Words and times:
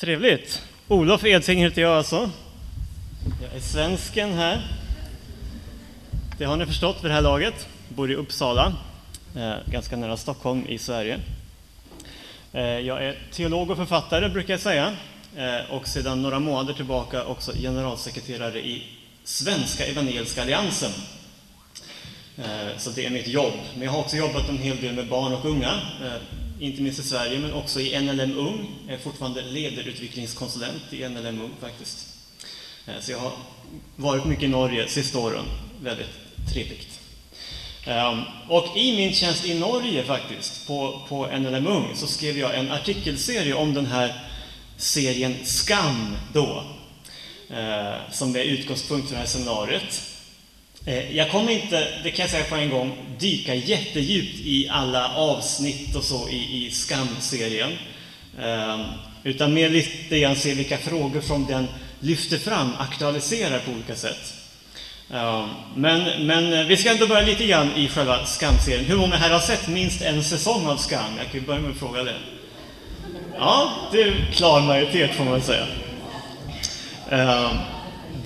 Trevligt. 0.00 0.62
Olof 0.88 1.24
Edsing 1.24 1.58
heter 1.58 1.82
jag 1.82 1.92
alltså. 1.92 2.30
Jag 3.42 3.56
är 3.56 3.60
svensken 3.60 4.32
här. 4.32 4.66
Det 6.38 6.44
har 6.44 6.56
ni 6.56 6.66
förstått 6.66 6.96
vid 7.04 7.10
det 7.10 7.14
här 7.14 7.22
laget. 7.22 7.68
Bor 7.88 8.10
i 8.10 8.14
Uppsala, 8.14 8.72
eh, 9.36 9.54
ganska 9.66 9.96
nära 9.96 10.16
Stockholm 10.16 10.66
i 10.68 10.78
Sverige. 10.78 11.20
Eh, 12.52 12.62
jag 12.62 13.04
är 13.04 13.18
teolog 13.32 13.70
och 13.70 13.76
författare 13.76 14.28
brukar 14.28 14.54
jag 14.54 14.60
säga 14.60 14.96
eh, 15.36 15.74
och 15.74 15.88
sedan 15.88 16.22
några 16.22 16.38
månader 16.38 16.74
tillbaka 16.74 17.24
också 17.24 17.52
generalsekreterare 17.52 18.58
i 18.58 18.82
Svenska 19.24 19.86
Evangeliska 19.86 20.42
Alliansen. 20.42 20.92
Så 22.76 22.90
det 22.90 23.06
är 23.06 23.10
mitt 23.10 23.28
jobb. 23.28 23.52
Men 23.74 23.82
jag 23.82 23.92
har 23.92 24.00
också 24.00 24.16
jobbat 24.16 24.48
en 24.48 24.58
hel 24.58 24.80
del 24.80 24.94
med 24.94 25.08
barn 25.08 25.32
och 25.32 25.44
unga 25.44 25.80
inte 26.60 26.82
minst 26.82 26.98
i 26.98 27.02
Sverige, 27.02 27.38
men 27.38 27.52
också 27.52 27.80
i 27.80 28.00
NLM 28.00 28.38
Ung. 28.38 28.66
Jag 28.86 28.94
är 28.94 28.98
fortfarande 28.98 29.42
ledarutvecklingskonsulent 29.42 30.92
i 30.92 31.08
NLM 31.08 31.40
Ung 31.40 31.50
faktiskt. 31.60 32.06
Eh, 32.86 32.94
så 33.00 33.12
jag 33.12 33.18
har 33.18 33.32
varit 33.96 34.24
mycket 34.24 34.44
i 34.44 34.48
Norge 34.48 34.88
sista 34.88 35.18
åren. 35.18 35.44
Väldigt 35.82 36.10
trevligt. 36.52 37.00
Eh, 37.86 38.22
och 38.48 38.76
i 38.76 38.96
min 38.96 39.12
tjänst 39.12 39.46
i 39.46 39.54
Norge 39.54 40.04
faktiskt, 40.04 40.66
på, 40.66 41.00
på 41.08 41.26
NLM 41.26 41.66
Ung, 41.66 41.86
så 41.94 42.06
skrev 42.06 42.38
jag 42.38 42.58
en 42.58 42.72
artikelserie 42.72 43.54
om 43.54 43.74
den 43.74 43.86
här 43.86 44.14
serien 44.76 45.34
Skam 45.44 46.16
då, 46.32 46.64
eh, 47.50 47.94
som 48.12 48.36
är 48.36 48.44
utgångspunkt 48.44 49.08
för 49.08 49.14
det 49.14 49.20
här 49.20 49.26
seminariet. 49.26 50.07
Eh, 50.88 51.16
jag 51.16 51.30
kommer 51.30 51.52
inte, 51.52 51.88
det 52.02 52.10
kan 52.10 52.22
jag 52.22 52.30
säga 52.30 52.44
på 52.44 52.54
en 52.54 52.70
gång, 52.70 52.92
dyka 53.18 53.54
jättedjupt 53.54 54.40
i 54.40 54.68
alla 54.70 55.14
avsnitt 55.14 55.96
och 55.96 56.04
så 56.04 56.28
i, 56.28 56.66
i 56.66 56.70
Skam-serien. 56.70 57.72
Ehm, 58.42 58.80
utan 59.24 59.54
mer 59.54 59.68
lite 59.70 60.18
grann 60.18 60.36
se 60.36 60.54
vilka 60.54 60.78
frågor 60.78 61.20
som 61.20 61.46
den 61.46 61.66
lyfter 62.00 62.38
fram, 62.38 62.72
aktualiserar 62.78 63.58
på 63.58 63.70
olika 63.70 63.96
sätt. 63.96 64.34
Ehm, 65.14 65.48
men, 65.74 66.26
men 66.26 66.52
eh, 66.52 66.66
vi 66.66 66.76
ska 66.76 66.90
ändå 66.90 67.06
börja 67.06 67.26
lite 67.26 67.46
grann 67.46 67.76
i 67.76 67.88
själva 67.88 68.26
Skam-serien. 68.26 68.84
Hur 68.84 68.96
många 68.96 69.16
här 69.16 69.30
har 69.30 69.40
sett 69.40 69.68
minst 69.68 70.02
en 70.02 70.24
säsong 70.24 70.66
av 70.66 70.76
Skam? 70.76 71.18
Jag 71.18 71.32
kan 71.32 71.46
börja 71.46 71.60
med 71.60 71.70
att 71.70 71.78
fråga 71.78 72.04
det. 72.04 72.16
Ja, 73.38 73.72
det 73.92 74.02
är 74.02 74.30
klar 74.32 74.60
majoritet 74.60 75.14
får 75.14 75.24
man 75.24 75.42
säga. 75.42 75.66
Ehm, 77.10 77.56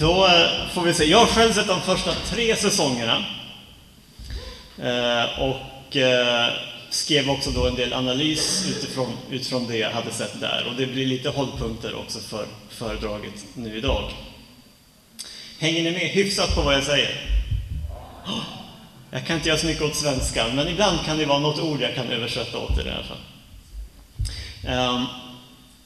då 0.03 0.27
eh, 0.27 0.69
får 0.75 0.83
vi 0.83 0.95
se. 0.95 1.05
Jag 1.05 1.19
har 1.19 1.27
själv 1.27 1.53
sett 1.53 1.67
de 1.67 1.81
första 1.81 2.15
tre 2.15 2.57
säsongerna. 2.57 3.25
Eh, 4.79 5.41
och 5.41 5.97
eh, 5.97 6.53
skrev 6.91 7.31
också 7.31 7.51
då 7.51 7.67
en 7.67 7.75
del 7.75 7.93
analys 7.93 8.67
utifrån, 8.69 9.17
utifrån 9.31 9.67
det 9.67 9.77
jag 9.77 9.91
hade 9.91 10.11
sett 10.11 10.41
där. 10.41 10.67
Och 10.69 10.75
det 10.77 10.87
blir 10.87 11.07
lite 11.07 11.29
hållpunkter 11.29 11.95
också 11.95 12.19
för 12.19 12.47
föredraget 12.71 13.45
nu 13.55 13.79
idag. 13.79 14.11
Hänger 15.59 15.83
ni 15.83 15.91
med 15.91 16.01
hyfsat 16.01 16.55
på 16.55 16.63
vad 16.63 16.75
jag 16.75 16.85
säger? 16.85 17.41
Jag 19.11 19.27
kan 19.27 19.37
inte 19.37 19.49
göra 19.49 19.59
så 19.59 19.67
mycket 19.67 19.83
åt 19.83 19.97
svenskan, 19.97 20.57
men 20.57 20.69
ibland 20.69 20.99
kan 21.05 21.19
det 21.19 21.27
vara 21.27 21.39
något 21.39 21.61
ord 21.61 21.81
jag 21.81 21.95
kan 21.95 22.11
översätta 22.11 22.59
åt 22.59 22.79
er 22.79 22.87
i 22.87 22.91
alla 22.91 23.05
fall. 23.05 23.23
Ehm, 24.67 25.05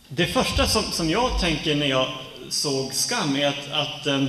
det 0.08 0.26
första 0.26 0.66
som, 0.66 0.82
som 0.82 1.10
jag 1.10 1.40
tänker 1.40 1.74
när 1.74 1.86
jag 1.86 2.08
såg 2.50 2.94
Skam 2.94 3.36
är 3.36 3.46
att, 3.46 3.72
att 3.72 4.06
eh, 4.06 4.22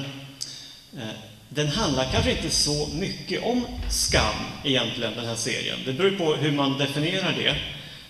eh, 0.98 1.16
den 1.50 1.68
handlar 1.68 2.12
kanske 2.12 2.32
inte 2.32 2.50
så 2.50 2.90
mycket 2.94 3.44
om 3.44 3.66
skam 3.90 4.36
egentligen, 4.64 5.14
den 5.16 5.26
här 5.26 5.36
serien. 5.36 5.80
Det 5.86 5.94
beror 5.94 6.12
på 6.12 6.36
hur 6.36 6.52
man 6.52 6.78
definierar 6.78 7.36
det. 7.38 7.56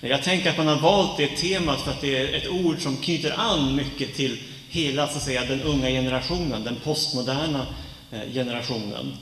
Jag 0.07 0.23
tänker 0.23 0.49
att 0.49 0.57
man 0.57 0.67
har 0.67 0.79
valt 0.79 1.17
det 1.17 1.27
temat 1.27 1.81
för 1.81 1.91
att 1.91 2.01
det 2.01 2.17
är 2.17 2.33
ett 2.33 2.47
ord 2.47 2.81
som 2.81 2.97
knyter 2.97 3.39
an 3.39 3.75
mycket 3.75 4.15
till 4.15 4.39
hela 4.69 5.07
så 5.07 5.17
att 5.17 5.23
säga, 5.23 5.45
den 5.45 5.61
unga 5.61 5.89
generationen, 5.89 6.63
den 6.63 6.75
postmoderna 6.83 7.65
eh, 8.11 8.33
generationen. 8.33 9.17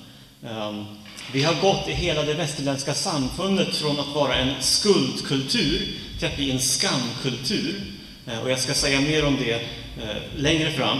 Ehm, 0.46 0.86
vi 1.32 1.44
har 1.44 1.62
gått 1.62 1.88
i 1.88 1.92
hela 1.92 2.24
det 2.24 2.34
västerländska 2.34 2.94
samfundet 2.94 3.76
från 3.76 4.00
att 4.00 4.16
vara 4.16 4.36
en 4.36 4.54
skuldkultur 4.62 5.88
till 6.20 6.28
att 6.28 6.36
bli 6.36 6.52
en 6.52 6.60
skamkultur. 6.60 7.82
Eh, 8.28 8.40
och 8.40 8.52
jag 8.52 8.60
ska 8.60 8.74
säga 8.74 9.02
mer 9.02 9.26
om 9.26 9.38
det 9.38 9.62
Eh, 10.04 10.42
längre 10.42 10.72
fram. 10.72 10.98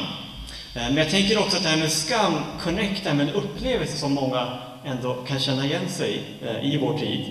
Eh, 0.76 0.88
men 0.88 0.98
jag 0.98 1.10
tänker 1.10 1.40
också 1.40 1.58
att 1.58 1.64
det 1.64 1.70
här 1.70 1.78
med 1.78 1.92
skam 1.92 2.34
connectar 2.60 3.14
med 3.14 3.30
en 3.30 3.34
upplevelse 3.34 3.98
som 3.98 4.14
många 4.14 4.48
ändå 4.86 5.14
kan 5.14 5.40
känna 5.40 5.66
igen 5.66 5.90
sig 5.90 6.22
i, 6.62 6.74
i 6.74 6.78
vår 6.78 6.98
tid. 6.98 7.26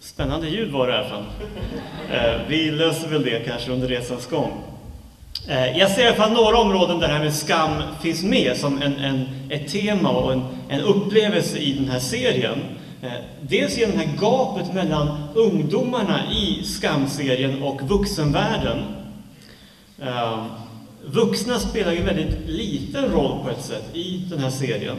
Spännande 0.00 0.48
ljud 0.48 0.72
var 0.72 0.86
det 0.86 0.92
här 0.92 1.08
fall. 1.08 1.24
Vi 2.48 2.70
löser 2.70 3.08
väl 3.08 3.24
det 3.24 3.46
kanske 3.46 3.72
under 3.72 3.88
resans 3.88 4.26
gång. 4.26 4.52
Jag 5.74 5.90
ser 5.90 6.02
i 6.02 6.06
alla 6.06 6.16
fall 6.16 6.32
några 6.32 6.58
områden 6.58 6.98
där 6.98 7.08
det 7.08 7.14
här 7.14 7.24
med 7.24 7.34
skam 7.34 7.82
finns 8.02 8.22
med 8.22 8.56
som 8.56 8.82
en, 8.82 8.96
en, 8.96 9.28
ett 9.50 9.72
tema 9.72 10.10
och 10.10 10.32
en, 10.32 10.44
en 10.68 10.80
upplevelse 10.80 11.58
i 11.58 11.72
den 11.72 11.88
här 11.88 11.98
serien. 11.98 12.58
Dels 13.40 13.78
genom 13.78 13.98
det 13.98 14.04
här 14.04 14.16
gapet 14.16 14.74
mellan 14.74 15.28
ungdomarna 15.34 16.20
i 16.32 16.64
skamserien 16.64 17.62
och 17.62 17.82
vuxenvärlden. 17.82 18.84
Vuxna 21.06 21.58
spelar 21.58 21.92
ju 21.92 21.98
en 21.98 22.06
väldigt 22.06 22.48
liten 22.48 23.12
roll 23.12 23.44
på 23.44 23.50
ett 23.50 23.64
sätt 23.64 23.96
i 23.96 24.26
den 24.30 24.38
här 24.38 24.50
serien. 24.50 24.96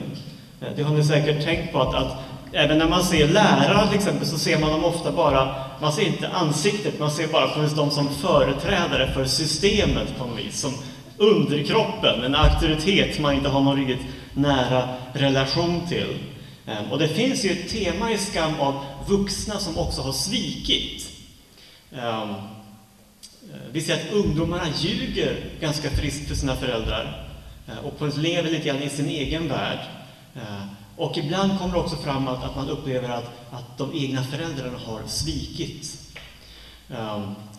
Eh, 0.62 0.68
det 0.76 0.84
har 0.84 0.96
ni 0.96 1.04
säkert 1.04 1.44
tänkt 1.44 1.74
på 1.74 1.82
att, 1.82 1.96
att 1.96 2.18
även 2.52 2.78
när 2.78 2.90
man 2.90 3.04
ser 3.04 3.28
lärare 3.28 3.88
till 3.88 3.98
exempel 3.98 4.28
så 4.28 4.40
ser 4.40 4.60
man 4.60 4.72
dem 4.72 4.86
ofta 4.86 5.12
bara, 5.12 5.56
man 5.82 5.94
ser 5.94 6.08
inte 6.08 6.30
ansiktet, 6.30 7.00
man 7.00 7.12
ser 7.12 7.28
bara 7.28 7.48
på 7.48 7.76
dem 7.76 7.92
som 7.92 8.10
företrädare 8.10 9.12
för 9.14 9.26
systemet 9.26 10.18
på 10.18 10.26
något 10.26 10.40
vis. 10.40 10.60
Som 10.60 10.74
underkroppen, 11.18 12.24
en 12.24 12.36
auktoritet 12.36 13.20
man 13.20 13.34
inte 13.34 13.50
har 13.50 13.62
någon 13.62 13.78
riktigt 13.78 14.08
nära 14.34 14.88
relation 15.14 15.82
till. 15.88 16.18
Eh, 16.66 16.92
och 16.92 17.00
det 17.00 17.08
finns 17.08 17.46
ju 17.46 17.50
ett 17.50 17.70
tema 17.70 18.12
i 18.12 18.18
Skam 18.18 18.60
av 18.60 18.84
vuxna 19.08 19.60
som 19.60 19.78
också 19.78 20.02
har 20.02 20.14
svikit. 20.14 21.10
Eh, 21.92 22.32
Eh, 23.56 23.72
vi 23.72 23.82
ser 23.82 23.94
att 23.94 24.14
ungdomarna 24.14 24.68
ljuger 24.78 25.38
ganska 25.60 25.90
friskt 25.90 26.28
för 26.28 26.36
sina 26.36 26.56
föräldrar 26.56 27.28
eh, 27.68 27.78
och 27.78 28.18
lever 28.18 28.52
lite 28.52 28.68
grann 28.68 28.84
i 28.84 28.90
sin 28.90 29.10
egen 29.10 29.48
värld. 29.48 29.80
Eh, 30.36 30.66
och 30.98 31.18
ibland 31.18 31.60
kommer 31.60 31.74
det 31.74 31.80
också 31.80 31.96
fram 31.96 32.28
att, 32.28 32.44
att 32.44 32.56
man 32.56 32.70
upplever 32.70 33.10
att, 33.10 33.32
att 33.52 33.78
de 33.78 33.94
egna 33.94 34.24
föräldrarna 34.24 34.78
har 34.86 35.02
svikit. 35.08 36.02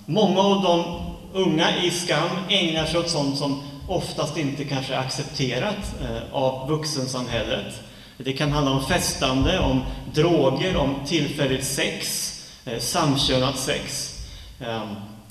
Många 0.07 0.41
av 0.41 0.63
de 0.63 0.85
unga 1.33 1.85
i 1.85 1.91
skam 1.91 2.29
ägnar 2.49 2.87
sig 2.87 3.01
åt 3.01 3.11
sånt 3.11 3.39
som 3.39 3.63
oftast 3.89 4.37
inte 4.37 4.65
kanske 4.65 4.95
är 4.95 4.99
accepterat 4.99 5.95
av 6.33 6.69
vuxensamhället. 6.69 7.75
Det 8.19 8.33
kan 8.33 8.53
handla 8.53 8.71
om 8.71 8.85
festande, 8.85 9.59
om 9.59 9.83
droger, 10.15 10.77
om 10.77 10.95
tillfälligt 11.07 11.65
sex, 11.65 12.33
samkönat 12.79 13.59
sex. 13.59 14.15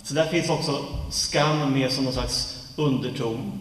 Så 0.05 0.13
där 0.13 0.25
finns 0.25 0.49
också 0.49 0.85
skam 1.09 1.73
med 1.73 1.91
som 1.91 2.03
någon 2.03 2.13
slags 2.13 2.57
underton. 2.75 3.59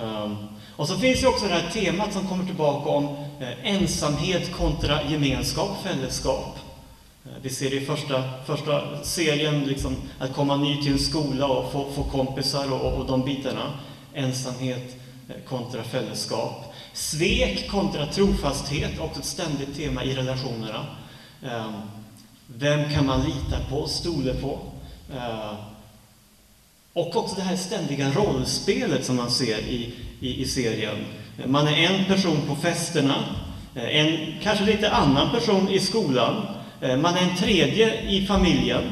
Ehm, 0.00 0.36
och 0.76 0.88
så 0.88 0.98
finns 0.98 1.22
ju 1.22 1.26
också 1.26 1.46
det 1.46 1.54
här 1.54 1.70
temat 1.70 2.12
som 2.12 2.28
kommer 2.28 2.44
tillbaka 2.44 2.90
om 2.90 3.04
eh, 3.40 3.74
ensamhet 3.74 4.52
kontra 4.56 5.02
gemenskap, 5.02 5.82
fällskap. 5.82 6.58
Eh, 7.24 7.32
vi 7.42 7.50
ser 7.50 7.70
det 7.70 7.76
i 7.76 7.86
första, 7.86 8.22
första 8.46 9.04
serien, 9.04 9.64
liksom, 9.64 9.96
att 10.18 10.34
komma 10.34 10.56
ny 10.56 10.82
till 10.82 10.92
en 10.92 10.98
skola 10.98 11.46
och 11.46 11.72
få, 11.72 11.90
få 11.92 12.02
kompisar 12.02 12.72
och, 12.72 12.92
och 12.92 13.06
de 13.06 13.24
bitarna. 13.24 13.72
Ensamhet 14.14 14.96
eh, 15.28 15.34
kontra 15.48 15.82
fällskap. 15.82 16.74
Svek 16.92 17.70
kontra 17.70 18.06
trofasthet, 18.06 19.00
också 19.00 19.20
ett 19.20 19.26
ständigt 19.26 19.76
tema 19.76 20.04
i 20.04 20.14
relationerna. 20.14 20.86
Ehm, 21.42 21.72
vem 22.46 22.94
kan 22.94 23.06
man 23.06 23.20
lita 23.20 23.70
på, 23.70 23.86
stole 23.86 24.34
på? 24.34 24.58
Ehm, 25.12 25.56
och 26.98 27.16
också 27.16 27.36
det 27.36 27.42
här 27.42 27.56
ständiga 27.56 28.10
rollspelet 28.10 29.04
som 29.04 29.16
man 29.16 29.30
ser 29.30 29.58
i, 29.58 29.94
i, 30.20 30.42
i 30.42 30.46
serien. 30.46 30.96
Man 31.46 31.68
är 31.68 31.90
en 31.90 32.04
person 32.04 32.42
på 32.48 32.56
festerna, 32.56 33.14
eh, 33.74 33.96
en 33.96 34.34
kanske 34.42 34.64
lite 34.64 34.90
annan 34.90 35.30
person 35.30 35.68
i 35.68 35.80
skolan, 35.80 36.46
eh, 36.80 36.96
man 36.96 37.14
är 37.14 37.22
en 37.22 37.36
tredje 37.36 38.02
i 38.02 38.26
familjen. 38.26 38.82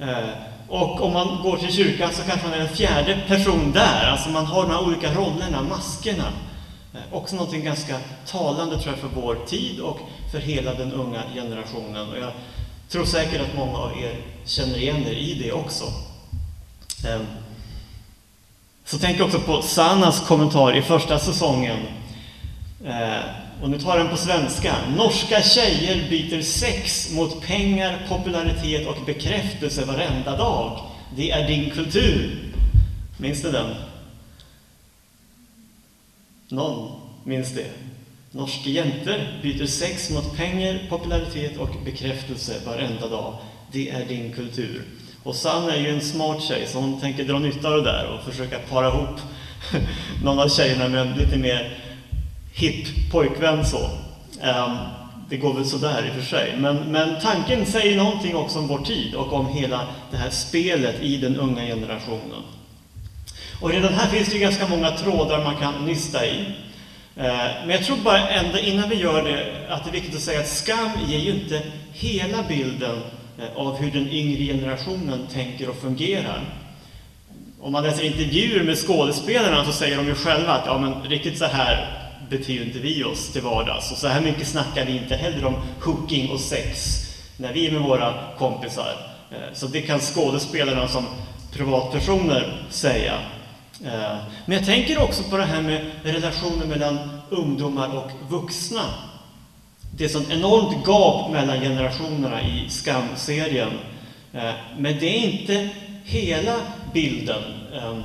Eh, 0.00 0.28
och 0.68 1.00
om 1.00 1.12
man 1.12 1.42
går 1.42 1.56
till 1.56 1.72
kyrkan 1.72 2.10
så 2.12 2.22
kanske 2.22 2.48
man 2.48 2.58
är 2.58 2.62
en 2.62 2.76
fjärde 2.76 3.20
person 3.28 3.72
där. 3.72 4.10
Alltså 4.10 4.28
man 4.28 4.46
har 4.46 4.62
de 4.62 4.70
här 4.70 4.86
olika 4.86 5.14
rollerna, 5.14 5.62
maskerna. 5.62 6.32
Också 7.10 7.36
någonting 7.36 7.64
ganska 7.64 7.98
talande 8.26 8.78
tror 8.78 8.94
jag 8.94 9.10
för 9.10 9.20
vår 9.20 9.34
tid 9.46 9.80
och 9.80 9.98
för 10.32 10.38
hela 10.38 10.74
den 10.74 10.92
unga 10.92 11.22
generationen. 11.34 12.08
Och 12.08 12.18
jag 12.18 12.32
tror 12.88 13.04
säkert 13.04 13.40
att 13.40 13.56
många 13.56 13.78
av 13.78 13.90
er 13.90 14.16
känner 14.44 14.78
igen 14.78 15.06
er 15.06 15.14
i 15.14 15.34
det 15.42 15.52
också. 15.52 15.84
Ehm, 17.08 17.26
så 18.92 18.98
tänk 18.98 19.20
också 19.20 19.40
på 19.40 19.62
Sannas 19.62 20.20
kommentar 20.20 20.76
i 20.76 20.82
första 20.82 21.18
säsongen. 21.18 21.78
Eh, 22.84 23.62
och 23.62 23.70
nu 23.70 23.78
tar 23.78 23.96
jag 23.96 24.06
den 24.06 24.08
på 24.08 24.16
svenska. 24.16 24.74
Norska 24.96 25.42
tjejer 25.42 26.10
byter 26.10 26.42
sex 26.42 27.12
mot 27.12 27.40
pengar, 27.40 28.06
popularitet 28.08 28.86
och 28.86 29.06
bekräftelse 29.06 29.84
varenda 29.84 30.36
dag. 30.36 30.80
Det 31.16 31.30
är 31.30 31.48
din 31.48 31.70
kultur. 31.70 32.38
Minns 33.18 33.42
du 33.42 33.52
den? 33.52 33.74
Någon 36.48 36.90
minns 37.24 37.54
det? 37.54 37.70
Norska 38.30 38.70
jenter 38.70 39.38
byter 39.42 39.66
sex 39.66 40.10
mot 40.10 40.36
pengar, 40.36 40.86
popularitet 40.88 41.56
och 41.56 41.70
bekräftelse 41.84 42.52
varenda 42.66 43.08
dag. 43.08 43.38
Det 43.72 43.90
är 43.90 44.06
din 44.06 44.32
kultur. 44.32 44.82
Och 45.22 45.34
Sanna 45.34 45.74
är 45.74 45.80
ju 45.80 45.88
en 45.88 46.00
smart 46.00 46.42
tjej, 46.42 46.66
så 46.66 46.78
hon 46.78 47.00
tänker 47.00 47.24
dra 47.24 47.38
nytta 47.38 47.68
av 47.68 47.74
det 47.74 47.82
där 47.82 48.06
och 48.06 48.32
försöka 48.32 48.58
para 48.58 48.88
ihop 48.88 49.20
någon 50.24 50.38
av 50.38 50.48
tjejerna 50.48 50.88
med 50.88 51.00
en 51.00 51.12
lite 51.12 51.36
mer 51.36 51.78
hipp 52.54 53.12
pojkvän 53.12 53.66
så. 53.66 53.90
Um, 54.42 54.76
det 55.28 55.36
går 55.36 55.54
väl 55.54 55.64
sådär 55.64 56.06
i 56.06 56.10
och 56.10 56.14
för 56.14 56.36
sig. 56.36 56.54
Men, 56.58 56.76
men 56.76 57.20
tanken 57.20 57.66
säger 57.66 57.96
någonting 57.96 58.36
också 58.36 58.58
om 58.58 58.66
vår 58.66 58.78
tid 58.78 59.14
och 59.14 59.32
om 59.32 59.46
hela 59.46 59.86
det 60.10 60.16
här 60.16 60.30
spelet 60.30 61.02
i 61.02 61.16
den 61.16 61.36
unga 61.36 61.62
generationen. 61.62 62.42
Och 63.60 63.70
redan 63.70 63.92
här 63.92 64.08
finns 64.08 64.28
det 64.28 64.34
ju 64.34 64.40
ganska 64.40 64.68
många 64.68 64.90
trådar 64.90 65.44
man 65.44 65.56
kan 65.56 65.86
nysta 65.86 66.26
i. 66.26 66.44
Ehm, 67.16 67.66
men 67.66 67.70
jag 67.70 67.84
tror 67.84 67.96
bara 67.96 68.28
ändå 68.28 68.58
innan 68.58 68.88
vi 68.88 68.96
gör 68.96 69.24
det 69.24 69.66
att 69.68 69.84
det 69.84 69.90
är 69.90 69.92
viktigt 69.92 70.14
att 70.14 70.20
säga 70.20 70.40
att 70.40 70.48
skam 70.48 70.90
ger 71.08 71.18
ju 71.18 71.30
inte 71.30 71.62
hela 71.92 72.42
bilden 72.42 73.02
Eh, 73.38 73.56
av 73.56 73.76
hur 73.76 73.90
den 73.90 74.08
yngre 74.08 74.44
generationen 74.44 75.26
tänker 75.32 75.68
och 75.68 75.76
fungerar. 75.76 76.44
Om 77.60 77.72
man 77.72 77.82
läser 77.82 78.04
intervjuer 78.04 78.64
med 78.64 78.78
skådespelarna 78.78 79.64
så 79.64 79.72
säger 79.72 79.96
de 79.96 80.06
ju 80.06 80.14
själva 80.14 80.52
att 80.52 80.66
ja, 80.66 80.78
men 80.78 81.02
riktigt 81.02 81.38
så 81.38 81.44
här 81.44 81.98
beter 82.30 82.62
inte 82.62 82.78
vi 82.78 83.04
oss 83.04 83.32
till 83.32 83.42
vardags. 83.42 83.92
Och 83.92 83.98
så 83.98 84.08
här 84.08 84.20
mycket 84.20 84.48
snackar 84.48 84.86
vi 84.86 84.96
inte 84.96 85.16
heller 85.16 85.44
om 85.44 85.54
hooking 85.80 86.30
och 86.30 86.40
sex 86.40 86.98
när 87.36 87.52
vi 87.52 87.66
är 87.66 87.72
med 87.72 87.82
våra 87.82 88.14
kompisar. 88.38 88.96
Eh, 89.30 89.54
så 89.54 89.66
det 89.66 89.82
kan 89.82 90.00
skådespelarna 90.00 90.88
som 90.88 91.06
privatpersoner 91.52 92.66
säga. 92.70 93.14
Eh, 93.84 94.16
men 94.46 94.56
jag 94.56 94.66
tänker 94.66 95.02
också 95.02 95.22
på 95.22 95.36
det 95.36 95.44
här 95.44 95.62
med 95.62 95.90
relationen 96.02 96.68
mellan 96.68 96.98
ungdomar 97.30 97.96
och 97.96 98.10
vuxna. 98.30 98.82
Det 99.96 100.04
är 100.04 100.06
ett 100.06 100.12
sånt 100.12 100.30
enormt 100.30 100.86
gap 100.86 101.30
mellan 101.32 101.60
generationerna 101.60 102.42
i 102.42 102.66
Skam-serien. 102.68 103.70
Eh, 104.32 104.52
men 104.78 104.98
det 104.98 105.06
är 105.06 105.30
inte 105.30 105.68
hela 106.04 106.56
bilden. 106.92 107.42
Ehm, 107.74 108.02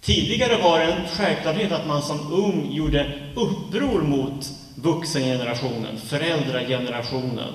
tidigare 0.00 0.62
var 0.62 0.78
det 0.78 0.84
en 0.84 1.08
självklarhet 1.08 1.72
att 1.72 1.86
man 1.86 2.02
som 2.02 2.32
ung 2.32 2.72
gjorde 2.72 3.12
uppror 3.34 4.02
mot 4.02 4.46
vuxengenerationen, 4.74 5.96
föräldragenerationen. 6.06 7.54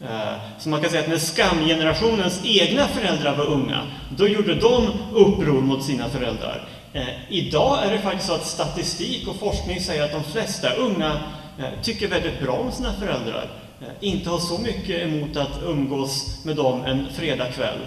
Eh, 0.00 0.34
så 0.58 0.68
man 0.68 0.80
kan 0.80 0.90
säga 0.90 1.02
att 1.02 1.08
när 1.08 1.18
skamgenerationens 1.18 2.40
egna 2.44 2.88
föräldrar 2.88 3.36
var 3.36 3.46
unga, 3.46 3.82
då 4.16 4.28
gjorde 4.28 4.54
de 4.54 4.88
uppror 5.12 5.60
mot 5.60 5.84
sina 5.84 6.08
föräldrar. 6.08 6.68
Eh, 6.92 7.08
idag 7.28 7.84
är 7.84 7.92
det 7.92 7.98
faktiskt 7.98 8.26
så 8.26 8.34
att 8.34 8.46
statistik 8.46 9.28
och 9.28 9.36
forskning 9.36 9.80
säger 9.80 10.04
att 10.04 10.12
de 10.12 10.24
flesta 10.24 10.74
unga 10.74 11.20
Eh, 11.58 11.82
tycker 11.82 12.08
väldigt 12.08 12.40
bra 12.40 12.52
om 12.52 12.72
sina 12.72 12.92
föräldrar. 12.92 13.48
Eh, 13.80 13.88
inte 14.00 14.30
har 14.30 14.38
så 14.38 14.58
mycket 14.58 15.02
emot 15.02 15.36
att 15.36 15.62
umgås 15.62 16.44
med 16.44 16.56
dem 16.56 16.84
en 16.84 17.06
fredagkväll 17.12 17.78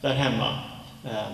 där 0.00 0.14
hemma. 0.14 0.58
Eh, 1.04 1.32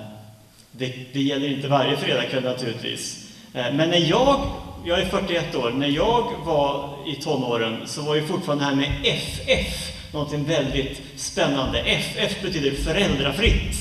det, 0.73 0.95
det 1.13 1.21
gäller 1.21 1.49
inte 1.49 1.69
varje 1.69 1.97
fredagkväll 1.97 2.45
naturligtvis. 2.45 3.27
Men 3.53 3.77
när 3.77 4.11
jag, 4.11 4.41
jag 4.85 5.01
är 5.01 5.07
41 5.07 5.55
år, 5.55 5.71
när 5.71 5.89
jag 5.89 6.33
var 6.45 6.95
i 7.07 7.15
tonåren 7.15 7.83
så 7.87 8.03
var 8.03 8.15
ju 8.15 8.27
fortfarande 8.27 8.65
det 8.65 8.69
här 8.69 8.77
med 8.77 8.91
FF 9.03 9.91
någonting 10.13 10.45
väldigt 10.45 11.03
spännande. 11.17 11.79
FF 11.79 12.43
betyder 12.43 12.71
föräldrafritt. 12.71 13.77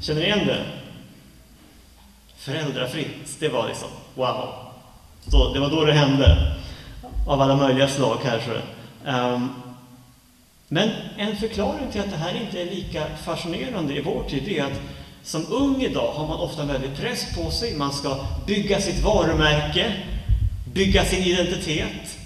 Känner 0.00 0.20
ni 0.20 0.26
igen 0.26 0.46
det? 0.46 0.64
Föräldrafritt, 2.36 3.36
det 3.38 3.48
var 3.48 3.68
liksom 3.68 3.88
wow. 4.14 4.54
Så 5.28 5.54
det 5.54 5.60
var 5.60 5.70
då 5.70 5.84
det 5.84 5.92
hände. 5.92 6.55
Av 7.26 7.40
alla 7.40 7.56
möjliga 7.56 7.88
slag 7.88 8.18
kanske. 8.22 8.60
Um, 9.06 9.62
men 10.68 10.90
en 11.16 11.36
förklaring 11.36 11.90
till 11.92 12.00
att 12.00 12.10
det 12.10 12.16
här 12.16 12.34
inte 12.34 12.60
är 12.60 12.64
lika 12.64 13.06
fascinerande 13.24 13.94
i 13.94 14.02
vår 14.02 14.24
tid 14.28 14.48
är 14.48 14.64
att 14.64 14.80
som 15.22 15.46
ung 15.50 15.82
idag 15.82 16.12
har 16.12 16.26
man 16.26 16.40
ofta 16.40 16.62
en 16.62 16.68
väldig 16.68 16.96
press 16.96 17.36
på 17.36 17.50
sig. 17.50 17.76
Man 17.76 17.92
ska 17.92 18.16
bygga 18.46 18.80
sitt 18.80 19.04
varumärke, 19.04 19.92
bygga 20.72 21.04
sin 21.04 21.22
identitet. 21.22 22.18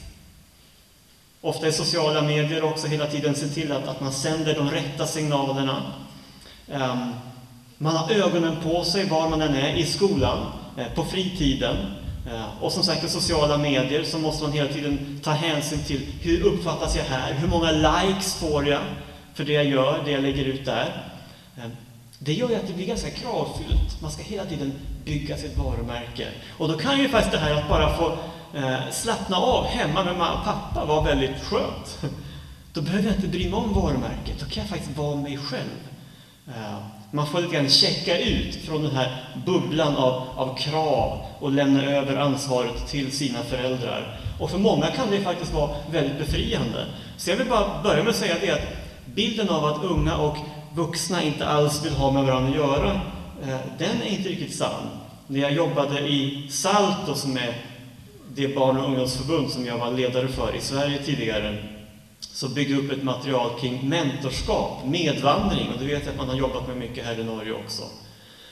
Ofta 1.40 1.68
i 1.68 1.72
sociala 1.72 2.22
medier 2.22 2.64
också 2.64 2.86
hela 2.86 3.06
tiden 3.06 3.34
se 3.34 3.48
till 3.48 3.72
att, 3.72 3.88
att 3.88 4.00
man 4.00 4.12
sänder 4.12 4.54
de 4.54 4.70
rätta 4.70 5.06
signalerna. 5.06 5.82
Um, 6.66 7.14
man 7.78 7.96
har 7.96 8.10
ögonen 8.10 8.56
på 8.62 8.84
sig 8.84 9.08
var 9.08 9.28
man 9.28 9.42
än 9.42 9.54
är, 9.54 9.74
i 9.74 9.86
skolan, 9.86 10.38
eh, 10.76 10.94
på 10.94 11.04
fritiden. 11.04 11.76
Eh, 12.26 12.62
och 12.62 12.72
som 12.72 12.82
sagt, 12.82 13.04
i 13.04 13.08
sociala 13.08 13.58
medier 13.58 14.04
så 14.04 14.18
måste 14.18 14.44
man 14.44 14.52
hela 14.52 14.72
tiden 14.72 15.20
ta 15.22 15.30
hänsyn 15.30 15.78
till 15.84 16.00
hur 16.20 16.42
uppfattas 16.42 16.96
jag 16.96 17.04
här? 17.04 17.32
Hur 17.32 17.48
många 17.48 17.70
likes 17.70 18.34
får 18.34 18.68
jag 18.68 18.80
för 19.34 19.44
det 19.44 19.52
jag 19.52 19.64
gör, 19.64 20.02
det 20.04 20.10
jag 20.10 20.22
lägger 20.22 20.44
ut 20.44 20.64
där? 20.64 21.12
Eh, 21.56 21.70
det 22.18 22.32
gör 22.32 22.48
ju 22.48 22.54
att 22.54 22.66
det 22.66 22.72
blir 22.72 22.86
ganska 22.86 23.10
kravfyllt. 23.10 24.02
Man 24.02 24.10
ska 24.10 24.22
hela 24.22 24.44
tiden 24.44 24.72
bygga 25.04 25.36
sitt 25.36 25.56
varumärke. 25.56 26.28
Och 26.58 26.68
då 26.68 26.78
kan 26.78 26.98
ju 26.98 27.08
faktiskt 27.08 27.32
det 27.32 27.38
här 27.38 27.54
att 27.54 27.68
bara 27.68 27.96
få 27.96 28.18
eh, 28.54 28.90
slappna 28.92 29.36
av 29.36 29.64
hemma 29.64 30.04
med 30.04 30.16
mamma 30.16 30.38
och 30.38 30.44
pappa 30.44 30.84
vara 30.84 31.04
väldigt 31.04 31.42
skönt. 31.42 31.98
Då 32.72 32.80
behöver 32.80 33.04
jag 33.04 33.14
inte 33.14 33.28
bry 33.28 33.44
mig 33.44 33.54
om 33.54 33.74
varumärket. 33.74 34.40
Då 34.40 34.46
kan 34.46 34.62
jag 34.62 34.70
faktiskt 34.70 34.96
vara 34.96 35.16
mig 35.16 35.38
själv. 35.38 35.80
Man 37.12 37.26
får 37.26 37.40
lite 37.40 37.54
grann 37.54 37.68
checka 37.68 38.18
ut 38.18 38.54
från 38.54 38.82
den 38.82 38.96
här 38.96 39.24
bubblan 39.46 39.96
av, 39.96 40.22
av 40.36 40.56
krav 40.56 41.18
och 41.38 41.52
lämna 41.52 41.84
över 41.84 42.16
ansvaret 42.16 42.88
till 42.88 43.12
sina 43.12 43.42
föräldrar. 43.42 44.20
Och 44.40 44.50
för 44.50 44.58
många 44.58 44.86
kan 44.86 45.10
det 45.10 45.20
faktiskt 45.20 45.52
vara 45.52 45.70
väldigt 45.90 46.18
befriande. 46.18 46.86
Så 47.16 47.30
jag 47.30 47.36
vill 47.36 47.48
bara 47.48 47.82
börja 47.82 48.02
med 48.02 48.10
att 48.10 48.16
säga 48.16 48.36
det 48.40 48.50
att 48.50 48.68
bilden 49.04 49.48
av 49.48 49.64
att 49.64 49.84
unga 49.84 50.16
och 50.16 50.36
vuxna 50.74 51.22
inte 51.22 51.46
alls 51.46 51.84
vill 51.84 51.92
ha 51.92 52.10
med 52.10 52.24
varandra 52.24 52.50
att 52.50 52.56
göra, 52.56 53.00
eh, 53.42 53.60
den 53.78 54.02
är 54.02 54.06
inte 54.06 54.28
riktigt 54.28 54.54
sann. 54.54 54.88
När 55.26 55.40
jag 55.40 55.52
jobbade 55.52 56.00
i 56.00 56.46
SALTO, 56.50 57.14
som 57.14 57.36
är 57.36 57.54
det 58.34 58.54
barn 58.54 58.76
och 58.76 58.84
ungdomsförbund 58.84 59.50
som 59.50 59.66
jag 59.66 59.78
var 59.78 59.90
ledare 59.90 60.28
för 60.28 60.56
i 60.56 60.60
Sverige 60.60 60.98
tidigare, 60.98 61.56
så 62.20 62.48
byggde 62.48 62.76
upp 62.76 62.92
ett 62.92 63.02
material 63.02 63.60
kring 63.60 63.88
mentorskap, 63.88 64.84
medvandring, 64.84 65.68
och 65.72 65.80
det 65.80 65.86
vet 65.86 66.04
jag 66.04 66.12
att 66.12 66.16
man 66.16 66.28
har 66.28 66.36
jobbat 66.36 66.68
med 66.68 66.76
mycket 66.76 67.04
här 67.04 67.20
i 67.20 67.24
Norge 67.24 67.52
också. 67.52 67.82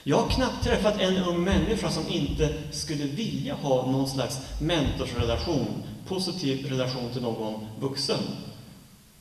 Jag 0.03 0.17
har 0.17 0.29
knappt 0.29 0.65
träffat 0.65 1.01
en 1.01 1.17
ung 1.17 1.45
människa 1.45 1.91
som 1.91 2.09
inte 2.09 2.55
skulle 2.71 3.05
vilja 3.05 3.55
ha 3.55 3.87
någon 3.91 4.09
slags 4.09 4.39
mentorsrelation, 4.61 5.83
positiv 6.09 6.67
relation 6.67 7.11
till 7.13 7.23
någon 7.23 7.67
vuxen. 7.81 8.21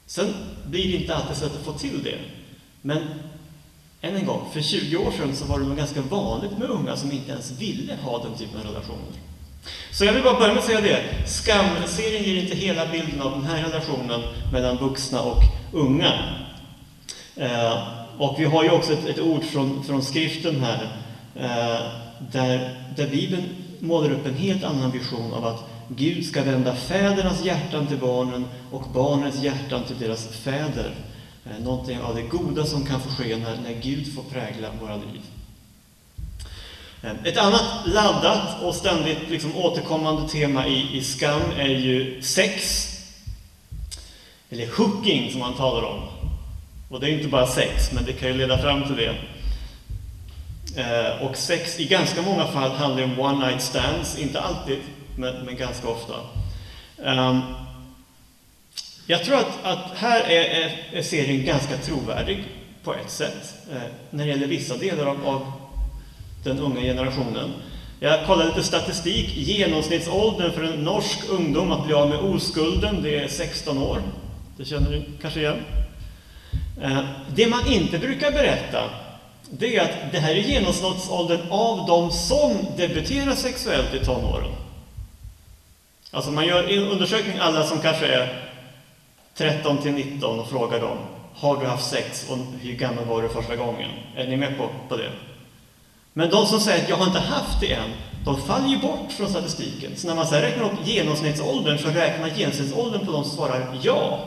Sen 0.06 0.34
blir 0.66 0.92
det 0.92 0.98
inte 0.98 1.16
alltid 1.16 1.38
så 1.38 1.46
att 1.46 1.66
få 1.66 1.74
till 1.74 2.04
det. 2.04 2.18
Men 2.82 2.98
än 4.02 4.16
en 4.16 4.26
gång, 4.26 4.42
för 4.54 4.62
20 4.62 4.98
år 4.98 5.12
sedan 5.12 5.36
så 5.36 5.46
var 5.46 5.60
det 5.60 5.66
nog 5.66 5.78
ganska 5.78 6.02
vanligt 6.02 6.58
med 6.58 6.70
unga 6.70 6.96
som 6.96 7.12
inte 7.12 7.32
ens 7.32 7.52
ville 7.52 7.96
ha 7.96 8.24
den 8.24 8.38
typen 8.38 8.60
av 8.60 8.66
relationer. 8.66 9.27
Så 9.92 10.06
jag 10.06 10.14
vill 10.14 10.24
bara 10.24 10.40
börja 10.40 10.54
med 10.54 10.60
att 10.60 10.66
säga 10.66 10.82
det. 10.82 11.28
Skamserien 11.28 12.24
ger 12.24 12.42
inte 12.42 12.56
hela 12.56 12.88
bilden 12.88 13.22
av 13.22 13.32
den 13.32 13.44
här 13.44 13.64
relationen 13.64 14.22
mellan 14.54 14.78
vuxna 14.78 15.22
och 15.22 15.44
unga. 15.72 16.14
Eh, 17.36 17.78
och 18.18 18.36
vi 18.40 18.46
har 18.46 18.64
ju 18.64 18.70
också 18.70 18.94
ett, 18.94 19.06
ett 19.06 19.20
ord 19.20 19.44
från, 19.44 19.84
från 19.84 20.04
skriften 20.04 20.64
här, 20.64 20.90
eh, 21.36 21.88
där, 22.32 22.76
där 22.96 23.10
Bibeln 23.10 23.44
målar 23.80 24.12
upp 24.12 24.26
en 24.26 24.36
helt 24.36 24.64
annan 24.64 24.92
vision 24.92 25.34
av 25.34 25.46
att 25.46 25.64
Gud 25.88 26.26
ska 26.26 26.44
vända 26.44 26.76
fädernas 26.76 27.46
hjärtan 27.46 27.88
till 27.88 27.98
barnen 27.98 28.46
och 28.72 28.84
barnens 28.94 29.44
hjärtan 29.44 29.84
till 29.84 30.00
deras 30.00 30.28
fäder. 30.28 30.96
Eh, 31.46 31.64
någonting 31.64 32.00
av 32.02 32.16
det 32.16 32.22
goda 32.22 32.66
som 32.66 32.86
kan 32.86 33.02
få 33.02 33.10
ske 33.10 33.38
när, 33.38 33.58
när 33.64 33.82
Gud 33.82 34.16
får 34.16 34.24
prägla 34.24 34.68
våra 34.82 34.96
liv. 34.96 35.22
Ett 37.24 37.38
annat 37.38 37.64
laddat 37.86 38.62
och 38.64 38.76
ständigt 38.76 39.30
liksom 39.30 39.58
återkommande 39.58 40.30
tema 40.30 40.68
i, 40.68 40.98
i 40.98 41.04
skam 41.04 41.42
är 41.58 41.68
ju 41.68 42.22
sex. 42.22 42.88
Eller 44.50 44.68
hooking 44.78 45.32
som 45.32 45.40
man 45.40 45.54
talar 45.54 45.84
om. 45.84 46.02
Och 46.90 47.00
det 47.00 47.10
är 47.10 47.12
inte 47.12 47.28
bara 47.28 47.48
sex, 47.48 47.92
men 47.92 48.06
det 48.06 48.14
kan 48.14 48.28
ju 48.28 48.34
leda 48.38 48.58
fram 48.58 48.84
till 48.84 48.96
det. 48.96 49.16
Eh, 50.82 51.22
och 51.22 51.38
sex 51.38 51.80
i 51.80 51.86
ganska 51.86 52.22
många 52.22 52.48
fall 52.48 52.72
handlar 52.72 53.04
om 53.04 53.20
one 53.20 53.48
night 53.48 53.62
stands, 53.62 54.18
inte 54.18 54.42
alltid, 54.42 54.80
men, 55.16 55.46
men 55.46 55.56
ganska 55.56 55.88
ofta. 55.88 56.14
Ehm, 57.04 57.42
jag 59.08 59.24
tror 59.24 59.36
att, 59.36 59.64
att 59.64 59.98
här 59.98 60.22
är, 60.22 60.72
är, 60.94 61.02
serien 61.02 61.46
ganska 61.46 61.78
trovärdig 61.78 62.44
på 62.84 62.94
ett 62.94 63.12
sätt, 63.12 63.56
eh, 63.72 63.82
när 64.10 64.26
det 64.26 64.30
gäller 64.30 64.48
vissa 64.48 64.78
delar 64.78 65.06
av, 65.06 65.28
av 65.28 65.52
den 66.44 66.60
unga 66.60 66.82
generationen. 66.82 67.50
Jag 68.00 68.26
kollade 68.26 68.50
lite 68.50 68.64
statistik. 68.64 69.38
Genomsnittsåldern 69.38 70.52
för 70.52 70.64
en 70.64 70.84
norsk 70.84 71.20
ungdom 71.30 71.72
att 71.72 71.86
bli 71.86 71.94
av 71.94 72.10
med 72.10 72.20
oskulden, 72.20 73.04
det 73.04 73.20
är 73.20 73.28
16 73.28 73.78
år. 73.78 74.02
Det 74.58 74.66
känner 74.66 74.92
ni 74.92 75.06
kanske 75.22 75.40
igen? 75.40 75.58
Eh, 76.82 77.00
det 77.36 77.48
man 77.48 77.68
inte 77.68 78.00
brukar 78.00 78.32
berätta 78.32 78.90
det 79.50 79.76
är 79.76 79.84
att 79.84 80.12
det 80.12 80.20
här 80.20 80.32
är 80.32 80.36
genomsnittsåldern 80.36 81.40
av 81.50 81.88
de 81.88 82.12
som 82.12 82.66
debuterar 82.78 83.36
sexuellt 83.36 83.94
i 83.94 84.06
tonåren. 84.06 84.52
Alltså 86.12 86.32
man 86.32 86.48
gör 86.48 86.64
en 86.64 86.88
undersökning 86.88 87.38
alla 87.40 87.64
som 87.64 87.80
kanske 87.80 88.08
är 88.08 88.50
13 89.36 89.78
till 89.78 89.92
19 89.92 90.40
och 90.40 90.50
frågar 90.50 90.80
dem 90.80 90.98
Har 91.34 91.58
du 91.58 91.66
haft 91.66 91.90
sex 91.90 92.30
och 92.30 92.38
hur 92.62 92.74
gammal 92.74 93.06
var 93.06 93.22
du 93.22 93.30
första 93.30 93.56
gången? 93.56 93.90
Är 94.16 94.28
ni 94.28 94.38
med 94.38 94.58
på, 94.58 94.70
på 94.90 94.98
det? 94.98 95.12
Men 96.18 96.30
de 96.30 96.46
som 96.46 96.60
säger 96.60 96.84
att 96.84 96.90
jag 96.90 96.96
har 96.96 97.06
inte 97.06 97.20
haft 97.20 97.60
det 97.60 97.74
än, 97.74 97.90
de 98.26 98.42
faller 98.42 98.68
ju 98.68 98.78
bort 98.78 99.12
från 99.12 99.30
statistiken. 99.30 99.92
Så 99.96 100.08
när 100.08 100.16
man 100.16 100.28
sedan 100.28 100.42
räknar 100.42 100.64
upp 100.64 100.88
genomsnittsåldern 100.88 101.78
så 101.78 101.88
räknar 101.88 102.28
man 102.28 102.38
genomsnittsåldern 102.38 103.06
på 103.06 103.12
de 103.12 103.24
som 103.24 103.36
svarar 103.36 103.80
ja. 103.82 104.20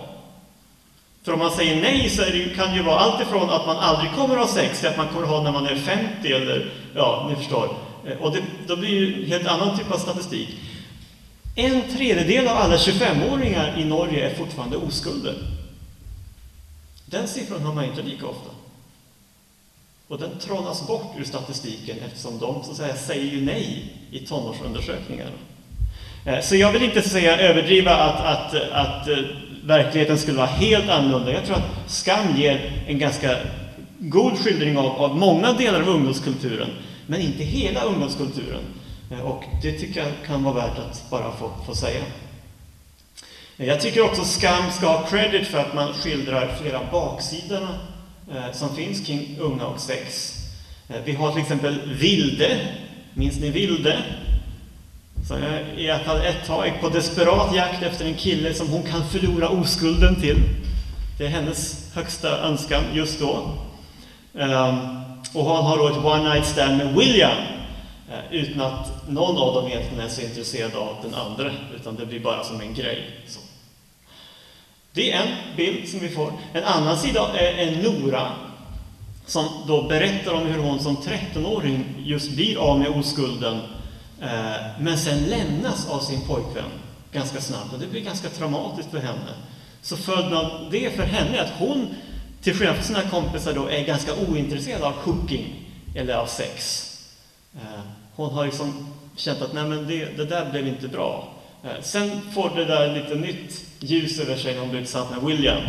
För 1.23 1.33
om 1.33 1.39
man 1.39 1.51
säger 1.51 1.81
nej 1.83 2.11
så 2.11 2.23
det, 2.23 2.57
kan 2.57 2.71
det 2.71 2.77
ju 2.77 2.83
vara 2.83 2.99
allt 2.99 3.23
ifrån 3.23 3.51
att 3.51 3.67
man 3.67 3.77
aldrig 3.77 4.13
kommer 4.13 4.37
att 4.37 4.47
ha 4.47 4.55
sex 4.55 4.81
till 4.81 4.89
att 4.89 4.97
man 4.97 5.09
kommer 5.09 5.23
att 5.23 5.29
ha 5.29 5.43
när 5.43 5.53
man 5.53 5.67
är 5.67 5.77
50 5.77 6.33
eller 6.33 6.73
ja, 6.95 7.27
ni 7.31 7.37
förstår. 7.37 7.77
Eh, 8.07 8.23
och 8.23 8.33
det, 8.33 8.43
då 8.67 8.77
blir 8.77 8.91
ju 8.91 9.23
en 9.23 9.29
helt 9.29 9.47
annan 9.47 9.79
typ 9.79 9.93
av 9.93 9.99
statistik. 9.99 10.49
En 11.57 11.83
tredjedel 11.97 12.49
av 12.49 12.57
alla 12.57 12.77
25-åringar 12.77 13.75
i 13.79 13.85
Norge 13.85 14.31
är 14.31 14.35
fortfarande 14.35 14.77
oskulder. 14.77 15.35
Den 17.07 17.29
siffran 17.29 17.63
har 17.63 17.75
man 17.75 17.85
inte 17.85 18.03
lika 18.03 18.27
ofta. 18.27 18.60
Och 20.11 20.19
den 20.19 20.39
trollas 20.39 20.87
bort 20.87 21.15
ur 21.19 21.25
statistiken 21.25 21.97
eftersom 22.07 22.39
de 22.39 22.65
så 22.65 22.71
att 22.71 22.77
säga, 22.77 22.97
säger 22.97 23.33
ju 23.33 23.41
nej 23.41 23.93
i 24.11 24.19
tonårsundersökningar. 24.19 25.31
Eh, 26.27 26.41
så 26.41 26.57
jag 26.57 26.73
vill 26.73 26.83
inte 26.83 27.03
säga 27.03 27.39
överdriva 27.39 27.95
att, 27.95 28.21
att, 28.21 28.55
att 28.73 29.09
eh, 29.09 29.19
verkligheten 29.65 30.19
skulle 30.19 30.37
vara 30.37 30.47
helt 30.47 30.89
annorlunda. 30.89 31.33
Jag 31.33 31.45
tror 31.45 31.57
att 31.57 31.91
Skam 31.91 32.37
ger 32.37 32.85
en 32.87 32.99
ganska 32.99 33.37
god 33.99 34.39
skildring 34.39 34.79
av, 34.79 34.87
av 34.87 35.17
många 35.17 35.53
delar 35.53 35.81
av 35.81 35.89
ungdomskulturen, 35.89 36.69
men 37.07 37.21
inte 37.21 37.45
hela 37.45 37.83
ungdomskulturen. 37.83 38.63
Eh, 39.11 39.21
och 39.21 39.45
det 39.63 39.73
tycker 39.73 40.01
jag 40.01 40.13
kan 40.27 40.45
vara 40.45 40.55
värt 40.55 40.79
att 40.79 41.11
bara 41.11 41.33
få, 41.33 41.51
få 41.67 41.75
säga. 41.75 42.03
Jag 43.57 43.81
tycker 43.81 44.05
också 44.05 44.25
Skam 44.25 44.71
ska 44.71 44.87
ha 44.87 45.07
credit 45.07 45.47
för 45.47 45.59
att 45.59 45.75
man 45.75 45.93
skildrar 45.93 46.57
flera 46.61 46.81
baksidorna 46.93 47.69
Eh, 48.35 48.53
som 48.53 48.77
finns 48.77 49.07
kring 49.07 49.37
unga 49.41 49.67
och 49.67 49.81
sex. 49.81 50.35
Eh, 50.89 50.97
vi 51.05 51.13
har 51.13 51.33
till 51.33 51.43
exempel 51.43 51.81
Vilde. 51.87 52.61
Minns 53.15 53.41
ni 53.41 53.51
Vilde? 53.51 53.99
Som 55.29 55.37
är 55.37 55.65
eh, 55.77 55.85
i 55.85 55.91
alla 55.91 56.05
fall 56.05 56.21
ett 56.21 56.47
tag 56.47 56.73
på 56.81 56.89
desperat 56.89 57.55
jakt 57.55 57.83
efter 57.83 58.05
en 58.05 58.15
kille 58.15 58.55
som 58.55 58.69
hon 58.69 58.83
kan 58.83 59.09
förlora 59.09 59.49
oskulden 59.49 60.21
till. 60.21 60.37
Det 61.19 61.27
är 61.27 61.29
hennes 61.29 61.91
högsta 61.95 62.39
önskan 62.39 62.83
just 62.93 63.21
då. 63.21 63.59
Ehm, 64.39 64.79
och 65.35 65.45
hon 65.45 65.65
har 65.65 65.79
då 65.79 65.89
ett 65.89 66.05
one 66.05 66.35
night 66.35 66.47
stand 66.47 66.77
med 66.77 66.95
William 66.95 67.37
utan 68.31 68.61
att 68.61 69.09
någon 69.09 69.37
av 69.37 69.55
dem 69.55 69.71
egentligen 69.71 70.05
är 70.05 70.09
så 70.09 70.21
intresserad 70.21 70.75
av 70.75 70.97
den 71.03 71.15
andra, 71.15 71.51
utan 71.77 71.97
det 71.97 72.07
blir 72.07 72.21
bara 72.21 72.45
som 72.45 72.61
en 72.61 72.75
grej. 72.75 73.11
Så. 73.27 73.41
Det 75.01 75.13
är 75.13 75.23
en 75.23 75.57
bild 75.57 75.89
som 75.89 76.01
vi 76.01 76.09
får. 76.09 76.33
En 76.53 76.65
annan 76.65 76.99
sida 76.99 77.39
är 77.39 77.83
Nora, 77.83 78.33
som 79.27 79.49
då 79.67 79.83
berättar 79.89 80.33
om 80.33 80.47
hur 80.47 80.59
hon 80.59 80.81
som 80.81 80.97
13-åring 80.97 81.85
just 81.99 82.31
blir 82.31 82.59
av 82.59 82.79
med 82.79 82.89
oskulden, 82.89 83.61
eh, 84.23 84.81
men 84.81 84.99
sen 84.99 85.25
lämnas 85.25 85.91
av 85.91 86.01
sin 86.01 86.21
pojkvän 86.21 86.71
ganska 87.13 87.41
snabbt. 87.41 87.73
Och 87.73 87.79
det 87.79 87.87
blir 87.87 88.01
ganska 88.01 88.29
traumatiskt 88.29 88.91
för 88.91 88.99
henne. 88.99 89.35
Så 89.83 89.97
följden 89.97 90.35
av 90.35 90.69
det 90.71 90.97
för 90.97 91.03
henne 91.03 91.37
är 91.37 91.45
att 91.45 91.59
hon, 91.59 91.95
till 92.43 92.55
skillnad 92.55 92.77
från 92.77 92.85
sina 92.85 93.11
kompisar, 93.11 93.53
då, 93.53 93.67
är 93.67 93.85
ganska 93.85 94.13
ointresserad 94.15 94.83
av 94.83 94.93
hooking, 94.93 95.55
eller 95.95 96.15
av 96.15 96.27
sex. 96.27 96.87
Eh, 97.55 97.81
hon 98.17 98.31
har 98.31 98.45
liksom 98.45 98.87
känt 99.17 99.43
att 99.43 99.53
Nej, 99.53 99.65
men 99.65 99.89
det, 99.89 100.17
det 100.17 100.25
där 100.25 100.51
blev 100.51 100.69
inte 100.69 100.89
bra. 100.89 101.40
Eh, 101.65 101.83
sen 101.83 102.21
får 102.35 102.51
det 102.57 102.65
där 102.65 102.95
lite 102.95 103.15
nytt 103.15 103.65
ljus 103.81 104.21
över 104.21 104.37
sig 104.37 104.55
när 104.55 104.61
hon 104.61 104.71
blir 104.71 104.81
tillsammans 104.81 105.11
med 105.11 105.25
William. 105.25 105.63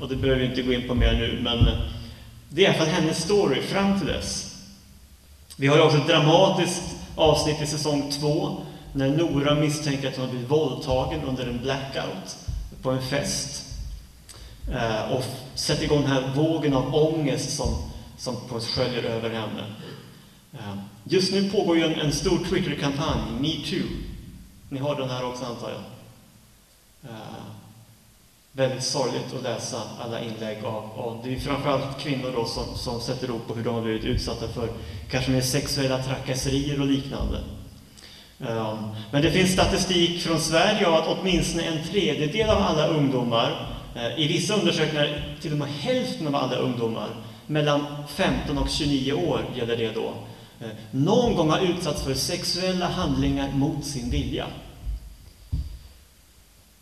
Och 0.00 0.08
det 0.08 0.16
behöver 0.16 0.40
vi 0.40 0.46
inte 0.46 0.62
gå 0.62 0.72
in 0.72 0.88
på 0.88 0.94
mer 0.94 1.12
nu, 1.12 1.40
men 1.42 1.58
eh, 1.58 1.78
det 2.48 2.60
är 2.60 2.64
i 2.64 2.66
alla 2.66 2.78
fall 2.78 2.94
hennes 2.94 3.22
story 3.22 3.62
fram 3.62 3.98
till 3.98 4.08
dess. 4.08 4.56
Vi 5.56 5.66
har 5.66 5.76
ju 5.76 5.82
också 5.82 5.98
ett 5.98 6.06
dramatiskt 6.06 6.82
avsnitt 7.16 7.62
i 7.62 7.66
säsong 7.66 8.12
två, 8.20 8.56
när 8.92 9.08
Nora 9.08 9.54
misstänker 9.54 10.08
att 10.08 10.16
hon 10.16 10.24
har 10.24 10.30
blivit 10.30 10.50
våldtagen 10.50 11.20
under 11.22 11.46
en 11.46 11.58
blackout 11.62 12.36
på 12.82 12.90
en 12.90 13.02
fest. 13.02 13.64
Eh, 14.72 15.12
och 15.12 15.24
sätter 15.54 15.84
igång 15.84 16.02
den 16.02 16.10
här 16.10 16.34
vågen 16.34 16.74
av 16.74 16.94
ångest 16.94 17.56
som, 17.56 17.68
som 18.18 18.36
sköljer 18.60 19.02
över 19.02 19.30
henne. 19.30 19.64
Just 21.04 21.32
nu 21.32 21.50
pågår 21.50 21.76
ju 21.76 21.84
en, 21.84 22.00
en 22.00 22.12
stor 22.12 22.38
Twitter-kampanj, 22.44 23.20
metoo, 23.40 23.86
ni 24.68 24.78
har 24.78 24.94
den 24.94 25.10
här 25.10 25.24
också 25.24 25.44
antar 25.44 25.70
jag. 25.70 25.80
Eh, 27.10 27.44
väldigt 28.52 28.84
sorgligt 28.84 29.34
att 29.36 29.42
läsa 29.42 29.82
alla 30.00 30.20
inlägg 30.20 30.64
av, 30.64 30.84
av 30.96 31.20
det 31.24 31.34
är 31.34 31.38
framförallt 31.38 31.98
kvinnor 31.98 32.32
då 32.34 32.44
som, 32.44 32.64
som 32.76 33.00
sätter 33.00 33.30
ord 33.30 33.46
på 33.46 33.54
hur 33.54 33.64
de 33.64 33.74
har 33.74 33.82
blivit 33.82 34.04
utsatta 34.04 34.48
för 34.48 34.68
kanske 35.10 35.30
mer 35.30 35.40
sexuella 35.40 36.02
trakasserier 36.02 36.80
och 36.80 36.86
liknande. 36.86 37.38
Um, 38.38 38.94
men 39.10 39.22
det 39.22 39.30
finns 39.30 39.52
statistik 39.52 40.22
från 40.22 40.40
Sverige 40.40 40.86
av 40.86 40.94
att 40.94 41.18
åtminstone 41.18 41.62
en 41.62 41.84
tredjedel 41.84 42.50
av 42.50 42.62
alla 42.62 42.88
ungdomar, 42.88 43.76
eh, 43.96 44.20
i 44.20 44.28
vissa 44.28 44.54
undersökningar 44.54 45.36
till 45.40 45.52
och 45.52 45.58
med 45.58 45.68
hälften 45.68 46.26
av 46.26 46.34
alla 46.34 46.56
ungdomar, 46.56 47.08
mellan 47.46 47.86
15 48.08 48.58
och 48.58 48.68
29 48.68 49.12
år 49.12 49.44
gäller 49.56 49.76
det 49.76 49.94
då, 49.94 50.14
Eh, 50.60 50.68
någon 50.90 51.36
gång 51.36 51.50
har 51.50 51.60
utsatts 51.60 52.02
för 52.02 52.14
sexuella 52.14 52.88
handlingar 52.88 53.52
mot 53.52 53.84
sin 53.84 54.10
vilja. 54.10 54.46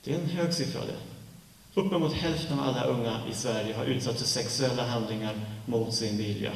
Det 0.05 0.15
är 0.15 0.19
en 0.19 0.29
hög 0.29 0.53
siffra 0.53 0.81
det. 0.81 0.97
Uppemot 1.81 2.13
hälften 2.13 2.59
av 2.59 2.69
alla 2.69 2.85
unga 2.85 3.21
i 3.31 3.35
Sverige 3.35 3.75
har 3.77 3.85
utsatts 3.85 4.19
för 4.19 4.29
sexuella 4.29 4.87
handlingar 4.87 5.35
mot 5.67 5.95
sin 5.95 6.17
vilja. 6.17 6.53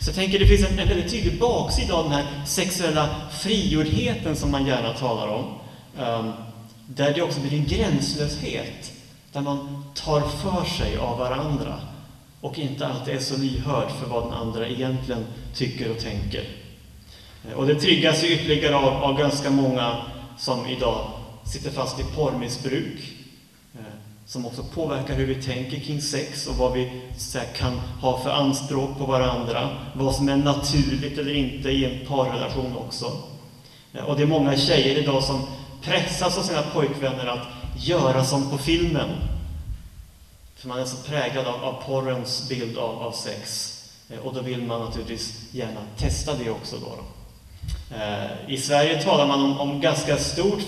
Så 0.00 0.08
jag 0.08 0.14
tänker 0.14 0.38
det 0.38 0.46
finns 0.46 0.70
en, 0.70 0.78
en 0.78 0.88
väldigt 0.88 1.10
tydlig 1.10 1.38
baksida 1.38 1.94
av 1.94 2.04
den 2.04 2.12
här 2.12 2.44
sexuella 2.46 3.28
frigjordheten 3.30 4.36
som 4.36 4.50
man 4.50 4.66
gärna 4.66 4.92
talar 4.92 5.28
om. 5.28 5.44
Um, 5.98 6.32
där 6.86 7.14
det 7.14 7.22
också 7.22 7.40
blir 7.40 7.58
en 7.58 7.66
gränslöshet, 7.66 8.92
där 9.32 9.40
man 9.40 9.84
tar 9.94 10.20
för 10.20 10.64
sig 10.64 10.96
av 10.96 11.18
varandra 11.18 11.80
och 12.46 12.58
inte 12.58 12.86
alltid 12.86 13.14
är 13.14 13.18
så 13.18 13.36
lyhörd 13.36 13.90
för 13.90 14.06
vad 14.06 14.24
den 14.24 14.32
andra 14.32 14.68
egentligen 14.68 15.26
tycker 15.54 15.90
och 15.90 15.98
tänker. 15.98 16.44
Eh, 17.48 17.52
och 17.56 17.66
det 17.66 17.74
triggas 17.74 18.24
ju 18.24 18.32
ytterligare 18.32 18.76
av, 18.76 19.04
av 19.04 19.18
ganska 19.18 19.50
många 19.50 19.96
som 20.38 20.66
idag 20.66 21.10
sitter 21.44 21.70
fast 21.70 22.00
i 22.00 22.02
porrmissbruk, 22.02 23.12
eh, 23.74 23.80
som 24.26 24.46
också 24.46 24.62
påverkar 24.62 25.14
hur 25.14 25.26
vi 25.26 25.42
tänker 25.42 25.80
kring 25.80 26.02
sex 26.02 26.46
och 26.46 26.56
vad 26.56 26.72
vi 26.72 27.02
här, 27.34 27.44
kan 27.56 27.78
ha 28.00 28.22
för 28.22 28.30
anspråk 28.30 28.98
på 28.98 29.04
varandra, 29.04 29.68
vad 29.94 30.14
som 30.14 30.28
är 30.28 30.36
naturligt 30.36 31.18
eller 31.18 31.34
inte 31.34 31.70
i 31.70 31.84
en 31.84 32.06
parrelation 32.06 32.76
också. 32.76 33.12
Eh, 33.92 34.04
och 34.04 34.16
det 34.16 34.22
är 34.22 34.26
många 34.26 34.56
tjejer 34.56 34.98
idag 34.98 35.22
som 35.22 35.46
pressas 35.82 36.38
av 36.38 36.42
sina 36.42 36.62
pojkvänner 36.62 37.26
att 37.26 37.46
göra 37.86 38.24
som 38.24 38.50
på 38.50 38.58
filmen, 38.58 39.08
för 40.66 40.74
man 40.74 40.80
är 40.80 40.84
så 40.84 40.96
präglad 40.96 41.46
av, 41.46 41.64
av 41.64 41.82
porrens 41.86 42.48
bild 42.48 42.78
av, 42.78 43.02
av 43.02 43.12
sex. 43.12 43.72
Eh, 44.10 44.18
och 44.18 44.34
då 44.34 44.40
vill 44.40 44.62
man 44.62 44.84
naturligtvis 44.84 45.48
gärna 45.52 45.80
testa 45.96 46.34
det 46.34 46.50
också. 46.50 46.76
Då, 46.76 46.98
eh, 47.96 48.52
I 48.52 48.58
Sverige 48.58 49.02
talar 49.02 49.26
man 49.26 49.44
om, 49.44 49.60
om 49.60 49.80
ganska 49.80 50.16
stort 50.16 50.62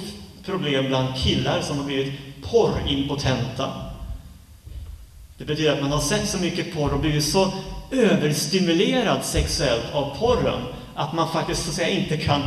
problem 0.44 0.86
bland 0.86 1.16
killar 1.16 1.60
som 1.62 1.78
har 1.78 1.84
blivit 1.84 2.12
porrimpotenta. 2.42 3.72
Det 5.38 5.44
betyder 5.44 5.72
att 5.72 5.82
man 5.82 5.92
har 5.92 6.00
sett 6.00 6.28
så 6.28 6.38
mycket 6.38 6.74
porr 6.74 6.92
och 6.92 7.00
blivit 7.00 7.24
så 7.24 7.52
överstimulerad 7.90 9.24
sexuellt 9.24 9.94
av 9.94 10.16
porren 10.18 10.62
att 10.94 11.12
man 11.12 11.32
faktiskt 11.32 11.62
så 11.62 11.68
att 11.68 11.76
säga 11.76 11.88
inte 11.88 12.16
kan 12.16 12.42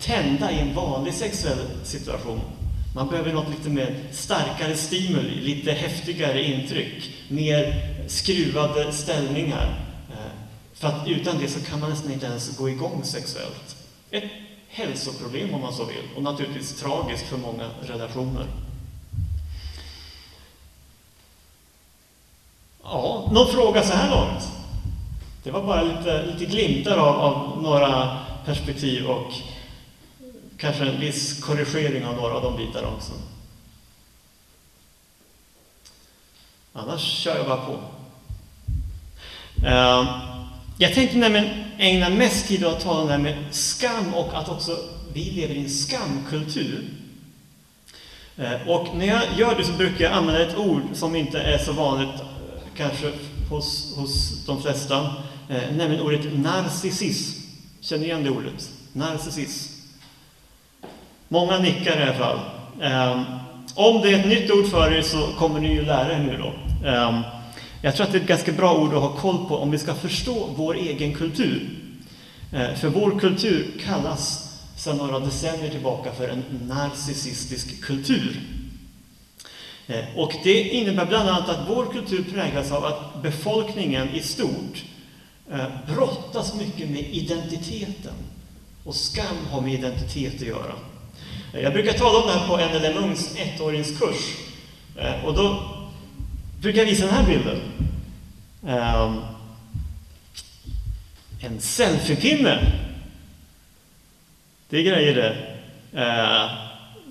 tända 0.00 0.52
i 0.52 0.58
en 0.58 0.74
vanlig 0.74 1.14
sexuell 1.14 1.66
situation. 1.84 2.40
Man 2.94 3.08
behöver 3.08 3.32
något 3.32 3.50
lite 3.50 3.70
mer 3.70 3.96
starkare 4.10 4.76
stimuli, 4.76 5.40
lite 5.40 5.72
häftigare 5.72 6.44
intryck, 6.44 7.14
mer 7.28 7.88
skruvade 8.08 8.92
ställningar. 8.92 9.78
Eh, 10.10 10.32
för 10.74 10.88
att 10.88 11.08
utan 11.08 11.38
det 11.38 11.48
så 11.48 11.60
kan 11.60 11.80
man 11.80 11.90
nästan 11.90 12.12
inte 12.12 12.26
ens 12.26 12.56
gå 12.58 12.68
igång 12.68 13.04
sexuellt. 13.04 13.76
Ett 14.10 14.30
hälsoproblem 14.68 15.54
om 15.54 15.60
man 15.60 15.72
så 15.72 15.84
vill, 15.84 16.08
och 16.16 16.22
naturligtvis 16.22 16.80
tragiskt 16.80 17.26
för 17.26 17.36
många 17.36 17.68
relationer. 17.82 18.46
Ja, 22.82 23.30
någon 23.32 23.52
fråga 23.52 23.82
så 23.82 23.92
här 23.92 24.10
långt? 24.10 24.48
Det 25.42 25.50
var 25.50 25.62
bara 25.62 25.82
lite, 25.82 26.26
lite 26.26 26.44
glimtar 26.44 26.96
av, 26.96 27.16
av 27.20 27.62
några 27.62 28.18
perspektiv 28.44 29.06
och 29.06 29.32
kanske 30.62 30.84
en 30.84 31.00
viss 31.00 31.40
korrigering 31.40 32.06
av 32.06 32.16
några 32.16 32.34
av 32.34 32.42
de 32.42 32.56
bitarna 32.56 32.88
också. 32.88 33.12
Annars 36.72 37.00
kör 37.00 37.36
jag 37.36 37.46
bara 37.46 37.66
på. 37.66 37.80
Eh, 39.66 40.20
jag 40.78 40.94
tänkte 40.94 41.16
nämligen 41.16 41.64
ägna 41.78 42.08
mest 42.08 42.48
tid 42.48 42.64
åt 42.64 42.74
att 42.74 42.82
tala 42.82 43.00
om 43.00 43.06
det 43.06 43.12
här 43.12 43.20
med 43.20 43.54
skam 43.54 44.14
och 44.14 44.38
att 44.38 44.48
också 44.48 44.78
vi 45.12 45.30
lever 45.30 45.54
i 45.54 45.58
en 45.58 45.70
skamkultur. 45.70 46.88
Eh, 48.36 48.68
och 48.68 48.96
när 48.96 49.06
jag 49.06 49.22
gör 49.38 49.56
det 49.56 49.64
så 49.64 49.72
brukar 49.72 50.04
jag 50.04 50.12
använda 50.12 50.46
ett 50.46 50.56
ord 50.56 50.82
som 50.92 51.16
inte 51.16 51.40
är 51.40 51.58
så 51.58 51.72
vanligt 51.72 52.20
eh, 52.20 52.26
kanske 52.76 53.12
hos, 53.50 53.96
hos 53.96 54.44
de 54.46 54.62
flesta, 54.62 55.14
nämligen 55.48 56.00
ordet 56.00 56.38
narcissism. 56.38 57.40
Känner 57.80 58.00
ni 58.00 58.06
igen 58.06 58.24
det 58.24 58.30
ordet? 58.30 58.70
Narcissism. 58.92 59.71
Många 61.32 61.58
nickar 61.58 62.00
i 62.00 62.02
alla 62.02 62.14
fall. 62.14 62.38
Ehm, 62.82 63.24
om 63.74 64.00
det 64.02 64.10
är 64.10 64.18
ett 64.18 64.26
nytt 64.26 64.50
ord 64.50 64.66
för 64.66 64.92
er 64.92 65.02
så 65.02 65.26
kommer 65.38 65.60
ni 65.60 65.72
ju 65.72 65.84
lära 65.84 66.12
er 66.12 66.18
nu 66.18 66.36
då. 66.36 66.52
Ehm, 66.88 67.22
jag 67.82 67.96
tror 67.96 68.06
att 68.06 68.12
det 68.12 68.18
är 68.18 68.22
ett 68.22 68.28
ganska 68.28 68.52
bra 68.52 68.76
ord 68.76 68.94
att 68.94 69.02
ha 69.02 69.12
koll 69.12 69.48
på 69.48 69.56
om 69.56 69.70
vi 69.70 69.78
ska 69.78 69.94
förstå 69.94 70.48
vår 70.56 70.74
egen 70.74 71.14
kultur. 71.14 71.68
Eh, 72.52 72.74
för 72.74 72.88
vår 72.88 73.18
kultur 73.18 73.80
kallas 73.84 74.52
sedan 74.76 74.96
några 74.96 75.18
decennier 75.18 75.70
tillbaka 75.70 76.12
för 76.12 76.28
en 76.28 76.44
narcissistisk 76.68 77.82
kultur. 77.82 78.40
Eh, 79.86 80.04
och 80.16 80.32
det 80.44 80.62
innebär 80.62 81.06
bland 81.06 81.28
annat 81.28 81.48
att 81.48 81.68
vår 81.68 81.86
kultur 81.86 82.24
präglas 82.32 82.72
av 82.72 82.84
att 82.84 83.22
befolkningen 83.22 84.08
i 84.14 84.20
stort 84.20 84.84
eh, 85.52 85.66
brottas 85.94 86.54
mycket 86.54 86.90
med 86.90 87.08
identiteten. 87.10 88.14
Och 88.84 88.94
skam 88.94 89.36
har 89.50 89.60
med 89.60 89.74
identitet 89.74 90.34
att 90.34 90.46
göra. 90.46 90.72
Jag 91.60 91.72
brukar 91.72 91.92
tala 91.92 92.18
om 92.18 92.26
det 92.26 92.32
här 92.32 92.48
på 92.48 92.56
NLM 92.56 93.04
Ungs 93.04 93.36
ettåringskurs. 93.36 94.36
Eh, 94.96 95.24
och 95.24 95.34
då 95.34 95.62
brukar 96.60 96.78
jag 96.78 96.86
visa 96.86 97.06
den 97.06 97.14
här 97.14 97.26
bilden. 97.26 97.60
Ehm, 98.66 99.20
en 101.40 101.60
selfiepinne 101.60 102.72
det 104.68 104.78
är 104.78 104.82
grejer 104.82 105.14
det. 105.14 105.36
Eh, 106.02 106.50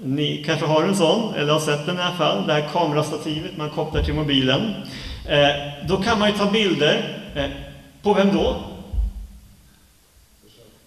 ni 0.04 0.44
kanske 0.46 0.66
har 0.66 0.84
en 0.84 0.96
sån, 0.96 1.34
eller 1.36 1.54
har 1.54 1.60
sett 1.60 1.86
den 1.86 1.98
i 1.98 2.02
alla 2.02 2.16
fall. 2.16 2.48
Det 2.48 2.54
här 2.54 2.70
kamerastativet 2.74 3.58
man 3.58 3.70
kopplar 3.70 4.04
till 4.04 4.14
mobilen. 4.14 4.74
Eh, 5.28 5.50
då 5.88 5.98
kan 5.98 6.20
man 6.20 6.32
ju 6.32 6.38
ta 6.38 6.52
bilder. 6.52 7.18
På 8.02 8.14
vem 8.14 8.34
då? 8.34 8.64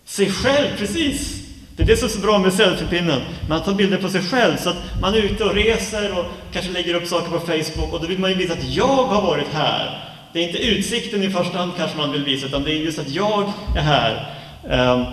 Sig 0.04 0.30
själv, 0.30 0.76
precis! 0.78 1.43
Det 1.76 1.82
är 1.82 1.86
det 1.86 1.96
som 1.96 2.08
är 2.08 2.12
så 2.12 2.18
bra 2.18 2.38
med 2.38 2.52
selfiepinnen. 2.52 3.20
Man 3.48 3.62
tar 3.62 3.74
bilder 3.74 3.96
på 3.96 4.08
sig 4.08 4.22
själv, 4.22 4.56
så 4.56 4.70
att 4.70 4.76
man 5.00 5.14
är 5.14 5.18
ute 5.18 5.44
och 5.44 5.54
reser 5.54 6.18
och 6.18 6.24
kanske 6.52 6.72
lägger 6.72 6.94
upp 6.94 7.06
saker 7.06 7.30
på 7.30 7.38
Facebook 7.38 7.92
och 7.92 8.00
då 8.00 8.06
vill 8.06 8.18
man 8.18 8.30
ju 8.30 8.36
visa 8.36 8.52
att 8.52 8.64
jag 8.64 9.04
har 9.04 9.22
varit 9.22 9.48
här. 9.52 10.00
Det 10.32 10.44
är 10.44 10.48
inte 10.48 10.58
utsikten 10.58 11.22
i 11.22 11.30
första 11.30 11.58
hand 11.58 11.72
kanske 11.76 11.96
man 11.96 12.12
vill 12.12 12.24
visa, 12.24 12.46
utan 12.46 12.62
det 12.62 12.70
är 12.70 12.76
just 12.76 12.98
att 12.98 13.08
jag 13.08 13.52
är 13.76 13.82
här. 13.82 14.34
Ehm, 14.70 15.04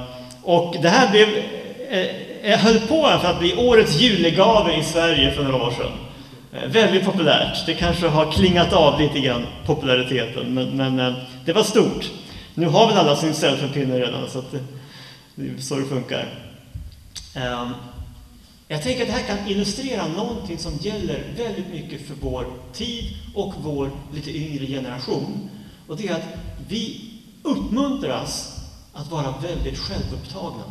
och 0.43 0.75
det 0.81 0.89
här 0.89 1.11
blev, 1.11 1.27
eh, 1.89 2.51
eh, 2.51 2.59
höll 2.59 2.79
på 2.79 3.19
för 3.21 3.27
att 3.27 3.39
bli 3.39 3.55
årets 3.55 3.99
julegave 4.01 4.75
i 4.75 4.83
Sverige 4.83 5.31
för 5.31 5.43
några 5.43 5.65
år 5.65 5.71
sedan. 5.71 5.91
Eh, 6.53 6.69
väldigt 6.69 7.05
populärt. 7.05 7.65
Det 7.65 7.73
kanske 7.73 8.07
har 8.07 8.31
klingat 8.31 8.73
av 8.73 9.01
lite 9.01 9.19
grann, 9.19 9.45
populariteten, 9.65 10.53
men, 10.53 10.77
men 10.77 11.13
det 11.45 11.53
var 11.53 11.63
stort. 11.63 12.09
Nu 12.53 12.67
har 12.67 12.87
väl 12.87 12.97
alla 12.97 13.15
sin 13.15 13.33
selfiepinne 13.33 13.99
redan, 13.99 14.29
så 14.29 14.39
att 14.39 14.51
det, 14.51 14.59
det 15.35 15.57
är 15.57 15.61
så 15.61 15.75
det 15.75 15.85
funkar. 15.85 16.50
Ehm, 17.33 17.69
jag 18.67 18.83
tänker 18.83 19.01
att 19.01 19.07
det 19.07 19.13
här 19.13 19.37
kan 19.37 19.47
illustrera 19.47 20.07
någonting 20.07 20.57
som 20.57 20.77
gäller 20.81 21.23
väldigt 21.37 21.67
mycket 21.67 22.07
för 22.07 22.15
vår 22.21 22.45
tid 22.73 23.17
och 23.35 23.53
vår 23.57 23.91
lite 24.13 24.37
yngre 24.37 24.65
generation. 24.65 25.49
Och 25.87 25.97
det 25.97 26.07
är 26.07 26.13
att 26.15 26.27
vi 26.67 27.11
uppmuntras 27.43 28.59
att 28.93 29.11
vara 29.11 29.33
väldigt 29.41 29.79
självupptagna. 29.79 30.63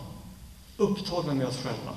Upptagna 0.76 1.34
med 1.34 1.46
oss 1.46 1.58
själva. 1.62 1.96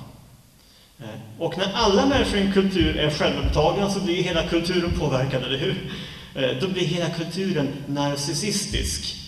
Ehm, 0.98 1.20
och 1.38 1.58
när 1.58 1.72
alla 1.74 2.06
människor 2.06 2.38
i 2.38 2.42
en 2.42 2.52
kultur 2.52 2.96
är 2.96 3.10
självupptagna 3.10 3.90
så 3.90 4.00
blir 4.00 4.22
hela 4.22 4.48
kulturen 4.48 4.92
påverkad, 4.98 5.42
eller 5.42 5.58
hur? 5.58 5.92
Ehm, 6.34 6.60
då 6.60 6.68
blir 6.68 6.86
hela 6.86 7.10
kulturen 7.10 7.68
narcissistisk. 7.86 9.20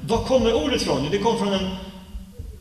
Var 0.00 0.24
kommer 0.24 0.54
ordet 0.54 0.82
ifrån? 0.82 1.08
Det 1.10 1.18
kom 1.18 1.38
från 1.38 1.52
en 1.52 1.70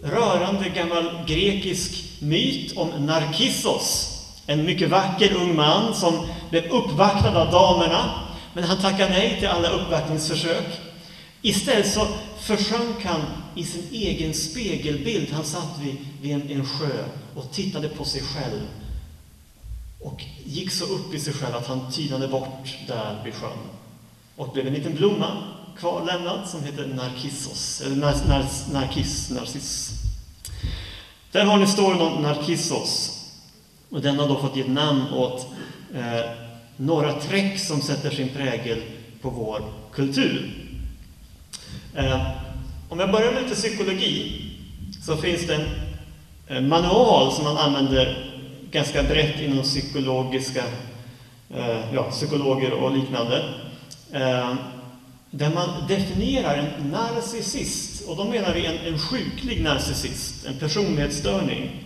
rörande 0.03 0.69
gammal 0.69 1.25
grekisk 1.27 2.21
myt 2.21 2.77
om 2.77 2.89
Narkissos. 3.05 4.15
En 4.45 4.65
mycket 4.65 4.89
vacker 4.89 5.33
ung 5.35 5.55
man 5.55 5.95
som 5.95 6.27
blev 6.49 6.65
uppvaktad 6.71 7.41
av 7.41 7.51
damerna, 7.51 8.27
men 8.53 8.63
han 8.63 8.77
tackade 8.77 9.09
nej 9.09 9.39
till 9.39 9.47
alla 9.47 9.69
uppvaktningsförsök. 9.69 10.65
Istället 11.41 11.93
så 11.93 12.07
försjönk 12.39 13.03
han 13.03 13.21
i 13.55 13.63
sin 13.63 13.83
egen 13.91 14.33
spegelbild. 14.33 15.31
Han 15.31 15.43
satt 15.43 15.79
vid, 15.81 15.97
vid 16.21 16.33
en, 16.33 16.51
en 16.51 16.65
sjö 16.65 17.05
och 17.35 17.51
tittade 17.51 17.89
på 17.89 18.05
sig 18.05 18.21
själv 18.21 18.61
och 19.99 20.23
gick 20.45 20.71
så 20.71 20.85
upp 20.85 21.13
i 21.13 21.19
sig 21.19 21.33
själv 21.33 21.55
att 21.55 21.67
han 21.67 21.91
tynade 21.91 22.27
bort 22.27 22.77
där 22.87 23.21
vid 23.23 23.33
sjön. 23.33 23.57
Och 24.35 24.53
blev 24.53 24.67
en 24.67 24.73
liten 24.73 24.95
blomma 24.95 25.37
kvarlämnad 25.79 26.47
som 26.47 26.63
heter 26.63 26.87
Narcissos, 26.87 27.81
eller 27.81 27.95
nar, 27.95 28.15
nar, 28.27 28.45
Narkiss, 28.73 29.29
Narciss. 29.29 29.91
Där 31.31 31.45
har 31.45 31.57
ni 31.57 31.67
storyn 31.67 32.01
om 32.01 32.21
Narcissos. 32.21 33.15
Och 33.89 34.01
den 34.01 34.19
har 34.19 34.27
då 34.27 34.35
fått 34.35 34.55
ge 34.55 34.67
namn 34.67 35.13
åt 35.13 35.47
eh, 35.95 36.31
några 36.77 37.13
träck 37.13 37.59
som 37.59 37.81
sätter 37.81 38.09
sin 38.09 38.29
prägel 38.29 38.81
på 39.21 39.29
vår 39.29 39.63
kultur. 39.91 40.51
Eh, 41.95 42.27
om 42.89 42.99
jag 42.99 43.11
börjar 43.11 43.31
med 43.31 43.43
lite 43.43 43.55
psykologi 43.55 44.45
så 45.05 45.17
finns 45.17 45.47
det 45.47 45.55
en 45.55 45.65
eh, 46.47 46.61
manual 46.61 47.31
som 47.31 47.43
man 47.43 47.57
använder 47.57 48.25
ganska 48.71 49.03
brett 49.03 49.41
inom 49.41 49.63
psykologiska, 49.63 50.63
eh, 51.49 51.93
ja, 51.93 52.03
psykologer 52.03 52.73
och 52.73 52.97
liknande. 52.97 53.43
Eh, 54.11 54.53
där 55.31 55.49
man 55.53 55.87
definierar 55.87 56.57
en 56.57 56.91
narcissist, 56.91 58.07
och 58.07 58.15
då 58.15 58.23
menar 58.23 58.53
vi 58.53 58.65
en, 58.65 58.93
en 58.93 58.99
sjuklig 58.99 59.61
narcissist, 59.61 60.45
en 60.45 60.59
personlighetsstörning. 60.59 61.83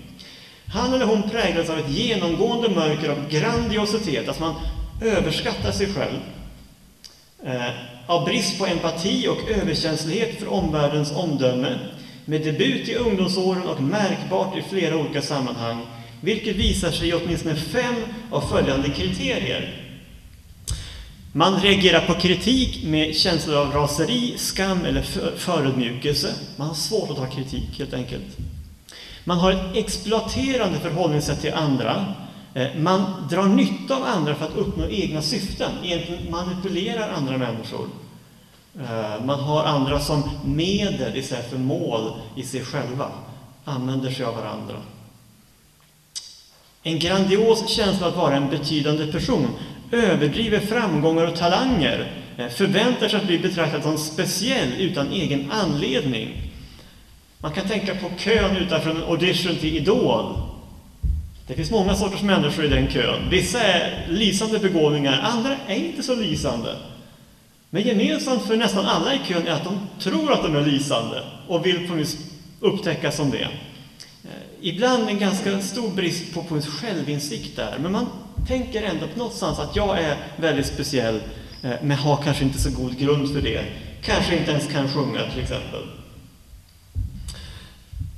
Han 0.73 0.93
eller 0.93 1.05
hon 1.05 1.29
präglas 1.29 1.69
av 1.69 1.79
ett 1.79 1.89
genomgående 1.89 2.69
mörker 2.69 3.09
av 3.09 3.29
grandiositet, 3.29 4.27
alltså 4.27 4.43
man 4.43 4.55
överskattar 5.01 5.71
sig 5.71 5.87
själv 5.93 6.19
eh, 7.45 7.69
av 8.07 8.25
brist 8.25 8.59
på 8.59 8.65
empati 8.65 9.27
och 9.27 9.49
överkänslighet 9.49 10.39
för 10.39 10.47
omvärldens 10.47 11.11
omdöme, 11.11 11.79
med 12.25 12.41
debut 12.41 12.89
i 12.89 12.95
ungdomsåren 12.95 13.63
och 13.63 13.81
märkbart 13.81 14.57
i 14.57 14.61
flera 14.61 14.97
olika 14.97 15.21
sammanhang, 15.21 15.85
vilket 16.21 16.55
visar 16.55 16.91
sig 16.91 17.09
i 17.09 17.13
åtminstone 17.13 17.55
fem 17.55 17.95
av 18.31 18.41
följande 18.41 18.89
kriterier. 18.89 19.82
Man 21.35 21.61
reagerar 21.61 22.07
på 22.07 22.13
kritik 22.13 22.83
med 22.83 23.15
känslor 23.15 23.57
av 23.57 23.71
raseri, 23.71 24.33
skam 24.37 24.85
eller 24.85 25.01
förödmjukelse. 25.37 26.33
Man 26.55 26.67
har 26.67 26.75
svårt 26.75 27.09
att 27.09 27.17
ta 27.17 27.25
kritik, 27.25 27.79
helt 27.79 27.93
enkelt. 27.93 28.37
Man 29.23 29.37
har 29.37 29.51
ett 29.51 29.75
exploaterande 29.75 30.79
förhållningssätt 30.79 31.41
till 31.41 31.53
andra. 31.53 32.05
Eh, 32.53 32.67
man 32.77 33.27
drar 33.29 33.45
nytta 33.45 33.95
av 33.95 34.03
andra 34.03 34.35
för 34.35 34.45
att 34.45 34.55
uppnå 34.55 34.89
egna 34.89 35.21
syften, 35.21 35.71
egentligen 35.83 36.31
manipulerar 36.31 37.09
andra 37.09 37.37
människor. 37.37 37.87
Eh, 38.79 39.25
man 39.25 39.39
har 39.39 39.63
andra 39.63 39.99
som 39.99 40.29
medel 40.45 41.17
istället 41.17 41.49
för 41.49 41.57
mål 41.57 42.11
i 42.35 42.43
sig 42.43 42.65
själva, 42.65 43.11
använder 43.65 44.11
sig 44.11 44.25
av 44.25 44.35
varandra. 44.35 44.75
En 46.83 46.99
grandios 46.99 47.69
känsla 47.69 48.07
att 48.07 48.15
vara 48.15 48.35
en 48.35 48.49
betydande 48.49 49.11
person, 49.11 49.47
överdriver 49.93 50.59
framgångar 50.59 51.27
och 51.27 51.35
talanger, 51.35 52.11
eh, 52.37 52.47
förväntar 52.47 53.07
sig 53.07 53.19
att 53.19 53.27
bli 53.27 53.39
betraktad 53.39 53.83
som 53.83 53.97
speciell 53.97 54.73
utan 54.79 55.11
egen 55.11 55.51
anledning. 55.51 56.51
Man 57.37 57.51
kan 57.51 57.67
tänka 57.67 57.95
på 57.95 58.09
kön 58.17 58.57
utanför 58.57 58.89
en 58.89 59.03
audition 59.03 59.55
till 59.55 59.77
Idol. 59.77 60.33
Det 61.47 61.53
finns 61.53 61.71
många 61.71 61.95
sorters 61.95 62.21
människor 62.21 62.65
i 62.65 62.67
den 62.67 62.87
kön. 62.87 63.29
Vissa 63.29 63.59
är 63.59 64.07
lysande 64.09 64.59
begåvningar, 64.59 65.21
andra 65.21 65.55
är 65.67 65.75
inte 65.75 66.03
så 66.03 66.15
lysande. 66.15 66.75
Men 67.69 67.81
gemensamt 67.81 68.47
för 68.47 68.57
nästan 68.57 68.85
alla 68.85 69.13
i 69.13 69.19
kön 69.27 69.47
är 69.47 69.51
att 69.51 69.63
de 69.63 69.79
tror 69.99 70.33
att 70.33 70.43
de 70.43 70.55
är 70.55 70.65
lysande 70.65 71.23
och 71.47 71.65
vill 71.65 71.87
på 71.87 71.95
något 71.95 72.17
upptäckas 72.59 73.15
som 73.15 73.31
det. 73.31 73.47
Eh, 74.23 74.29
ibland 74.61 75.09
en 75.09 75.19
ganska 75.19 75.61
stor 75.61 75.89
brist 75.89 76.33
på, 76.33 76.43
på 76.43 76.61
självinsikt 76.61 77.55
där, 77.55 77.77
men 77.79 77.91
man 77.91 78.07
tänker 78.47 78.83
ändå 78.83 79.07
på 79.07 79.17
någonstans 79.17 79.59
att 79.59 79.75
jag 79.75 79.99
är 79.99 80.17
väldigt 80.37 80.65
speciell, 80.65 81.21
eh, 81.63 81.73
men 81.81 81.97
har 81.97 82.17
kanske 82.17 82.43
inte 82.43 82.61
så 82.61 82.69
god 82.69 82.97
grund 82.97 83.33
för 83.33 83.41
det. 83.41 83.65
Kanske 84.01 84.37
inte 84.37 84.51
ens 84.51 84.67
kan 84.67 84.89
sjunga 84.89 85.31
till 85.31 85.41
exempel. 85.41 85.81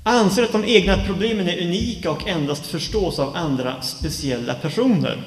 Anser 0.03 0.43
att 0.43 0.51
de 0.51 0.65
egna 0.65 0.97
problemen 1.05 1.49
är 1.49 1.61
unika 1.61 2.11
och 2.11 2.27
endast 2.27 2.67
förstås 2.67 3.19
av 3.19 3.35
andra 3.35 3.81
speciella 3.81 4.53
personer. 4.53 5.23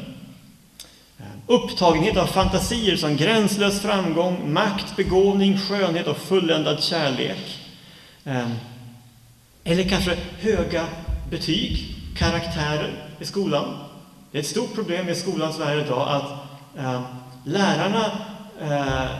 Eh, 1.18 1.24
upptagenhet 1.46 2.16
av 2.16 2.26
fantasier 2.26 2.96
som 2.96 3.16
gränslös 3.16 3.80
framgång, 3.80 4.52
makt, 4.52 4.96
begåvning, 4.96 5.58
skönhet 5.58 6.06
och 6.06 6.16
fulländad 6.16 6.82
kärlek. 6.82 7.58
Eh, 8.24 8.48
eller 9.64 9.88
kanske 9.88 10.16
höga 10.40 10.86
betyg, 11.30 11.96
karaktärer 12.16 12.92
i 13.20 13.24
skolan. 13.24 13.87
Det 14.32 14.38
är 14.38 14.42
ett 14.42 14.48
stort 14.48 14.74
problem 14.74 15.08
i 15.08 15.14
skolans 15.14 15.58
värld 15.58 15.86
idag 15.86 16.08
att 16.08 16.30
eh, 16.78 17.02
lärarna, 17.44 18.12
eh, 18.60 19.10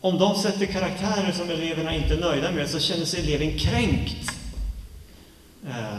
om 0.00 0.18
de 0.18 0.34
sätter 0.34 0.66
karaktärer 0.66 1.32
som 1.32 1.50
eleverna 1.50 1.94
inte 1.94 2.14
är 2.14 2.20
nöjda 2.20 2.50
med, 2.52 2.70
så 2.70 2.78
känner 2.78 3.04
sig 3.04 3.20
eleven 3.20 3.58
kränkt. 3.58 4.30
Eh, 5.68 5.96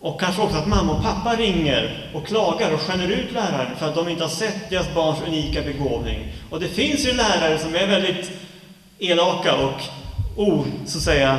och 0.00 0.20
kanske 0.20 0.42
också 0.42 0.56
att 0.56 0.68
mamma 0.68 0.92
och 0.92 1.02
pappa 1.02 1.36
ringer 1.36 2.10
och 2.14 2.26
klagar 2.26 2.74
och 2.74 2.80
skäller 2.80 3.08
ut 3.08 3.32
läraren 3.32 3.76
för 3.76 3.88
att 3.88 3.94
de 3.94 4.08
inte 4.08 4.22
har 4.22 4.30
sett 4.30 4.70
deras 4.70 4.94
barns 4.94 5.18
unika 5.26 5.62
begåvning. 5.62 6.32
Och 6.50 6.60
det 6.60 6.68
finns 6.68 7.06
ju 7.06 7.12
lärare 7.12 7.58
som 7.58 7.74
är 7.74 7.86
väldigt 7.86 8.30
elaka 8.98 9.54
och 9.56 9.80
o, 10.36 10.64
så 10.86 10.98
att 10.98 11.04
säga, 11.04 11.38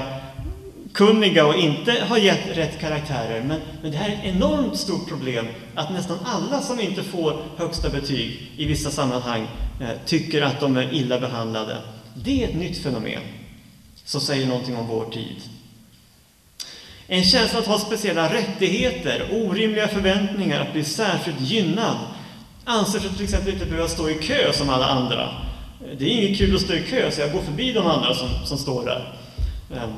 kunniga 0.96 1.46
och 1.46 1.56
inte 1.56 1.92
har 1.92 2.18
gett 2.18 2.58
rätt 2.58 2.80
karaktärer. 2.80 3.44
Men, 3.44 3.62
men 3.82 3.92
det 3.92 3.98
här 3.98 4.10
är 4.10 4.14
ett 4.14 4.36
enormt 4.36 4.78
stort 4.78 5.08
problem 5.08 5.48
att 5.76 5.94
nästan 5.94 6.18
alla 6.26 6.62
som 6.62 6.80
inte 6.80 7.04
får 7.04 7.42
högsta 7.58 7.90
betyg 7.90 8.52
i 8.58 8.66
vissa 8.66 8.92
sammanhang 8.92 9.48
eh, 9.82 9.90
tycker 10.06 10.42
att 10.42 10.60
de 10.60 10.78
är 10.78 10.94
illa 10.94 11.20
behandlade. 11.20 11.78
Det 12.14 12.44
är 12.44 12.48
ett 12.48 12.56
nytt 12.56 12.78
fenomen 12.78 13.22
som 14.06 14.22
säger 14.22 14.48
någonting 14.48 14.78
om 14.78 14.88
vår 14.88 15.06
tid. 15.06 15.42
En 17.08 17.24
känsla 17.24 17.60
att 17.60 17.68
ha 17.68 17.80
speciella 17.80 18.34
rättigheter, 18.34 19.30
orimliga 19.32 19.88
förväntningar, 19.88 20.62
att 20.62 20.74
bli 20.74 20.84
särskilt 20.84 21.42
gynnad. 21.42 21.98
Anser 22.66 23.00
sig 23.00 23.10
till 23.10 23.24
exempel 23.24 23.54
inte 23.54 23.66
behöva 23.66 23.88
stå 23.88 24.10
i 24.10 24.14
kö 24.14 24.54
som 24.54 24.70
alla 24.70 24.86
andra. 24.86 25.30
Det 25.98 26.06
är 26.06 26.24
inget 26.24 26.38
kul 26.38 26.56
att 26.56 26.62
stå 26.62 26.74
i 26.74 26.82
kö, 26.82 27.12
så 27.12 27.22
jag 27.22 27.32
går 27.32 27.42
förbi 27.42 27.74
de 27.74 27.88
andra 27.88 28.14
som, 28.14 28.30
som 28.46 28.58
står 28.58 28.86
där. 28.86 29.14
Ehm, 29.74 29.94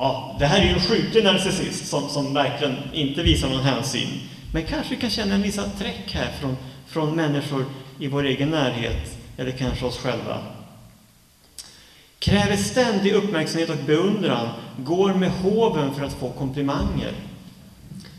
Ja, 0.00 0.36
det 0.38 0.46
här 0.46 0.60
är 0.60 0.64
ju 0.64 0.70
en 0.70 0.80
sjuklig 0.80 1.24
narcissist 1.24 1.86
som, 1.86 2.08
som 2.08 2.34
verkligen 2.34 2.76
inte 2.92 3.22
visar 3.22 3.48
någon 3.48 3.60
hänsyn. 3.60 4.08
Men 4.52 4.64
kanske 4.64 4.94
vi 4.94 5.00
kan 5.00 5.10
känna 5.10 5.34
en 5.34 5.42
viss 5.42 5.60
träck 5.78 6.12
här 6.12 6.32
från, 6.40 6.56
från 6.86 7.16
människor 7.16 7.64
i 8.00 8.06
vår 8.06 8.24
egen 8.24 8.50
närhet, 8.50 9.16
eller 9.36 9.50
kanske 9.50 9.86
oss 9.86 9.98
själva. 9.98 10.38
Kräver 12.18 12.56
ständig 12.56 13.12
uppmärksamhet 13.12 13.70
och 13.70 13.76
beundran, 13.86 14.48
går 14.78 15.14
med 15.14 15.30
hoven 15.30 15.94
för 15.94 16.04
att 16.04 16.12
få 16.12 16.30
komplimanger. 16.30 17.12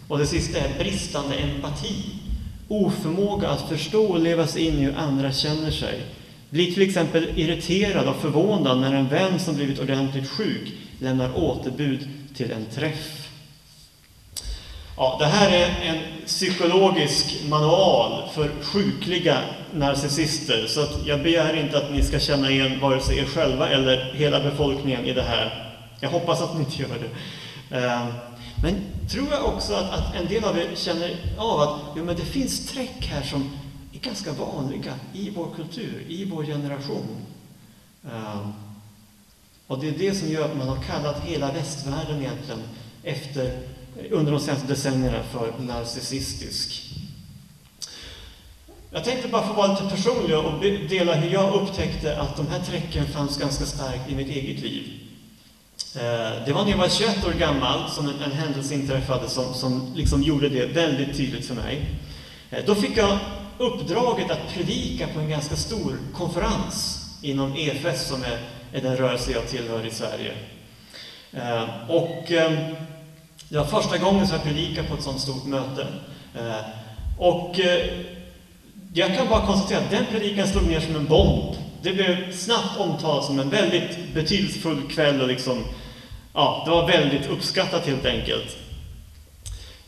Och 0.08 0.18
det 0.18 0.26
sista 0.26 0.60
är 0.60 0.80
bristande 0.80 1.36
empati. 1.36 2.06
Oförmåga 2.68 3.50
att 3.50 3.70
förstå 3.70 4.06
och 4.06 4.20
leva 4.20 4.48
sig 4.48 4.68
in 4.68 4.74
i 4.74 4.84
hur 4.84 4.98
andra 4.98 5.32
känner 5.32 5.72
sig. 5.72 6.02
Blir 6.50 6.74
till 6.74 6.84
exempel 6.84 7.30
irriterad 7.36 8.08
och 8.08 8.16
förvånad 8.16 8.80
när 8.80 8.94
en 8.94 9.08
vän 9.08 9.40
som 9.40 9.56
blivit 9.56 9.80
ordentligt 9.80 10.30
sjuk 10.30 10.74
lämnar 11.00 11.38
återbud 11.38 12.08
till 12.36 12.52
en 12.52 12.66
träff. 12.66 13.30
Ja, 14.98 15.16
det 15.20 15.26
här 15.26 15.52
är 15.52 15.70
en 15.82 16.26
psykologisk 16.26 17.44
manual 17.50 18.30
för 18.30 18.52
sjukliga 18.64 19.42
narcissister, 19.74 20.68
så 20.68 20.82
att 20.82 21.06
jag 21.06 21.24
begär 21.24 21.56
inte 21.56 21.78
att 21.78 21.92
ni 21.92 22.04
ska 22.04 22.20
känna 22.20 22.50
igen 22.52 22.80
vare 22.80 23.02
sig 23.02 23.18
er 23.18 23.26
själva 23.26 23.70
eller 23.70 24.14
hela 24.14 24.40
befolkningen 24.40 25.06
i 25.06 25.14
det 25.14 25.24
här. 25.24 25.74
Jag 26.00 26.10
hoppas 26.10 26.42
att 26.42 26.54
ni 26.54 26.60
inte 26.60 26.82
gör 26.82 26.90
det. 26.90 27.78
Eh, 27.78 28.08
men 28.64 28.76
tror 29.10 29.28
jag 29.32 29.46
också 29.46 29.74
att, 29.74 29.92
att 29.92 30.16
en 30.16 30.28
del 30.28 30.44
av 30.44 30.58
er 30.58 30.68
känner 30.76 31.16
av 31.38 31.60
att 31.60 31.82
jo, 31.96 32.04
men 32.04 32.16
det 32.16 32.26
finns 32.26 32.68
streck 32.68 33.08
här 33.12 33.24
som 33.24 33.52
är 33.94 34.00
ganska 34.00 34.32
vanliga 34.32 34.94
i 35.14 35.30
vår 35.30 35.48
kultur, 35.56 36.06
i 36.08 36.26
vår 36.26 36.44
generation. 36.44 37.26
Eh, 38.06 38.50
och 39.68 39.80
det 39.80 39.88
är 39.88 39.92
det 39.92 40.16
som 40.16 40.30
gör 40.30 40.46
att 40.46 40.58
man 40.58 40.68
har 40.68 40.84
kallat 40.84 41.24
hela 41.24 41.52
västvärlden 41.52 42.20
egentligen 42.20 42.62
efter, 43.04 43.60
under 44.12 44.32
de 44.32 44.40
senaste 44.42 44.68
decennierna 44.68 45.24
för 45.24 45.54
narcissistisk. 45.60 46.84
Jag 48.92 49.04
tänkte 49.04 49.28
bara 49.28 49.48
få 49.48 49.54
vara 49.54 49.68
lite 49.68 49.96
personlig 49.96 50.38
och 50.38 50.62
dela 50.90 51.14
hur 51.14 51.34
jag 51.34 51.54
upptäckte 51.54 52.22
att 52.22 52.38
de 52.38 52.48
här 52.48 52.60
träcken 52.60 53.08
fanns 53.08 53.38
ganska 53.38 53.66
starkt 53.66 54.10
i 54.10 54.16
mitt 54.16 54.30
eget 54.30 54.64
liv. 54.64 55.08
Eh, 55.96 56.46
det 56.46 56.54
var 56.54 56.64
när 56.64 56.72
jag 56.72 56.78
var 56.78 56.90
21 56.90 57.28
år 57.28 57.32
gammal 57.32 57.90
som 57.90 58.08
en, 58.08 58.22
en 58.22 58.32
händelse 58.32 58.74
inträffade 58.74 59.30
som, 59.30 59.54
som 59.54 59.94
liksom 59.96 60.24
gjorde 60.24 60.50
det 60.50 60.66
väldigt 60.66 61.18
tydligt 61.18 61.46
för 61.46 61.56
mig. 61.56 61.86
Eh, 62.50 62.66
då 62.66 62.76
fick 62.76 62.98
jag 62.98 63.20
uppdraget 63.58 64.32
att 64.32 64.54
predika 64.54 65.08
på 65.08 65.20
en 65.20 65.30
ganska 65.30 65.56
stor 65.56 65.98
konferens 66.14 67.06
inom 67.22 67.56
EFS 67.56 68.08
som 68.08 68.24
är 68.24 68.40
är 68.74 68.82
den 68.82 68.98
rörelse 68.98 69.32
jag 69.32 69.48
tillhör 69.48 69.86
i 69.86 69.92
Sverige. 69.92 70.34
Eh, 71.34 71.90
och 71.90 72.32
eh, 72.32 72.52
det 73.50 73.58
var 73.58 73.66
första 73.66 73.98
gången 73.98 74.28
som 74.28 74.36
jag 74.36 74.46
predikade 74.46 74.88
på 74.88 74.96
ett 74.96 75.04
sådant 75.04 75.22
stort 75.22 75.46
möte. 75.46 75.88
Eh, 76.36 76.60
och 77.18 77.60
eh, 77.60 77.86
jag 78.94 79.16
kan 79.16 79.28
bara 79.28 79.46
konstatera 79.46 79.80
att 79.80 79.92
den 79.92 80.06
predikan 80.06 80.48
slog 80.48 80.64
ner 80.64 80.80
som 80.80 80.96
en 80.96 81.06
bomb. 81.06 81.56
Det 81.82 81.94
blev 81.94 82.32
snabbt 82.32 82.80
omtalat 82.80 83.26
som 83.26 83.40
en 83.40 83.50
väldigt 83.50 84.14
betydelsefull 84.14 84.82
kväll 84.90 85.22
och 85.22 85.28
liksom, 85.28 85.64
ja, 86.34 86.64
det 86.66 86.72
var 86.72 86.88
väldigt 86.88 87.28
uppskattat 87.28 87.86
helt 87.86 88.06
enkelt. 88.06 88.58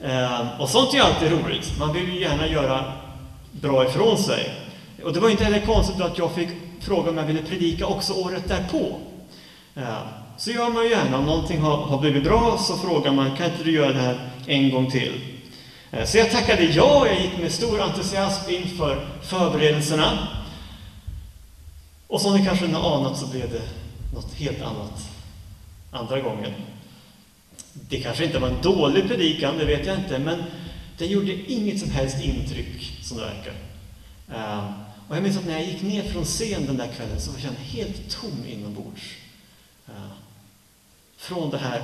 Eh, 0.04 0.62
och 0.62 0.70
sånt 0.70 0.94
är 0.94 0.98
ju 0.98 1.04
alltid 1.04 1.32
roligt. 1.32 1.78
Man 1.80 1.94
vill 1.94 2.14
ju 2.14 2.22
gärna 2.22 2.48
göra 2.48 2.94
bra 3.52 3.86
ifrån 3.86 4.18
sig. 4.18 4.54
Och 5.04 5.14
det 5.14 5.20
var 5.20 5.30
inte 5.30 5.44
heller 5.44 5.66
konstigt 5.66 6.02
att 6.02 6.18
jag 6.18 6.32
fick 6.32 6.50
fråga 6.82 7.10
om 7.10 7.18
jag 7.18 7.26
ville 7.26 7.42
predika 7.42 7.86
också 7.86 8.14
året 8.14 8.48
därpå. 8.48 9.00
Så 10.38 10.52
gör 10.52 10.70
man 10.70 10.84
ju 10.84 10.90
gärna. 10.90 11.18
Om 11.18 11.26
någonting 11.26 11.62
har, 11.62 11.78
har 11.78 11.98
blivit 11.98 12.24
bra 12.24 12.58
så 12.58 12.78
frågar 12.78 13.12
man, 13.12 13.36
kan 13.36 13.52
inte 13.52 13.64
du 13.64 13.72
göra 13.72 13.94
det 13.94 14.00
här 14.00 14.30
en 14.48 14.70
gång 14.70 14.92
till? 14.92 15.22
Eh, 15.92 16.06
så 16.06 16.18
jag 16.18 16.32
tackade 16.32 16.64
ja, 16.64 17.08
jag 17.08 17.22
gick 17.22 17.38
med 17.38 17.52
stor 17.52 17.82
entusiasm 17.82 18.50
inför 18.50 19.06
förberedelserna. 19.22 20.28
Och 22.08 22.22
som 22.22 22.38
ni 22.38 22.46
kanske 22.46 22.68
har 22.68 22.98
anat 22.98 23.18
så 23.18 23.28
blev 23.28 23.52
det 23.52 23.62
något 24.16 24.34
helt 24.34 24.62
annat 24.62 25.10
andra 25.92 26.20
gången. 26.20 26.52
Det 27.74 27.98
kanske 28.02 28.26
inte 28.26 28.40
var 28.40 28.48
en 28.48 28.62
dålig 28.62 29.08
predikan, 29.08 29.58
det 29.58 29.66
vet 29.66 29.88
jag 29.88 29.98
inte, 29.98 30.20
men 30.20 30.44
den 30.98 31.08
gjorde 31.08 31.52
inget 31.52 31.80
som 31.80 31.92
helst 31.92 32.24
intryck, 32.24 32.98
som 33.02 33.18
det 33.18 33.24
verkar. 33.24 33.54
Eh, 34.34 34.64
och 35.10 35.16
jag 35.16 35.24
minns 35.24 35.38
att 35.38 35.46
när 35.46 35.54
jag 35.54 35.66
gick 35.66 35.82
ner 35.82 36.04
från 36.04 36.26
scen 36.26 36.66
den 36.66 36.78
där 36.78 36.88
kvällen 36.88 37.22
så 37.22 37.32
var 37.32 37.40
jag 37.40 37.52
helt 37.52 38.10
tom 38.10 38.46
inombords. 38.48 39.16
Eh, 39.88 40.12
från 41.18 41.50
det 41.50 41.58
här 41.58 41.82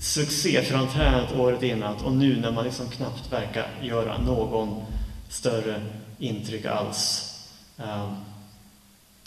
succéframträdandet 0.00 1.36
året 1.36 1.62
innan 1.62 1.94
och 1.94 2.12
nu 2.12 2.40
när 2.40 2.50
man 2.50 2.64
liksom 2.64 2.90
knappt 2.90 3.32
verkar 3.32 3.66
göra 3.82 4.18
någon 4.18 4.82
större 5.28 5.82
intryck 6.18 6.64
alls. 6.64 7.34
Eh, 7.78 8.12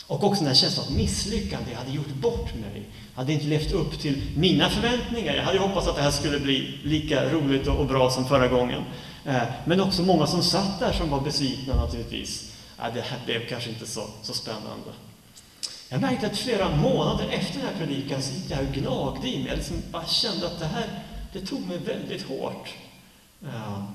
och 0.08 0.24
också 0.24 0.40
den 0.40 0.48
här 0.48 0.56
känslan 0.56 0.86
av 0.86 0.94
misslyckande. 0.94 1.72
Jag 1.72 1.78
hade 1.78 1.92
gjort 1.92 2.14
bort 2.14 2.56
mig. 2.56 2.90
Jag 3.14 3.22
hade 3.22 3.34
inte 3.34 3.46
levt 3.46 3.72
upp 3.72 4.00
till 4.00 4.22
mina 4.38 4.70
förväntningar. 4.70 5.36
Jag 5.36 5.44
hade 5.44 5.60
hoppats 5.60 5.88
att 5.88 5.96
det 5.96 6.02
här 6.02 6.12
skulle 6.12 6.40
bli 6.40 6.80
lika 6.84 7.30
roligt 7.30 7.68
och 7.68 7.86
bra 7.86 8.10
som 8.10 8.28
förra 8.28 8.48
gången. 8.48 8.84
Eh, 9.26 9.44
men 9.66 9.82
också 9.82 10.04
många 10.04 10.28
som 10.28 10.44
satt 10.44 10.80
där 10.80 10.94
som 10.94 11.10
var 11.10 11.22
besvikna 11.22 11.76
naturligtvis 11.76 12.55
ja, 12.78 12.92
det 12.94 13.02
här 13.02 13.20
blev 13.26 13.50
kanske 13.50 13.70
inte 13.70 13.88
så, 13.88 14.08
så 14.22 14.34
spännande. 14.34 14.92
Jag 15.90 16.02
märkte 16.02 16.28
att 16.28 16.38
flera 16.38 16.76
månader 16.76 17.30
efter 17.30 17.60
den 17.60 17.68
här 17.68 17.86
predikan 17.86 18.22
så 18.22 18.34
gick 18.34 18.50
det 18.50 18.60
och 18.60 18.74
gnagde 18.74 19.28
i 19.28 19.38
mig. 19.38 19.48
Jag 19.48 19.58
liksom 19.58 19.82
bara 19.92 20.06
kände 20.06 20.48
att 20.48 20.60
det 20.60 20.66
här, 20.66 21.04
det 21.34 21.46
tog 21.46 21.68
mig 21.68 21.78
väldigt 21.78 22.24
hårt. 22.24 22.74
Ja. 23.40 23.88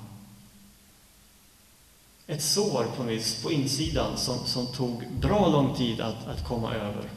Ett 2.26 2.42
sår 2.42 2.86
på, 2.96 3.02
vis, 3.02 3.42
på 3.42 3.52
insidan 3.52 4.18
som, 4.18 4.46
som 4.46 4.66
tog 4.66 5.06
bra 5.20 5.48
lång 5.48 5.74
tid 5.74 6.00
att, 6.00 6.26
att 6.26 6.44
komma 6.44 6.74
över. 6.74 7.10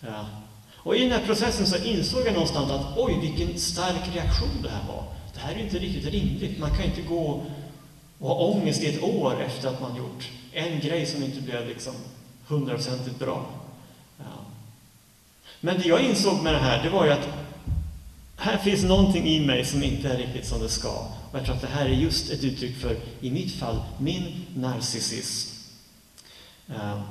Ja. 0.00 0.26
Och 0.76 0.96
i 0.96 1.00
den 1.00 1.12
här 1.12 1.26
processen 1.26 1.66
så 1.66 1.76
insåg 1.76 2.26
jag 2.26 2.32
någonstans 2.32 2.70
att 2.70 2.98
oj, 2.98 3.18
vilken 3.20 3.58
stark 3.58 4.14
reaktion 4.14 4.62
det 4.62 4.70
här 4.70 4.88
var. 4.88 5.04
Det 5.34 5.40
här 5.40 5.54
är 5.54 5.58
inte 5.58 5.78
riktigt 5.78 6.12
rimligt. 6.12 6.58
Man 6.58 6.76
kan 6.76 6.84
inte 6.84 7.02
gå 7.02 7.46
och 8.18 8.28
ha 8.28 8.34
ångest 8.34 8.82
i 8.82 8.86
ett 8.86 9.02
år 9.02 9.42
efter 9.42 9.68
att 9.68 9.80
man 9.80 9.96
gjort 9.96 10.30
en 10.56 10.80
grej 10.80 11.06
som 11.06 11.22
inte 11.22 11.40
blev 11.40 11.68
liksom 11.68 11.94
hundraprocentigt 12.46 13.18
bra. 13.18 13.46
Ja. 14.18 14.24
Men 15.60 15.78
det 15.78 15.88
jag 15.88 16.00
insåg 16.00 16.42
med 16.42 16.54
det 16.54 16.58
här, 16.58 16.82
det 16.82 16.90
var 16.90 17.04
ju 17.04 17.10
att 17.10 17.28
här 18.36 18.58
finns 18.58 18.82
någonting 18.82 19.26
i 19.26 19.46
mig 19.46 19.64
som 19.64 19.82
inte 19.82 20.08
är 20.08 20.16
riktigt 20.16 20.46
som 20.46 20.60
det 20.60 20.68
ska. 20.68 20.90
Och 21.30 21.38
jag 21.38 21.44
tror 21.44 21.54
att 21.54 21.60
det 21.60 21.66
här 21.66 21.84
är 21.84 21.90
just 21.90 22.30
ett 22.30 22.44
uttryck 22.44 22.76
för, 22.76 22.96
i 23.20 23.30
mitt 23.30 23.54
fall, 23.54 23.82
min 23.98 24.46
narcissism. 24.54 25.56
Ja. 26.66 27.02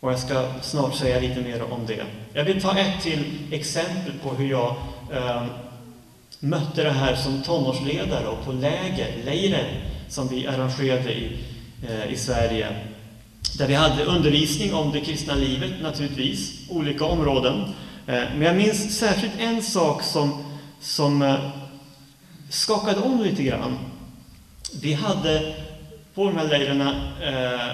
Och 0.00 0.12
jag 0.12 0.18
ska 0.18 0.52
snart 0.62 0.94
säga 0.94 1.20
lite 1.20 1.40
mer 1.40 1.72
om 1.72 1.86
det. 1.86 2.04
Jag 2.32 2.44
vill 2.44 2.62
ta 2.62 2.78
ett 2.78 3.02
till 3.02 3.24
exempel 3.50 4.12
på 4.22 4.30
hur 4.30 4.50
jag 4.50 4.76
eh, 5.12 5.46
mötte 6.40 6.82
det 6.82 6.90
här 6.90 7.16
som 7.16 7.42
tonårsledare 7.42 8.26
och 8.26 8.44
på 8.44 8.52
läger, 8.52 9.24
Leiren, 9.24 9.66
som 10.08 10.28
vi 10.28 10.46
arrangerade 10.46 11.12
i, 11.12 11.44
Eh, 11.88 12.12
i 12.12 12.16
Sverige. 12.16 12.68
Där 13.58 13.66
vi 13.66 13.74
hade 13.74 14.04
undervisning 14.04 14.74
om 14.74 14.92
det 14.92 15.00
kristna 15.00 15.34
livet 15.34 15.70
naturligtvis, 15.82 16.70
olika 16.70 17.04
områden. 17.04 17.62
Eh, 18.06 18.14
men 18.14 18.42
jag 18.42 18.56
minns 18.56 18.98
särskilt 18.98 19.32
en 19.38 19.62
sak 19.62 20.02
som, 20.02 20.44
som 20.80 21.22
eh, 21.22 21.50
skakade 22.48 23.00
om 23.00 23.22
lite 23.22 23.42
grann. 23.42 23.78
Vi 24.80 24.92
hade 24.92 25.54
på 26.14 26.24
de 26.24 26.36
här 26.36 26.48
lägren 26.48 26.80
eh, 26.80 27.66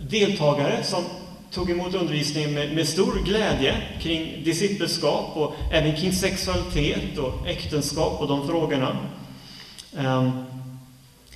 deltagare 0.00 0.82
som 0.82 1.04
tog 1.50 1.70
emot 1.70 1.94
undervisning 1.94 2.54
med, 2.54 2.74
med, 2.74 2.88
stor 2.88 3.24
glädje 3.24 3.76
kring 4.00 4.44
discipleskap 4.44 5.36
och 5.36 5.54
även 5.72 5.96
kring 5.96 6.12
sexualitet 6.12 7.18
och 7.18 7.48
äktenskap 7.48 8.20
och 8.20 8.28
de 8.28 8.48
frågorna. 8.48 8.96
Ehm, 9.96 10.30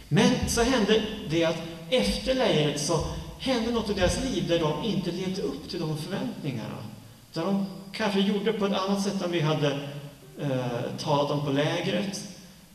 men 0.08 0.30
så 0.48 0.62
hände 0.62 1.02
det 1.30 1.44
att 1.44 1.77
efter 1.90 2.34
lägret 2.34 2.80
så 2.80 3.04
hände 3.38 3.70
något 3.70 3.90
i 3.90 3.94
deras 3.94 4.24
liv 4.24 4.48
där 4.48 4.58
de 4.58 4.84
inte 4.84 5.10
levde 5.10 5.42
upp 5.42 5.70
till 5.70 5.80
de 5.80 5.98
förväntningarna. 5.98 6.78
Där 7.32 7.44
de 7.44 7.66
kanske 7.92 8.20
gjorde 8.20 8.52
på 8.52 8.66
ett 8.66 8.72
annat 8.72 9.02
sätt 9.02 9.22
än 9.22 9.30
vi 9.30 9.40
hade 9.40 9.78
eh, 10.40 10.98
talat 10.98 11.30
om 11.30 11.44
på 11.44 11.50
lägret. 11.50 12.24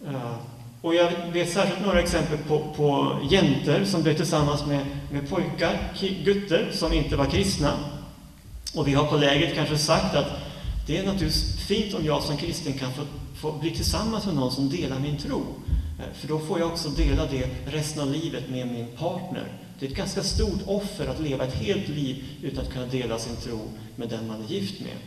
Eh, 0.08 0.36
och 0.82 0.96
jag 0.96 1.12
vet 1.34 1.50
särskilt 1.50 1.86
några 1.86 2.00
exempel 2.00 2.38
på, 2.38 2.60
på 2.76 3.18
jäntor 3.32 3.86
som 3.86 4.04
blev 4.04 4.16
tillsammans 4.16 4.66
med, 4.66 4.86
med 5.12 5.30
pojkar, 5.30 5.94
gutter, 6.24 6.70
som 6.74 6.94
inte 6.94 7.16
var 7.16 7.26
kristna. 7.26 7.72
Och 8.76 8.88
vi 8.88 8.94
har 8.94 9.06
på 9.06 9.18
lägret 9.18 9.56
kanske 9.56 9.78
sagt 9.78 10.16
att 10.16 10.28
det 10.88 10.98
är 10.98 11.06
naturligtvis 11.06 11.66
fint 11.68 11.94
om 11.94 12.06
jag 12.06 12.24
som 12.24 12.38
kristen 12.38 12.74
kan 12.74 12.94
få, 12.94 13.02
få 13.36 13.52
bli 13.52 13.72
tillsammans 13.72 14.26
med 14.26 14.36
någon 14.36 14.52
som 14.52 14.70
delar 14.70 15.00
min 15.00 15.18
tro. 15.18 15.42
För 16.14 16.28
då 16.28 16.40
får 16.40 16.60
jag 16.60 16.72
också 16.72 16.90
dela 16.90 17.26
det 17.26 17.50
resten 17.66 18.02
av 18.02 18.12
livet 18.12 18.50
med 18.50 18.68
min 18.68 18.88
partner. 18.98 19.48
Det 19.80 19.86
är 19.86 19.90
ett 19.90 19.98
ganska 19.98 20.24
stort 20.24 20.62
offer 20.66 21.08
att 21.08 21.20
leva 21.20 21.46
ett 21.46 21.54
helt 21.54 21.88
liv 21.88 22.26
utan 22.42 22.66
att 22.66 22.74
kunna 22.74 22.86
dela 22.86 23.20
sin 23.20 23.36
tro 23.36 23.70
med 23.96 24.10
den 24.10 24.28
man 24.28 24.44
är 24.44 24.48
gift 24.48 24.82
med. 24.82 24.98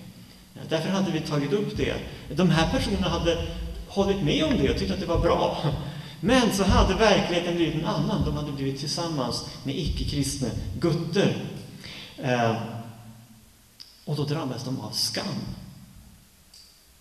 Därför 0.68 0.88
hade 0.88 1.10
vi 1.10 1.20
tagit 1.20 1.52
upp 1.52 1.76
det. 1.76 1.94
De 2.36 2.50
här 2.50 2.70
personerna 2.70 3.08
hade 3.08 3.46
hållit 3.88 4.22
med 4.22 4.44
om 4.44 4.58
det 4.58 4.70
och 4.70 4.78
tyckt 4.78 4.92
att 4.92 5.00
det 5.00 5.06
var 5.06 5.20
bra. 5.20 5.72
Men 6.20 6.52
så 6.52 6.64
hade 6.64 6.94
verkligheten 6.94 7.56
blivit 7.56 7.74
en 7.74 7.86
annan. 7.86 8.24
De 8.24 8.36
hade 8.36 8.52
blivit 8.52 8.78
tillsammans 8.80 9.44
med 9.64 9.78
icke-kristna 9.78 10.48
gutter. 10.80 11.36
Eh, 12.18 12.56
och 14.04 14.16
då 14.16 14.24
drabbades 14.24 14.64
de 14.64 14.80
av 14.80 14.90
skam. 14.90 15.24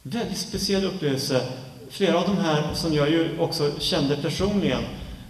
Väldigt 0.03 0.37
speciell 0.37 0.85
upplevelse. 0.85 1.47
Flera 1.89 2.19
av 2.19 2.27
de 2.27 2.37
här 2.37 2.73
som 2.73 2.93
jag 2.93 3.09
ju 3.09 3.39
också 3.39 3.71
kände 3.79 4.17
personligen, 4.17 4.83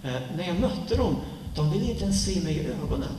eh, 0.04 0.20
när 0.36 0.46
jag 0.46 0.60
mötte 0.60 0.96
dem, 0.96 1.16
de 1.56 1.72
ville 1.72 1.84
inte 1.84 2.04
ens 2.04 2.24
se 2.24 2.40
mig 2.40 2.54
i 2.54 2.66
ögonen. 2.66 3.12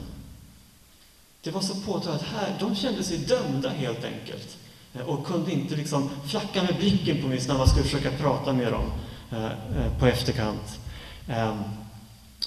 Det 1.42 1.52
var 1.52 1.62
så 1.62 1.76
påtagligt 1.76 2.24
här, 2.24 2.56
de 2.60 2.76
kände 2.76 3.04
sig 3.04 3.18
dömda 3.18 3.70
helt 3.70 4.06
enkelt. 4.06 4.58
Eh, 4.94 5.02
och 5.02 5.26
kunde 5.26 5.52
inte 5.52 5.76
liksom 5.76 6.10
flacka 6.26 6.64
med 6.64 6.76
blicken 6.76 7.22
på 7.22 7.28
mig 7.28 7.42
när 7.48 7.58
man 7.58 7.68
skulle 7.68 7.84
försöka 7.84 8.12
prata 8.12 8.54
med 8.54 8.72
dem 8.72 8.92
eh, 9.32 9.46
eh 9.46 10.00
på 10.00 10.06
efterkant. 10.06 10.80
Ehm, 11.28 11.58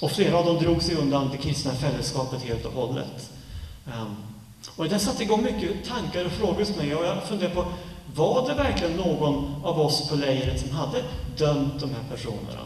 och 0.01 0.11
flera 0.11 0.37
av 0.37 0.47
dem 0.47 0.59
drog 0.59 0.83
sig 0.83 0.95
undan 0.95 1.29
det 1.31 1.37
kristna 1.37 1.75
fällskapet 1.75 2.43
helt 2.43 2.65
och 2.65 2.73
hållet. 2.73 3.31
Ehm, 3.87 4.17
och 4.77 4.89
det 4.89 4.99
satte 4.99 5.23
igång 5.23 5.43
mycket 5.43 5.89
tankar 5.89 6.25
och 6.25 6.33
frågor 6.33 6.59
hos 6.59 6.77
mig 6.77 6.95
och 6.95 7.05
jag 7.05 7.25
funderade 7.25 7.55
på, 7.55 7.65
var 8.15 8.49
det 8.49 8.55
verkligen 8.55 8.97
någon 8.97 9.65
av 9.65 9.81
oss 9.81 10.09
på 10.09 10.15
lägret 10.15 10.61
som 10.61 10.71
hade 10.71 11.03
dömt 11.39 11.81
de 11.81 11.91
här 11.91 12.17
personerna? 12.17 12.61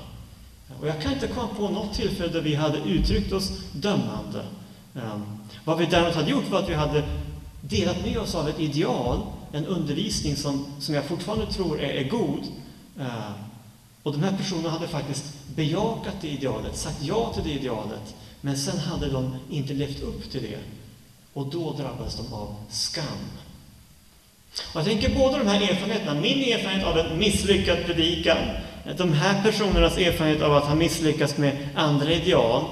Och 0.80 0.88
jag 0.88 1.02
kan 1.02 1.12
inte 1.12 1.28
komma 1.28 1.48
på 1.56 1.68
något 1.68 1.94
tillfälle 1.94 2.32
där 2.32 2.40
vi 2.40 2.54
hade 2.54 2.78
uttryckt 2.78 3.32
oss 3.32 3.50
dömande. 3.72 4.44
Ehm, 4.94 5.24
vad 5.64 5.78
vi 5.78 5.86
däremot 5.86 6.14
hade 6.14 6.30
gjort 6.30 6.50
var 6.50 6.58
att 6.58 6.68
vi 6.68 6.74
hade 6.74 7.02
delat 7.60 8.04
med 8.04 8.18
oss 8.18 8.34
av 8.34 8.48
ett 8.48 8.60
ideal 8.60 9.20
en 9.52 9.66
undervisning 9.66 10.36
som, 10.36 10.66
som 10.78 10.94
jag 10.94 11.04
fortfarande 11.04 11.46
tror 11.46 11.80
är, 11.80 11.88
är 11.88 12.08
god. 12.08 12.40
Ehm, 12.98 13.32
och 14.02 14.12
de 14.12 14.22
här 14.22 14.36
personerna 14.36 14.70
hade 14.70 14.88
faktiskt 14.88 15.24
bejakat 15.54 16.14
det 16.20 16.28
idealet, 16.28 16.76
sagt 16.76 17.02
ja 17.02 17.32
till 17.34 17.44
det 17.44 17.50
idealet, 17.50 18.14
men 18.40 18.56
sen 18.56 18.78
hade 18.78 19.10
de 19.10 19.36
inte 19.50 19.72
levt 19.72 20.02
upp 20.02 20.30
till 20.30 20.42
det. 20.42 20.58
Och 21.32 21.46
då 21.46 21.72
drabbades 21.72 22.16
de 22.16 22.34
av 22.34 22.54
skam. 22.68 23.04
Och 24.62 24.80
jag 24.80 24.84
tänker 24.84 25.14
båda 25.14 25.38
de 25.38 25.46
här 25.46 25.70
erfarenheterna, 25.70 26.20
min 26.20 26.52
erfarenhet 26.52 26.86
av 26.86 26.98
en 26.98 27.18
misslyckad 27.18 27.78
predikan, 27.86 28.38
de 28.96 29.12
här 29.12 29.42
personernas 29.42 29.98
erfarenhet 29.98 30.42
av 30.42 30.56
att 30.56 30.64
ha 30.64 30.74
misslyckats 30.74 31.36
med 31.36 31.68
andra 31.74 32.12
ideal, 32.12 32.64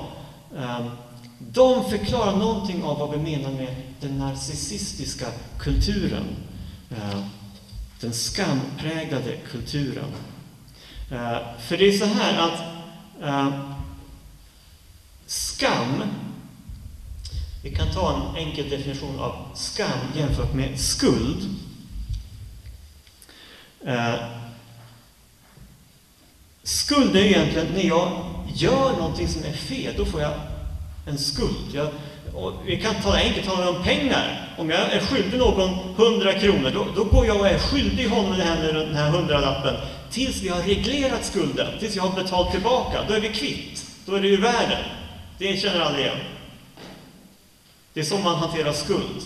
ehm, 0.59 0.91
de 1.39 1.91
förklarar 1.91 2.37
någonting 2.37 2.85
av 2.85 2.99
vad 2.99 3.11
vi 3.11 3.37
menar 3.37 3.51
med 3.51 3.77
den 4.01 4.19
narcissistiska 4.19 5.27
kulturen. 5.59 6.25
Ehm, 6.91 7.25
den 8.01 8.13
skampräglade 8.13 9.37
kulturen. 9.51 10.13
Ehm, 11.11 11.43
för 11.61 11.77
det 11.77 11.89
är 11.89 11.99
så 11.99 12.05
här 12.05 12.39
att 12.39 12.61
skam, 15.27 16.03
vi 17.63 17.75
kan 17.75 17.93
ta 17.95 18.17
en 18.17 18.47
enkel 18.47 18.71
definition 18.71 19.21
av 19.21 19.35
skam 19.55 19.99
jämfört 20.17 20.55
med 20.55 20.81
skuld. 20.81 21.57
Eh, 23.87 24.15
skuld 26.63 27.17
är 27.17 27.25
egentligen 27.25 27.67
när 27.75 27.83
jag 27.83 28.25
gör 28.55 28.93
någonting 28.93 29.29
som 29.29 29.45
är 29.45 29.53
fel, 29.53 29.95
då 29.97 30.05
får 30.05 30.21
jag 30.21 30.33
en 31.07 31.19
skuld. 31.19 31.75
Jag, 31.75 31.89
och 32.35 32.53
vi 32.67 32.81
kan 32.81 32.95
tala 32.95 33.17
enkelt 33.17 33.47
tala 33.47 33.71
om 33.71 33.83
pengar. 33.83 34.55
Om 34.59 34.71
jag 34.71 34.81
är 34.81 35.01
skyldig 35.01 35.39
någon 35.39 35.95
100 35.97 36.33
kronor, 36.33 36.71
då, 36.75 36.87
då 36.97 37.05
går 37.05 37.27
jag 37.27 37.41
och 37.41 37.49
är 37.49 37.59
skyldig 37.59 38.09
honom 38.09 38.39
den 38.39 38.47
här, 38.47 38.73
den 38.73 38.95
här 38.95 39.11
hundralappen 39.11 39.75
tills 40.11 40.43
vi 40.43 40.49
har 40.49 40.63
reglerat 40.63 41.25
skulden, 41.25 41.79
tills 41.79 41.97
jag 41.97 42.03
har 42.03 42.23
betalt 42.23 42.51
tillbaka. 42.51 42.99
Då 43.09 43.15
är 43.15 43.21
vi 43.21 43.29
kvitt. 43.29 43.87
Då 44.07 44.15
är 44.15 44.21
det 44.21 44.29
ur 44.29 44.41
världen. 44.41 44.85
Det 45.39 45.57
känner 45.57 45.81
alla 45.81 45.99
igen. 45.99 46.19
Det 47.93 48.01
är 48.01 48.05
så 48.05 48.19
man 48.19 48.37
hanterar 48.37 48.73
skuld. 48.73 49.23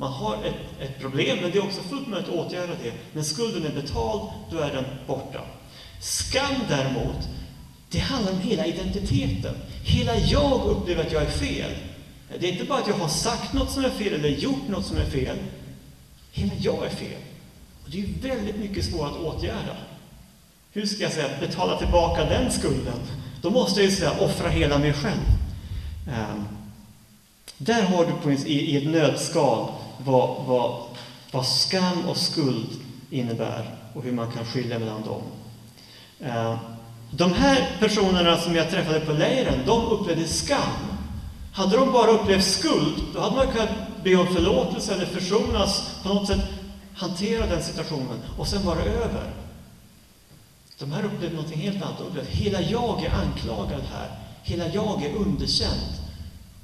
Man 0.00 0.12
har 0.12 0.34
ett, 0.44 0.80
ett 0.80 1.00
problem, 1.00 1.38
men 1.42 1.50
det 1.50 1.58
är 1.58 1.64
också 1.64 1.82
fullt 1.82 2.08
möjligt 2.08 2.28
att 2.28 2.34
åtgärda 2.34 2.72
det. 2.82 2.92
När 3.12 3.22
skulden 3.22 3.66
är 3.66 3.82
betald, 3.82 4.30
då 4.50 4.58
är 4.58 4.72
den 4.72 4.84
borta. 5.06 5.40
Skam 6.00 6.54
däremot, 6.68 7.28
det 7.90 7.98
handlar 7.98 8.32
om 8.32 8.38
hela 8.38 8.66
identiteten. 8.66 9.54
Hela 9.84 10.16
jag 10.16 10.66
upplever 10.66 11.04
att 11.04 11.12
jag 11.12 11.22
är 11.22 11.30
fel. 11.30 11.70
Det 12.40 12.48
är 12.48 12.52
inte 12.52 12.64
bara 12.64 12.78
att 12.78 12.88
jag 12.88 12.94
har 12.94 13.08
sagt 13.08 13.52
något 13.52 13.70
som 13.70 13.84
är 13.84 13.90
fel 13.90 14.12
eller 14.12 14.28
gjort 14.28 14.68
något 14.68 14.86
som 14.86 14.96
är 14.96 15.04
fel. 15.04 15.36
Hela 16.32 16.52
jag 16.58 16.86
är 16.86 16.90
fel. 16.90 17.20
Och 17.84 17.90
det 17.90 18.00
är 18.00 18.28
väldigt 18.28 18.56
mycket 18.56 18.84
svårare 18.84 19.10
att 19.10 19.16
åtgärda. 19.16 19.76
Hur 20.72 20.86
ska 20.86 21.02
jag 21.02 21.12
säga, 21.12 21.28
betala 21.40 21.78
tillbaka 21.78 22.24
den 22.24 22.52
skulden? 22.52 22.98
Då 23.42 23.50
måste 23.50 23.80
jag 23.80 23.90
ju 23.90 23.96
säga, 23.96 24.12
offra 24.20 24.48
hela 24.48 24.78
mig 24.78 24.92
själv. 24.92 25.20
Um, 26.06 26.44
där 27.58 27.82
har 27.82 28.06
du 28.06 28.12
på, 28.12 28.32
i, 28.32 28.52
i 28.52 28.76
ett 28.76 28.92
nötskal 28.92 29.72
vad, 30.04 30.44
vad, 30.46 30.82
vad 31.30 31.46
skam 31.46 32.08
och 32.08 32.16
skuld 32.16 32.68
innebär 33.10 33.74
och 33.94 34.02
hur 34.02 34.12
man 34.12 34.32
kan 34.32 34.44
skilja 34.44 34.78
mellan 34.78 35.02
dem. 35.02 35.22
Eh, 36.20 36.58
de 37.10 37.32
här 37.32 37.76
personerna 37.78 38.36
som 38.36 38.54
jag 38.54 38.70
träffade 38.70 39.00
på 39.00 39.12
lägren, 39.12 39.60
de 39.66 39.86
upplevde 39.86 40.28
skam 40.28 40.98
hade 41.52 41.76
de 41.76 41.92
bara 41.92 42.10
upplevt 42.10 42.44
skuld, 42.44 43.02
då 43.14 43.20
hade 43.20 43.36
man 43.36 43.46
kunnat 43.46 43.70
be 44.04 44.16
om 44.16 44.26
förlåtelse 44.26 44.94
eller 44.94 45.06
försonas, 45.06 46.00
på 46.02 46.08
något 46.08 46.26
sätt 46.26 46.40
hantera 46.94 47.46
den 47.46 47.62
situationen 47.62 48.18
och 48.38 48.46
sen 48.46 48.66
vara 48.66 48.80
över. 48.80 49.30
De 50.78 50.92
här 50.92 51.04
upplevde 51.04 51.36
någonting 51.36 51.60
helt 51.60 51.82
annat. 51.82 51.98
De 51.98 52.04
upplevde 52.04 52.30
att 52.30 52.36
hela 52.36 52.60
jag 52.60 53.04
är 53.04 53.10
anklagad 53.10 53.82
här. 53.92 54.10
Hela 54.42 54.66
jag 54.68 55.04
är 55.04 55.14
underkänd. 55.16 56.07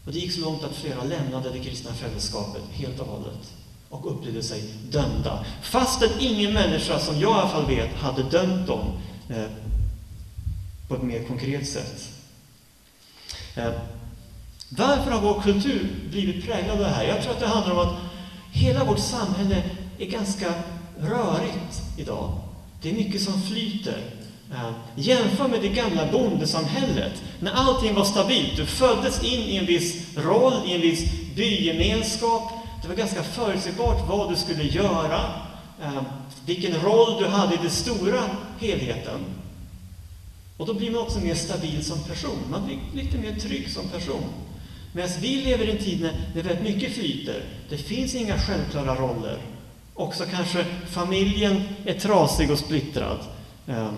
Och 0.05 0.13
det 0.13 0.19
gick 0.19 0.33
så 0.33 0.41
långt 0.41 0.65
att 0.65 0.75
flera 0.75 1.05
lämnade 1.05 1.51
det 1.51 1.59
kristna 1.59 1.93
fällskapet 1.93 2.63
helt 2.73 3.01
och 3.01 3.07
hållet 3.07 3.53
och 3.89 4.13
upplevde 4.13 4.43
sig 4.43 4.63
dömda. 4.91 5.45
Fastän 5.63 6.11
ingen 6.21 6.53
människa, 6.53 6.99
som 6.99 7.21
jag 7.21 7.37
i 7.37 7.41
alla 7.41 7.49
fall 7.49 7.67
vet, 7.67 7.95
hade 7.95 8.23
dömt 8.23 8.67
dem 8.67 8.87
eh, 9.29 9.47
på 10.89 10.95
ett 10.95 11.03
mer 11.03 11.25
konkret 11.25 11.69
sätt. 11.69 12.09
Eh, 13.55 13.73
varför 14.69 15.11
har 15.11 15.21
vår 15.21 15.43
kultur 15.43 16.09
blivit 16.11 16.45
präglad 16.45 16.71
av 16.71 16.79
det 16.79 16.89
här? 16.89 17.05
Jag 17.05 17.23
tror 17.23 17.33
att 17.33 17.41
det 17.41 17.47
handlar 17.47 17.73
om 17.73 17.89
att 17.89 17.97
hela 18.53 18.85
vårt 18.85 18.99
samhälle 18.99 19.65
är 19.99 20.07
ganska 20.07 20.55
rörigt 20.99 21.83
idag. 21.97 22.41
Det 22.83 22.91
är 22.91 22.95
mycket 22.95 23.23
som 23.23 23.43
flyter. 23.43 24.11
Jämför 24.95 25.49
med 25.49 25.61
det 25.61 25.69
gamla 25.69 26.13
bondesamhället, 26.13 27.23
när 27.41 27.53
allting 27.53 27.95
var 27.95 28.05
stabilt. 28.05 28.57
Du 28.57 28.67
föddes 28.67 29.25
in 29.25 29.41
i 29.41 29.57
en 29.57 29.67
viss 29.67 30.17
roll, 30.17 30.55
i 30.67 30.75
en 30.75 30.81
viss 30.81 31.13
bygemenskap. 31.37 32.53
Det 32.83 32.89
var 32.89 32.95
ganska 32.95 33.23
förutsägbart 33.23 34.09
vad 34.09 34.31
du 34.31 34.37
skulle 34.37 34.63
göra, 34.63 35.21
eh, 35.83 36.03
vilken 36.47 36.81
roll 36.81 37.23
du 37.23 37.29
hade 37.29 37.55
i 37.55 37.59
den 37.63 37.71
stora 37.71 38.23
helheten. 38.61 39.21
Och 40.57 40.67
då 40.67 40.75
blir 40.75 40.91
man 40.91 41.01
också 41.01 41.19
mer 41.19 41.35
stabil 41.35 41.85
som 41.85 41.99
person. 41.99 42.39
Man 42.51 42.67
blir 42.67 43.03
lite 43.03 43.19
mer 43.19 43.41
trygg 43.41 43.71
som 43.71 43.89
person. 43.89 44.25
Medan 44.93 45.11
vi 45.21 45.43
lever 45.43 45.65
i 45.65 45.71
en 45.71 45.79
tid 45.79 46.01
när 46.01 46.13
det 46.35 46.43
väldigt 46.43 46.75
mycket 46.75 46.95
flyter. 46.95 47.45
Det 47.69 47.77
finns 47.77 48.15
inga 48.15 48.39
självklara 48.39 48.95
roller. 48.95 49.39
Också 49.95 50.25
kanske 50.31 50.65
familjen 50.91 51.63
är 51.85 51.95
trasig 51.95 52.51
och 52.51 52.59
splittrad. 52.59 53.19
Eh, 53.67 53.89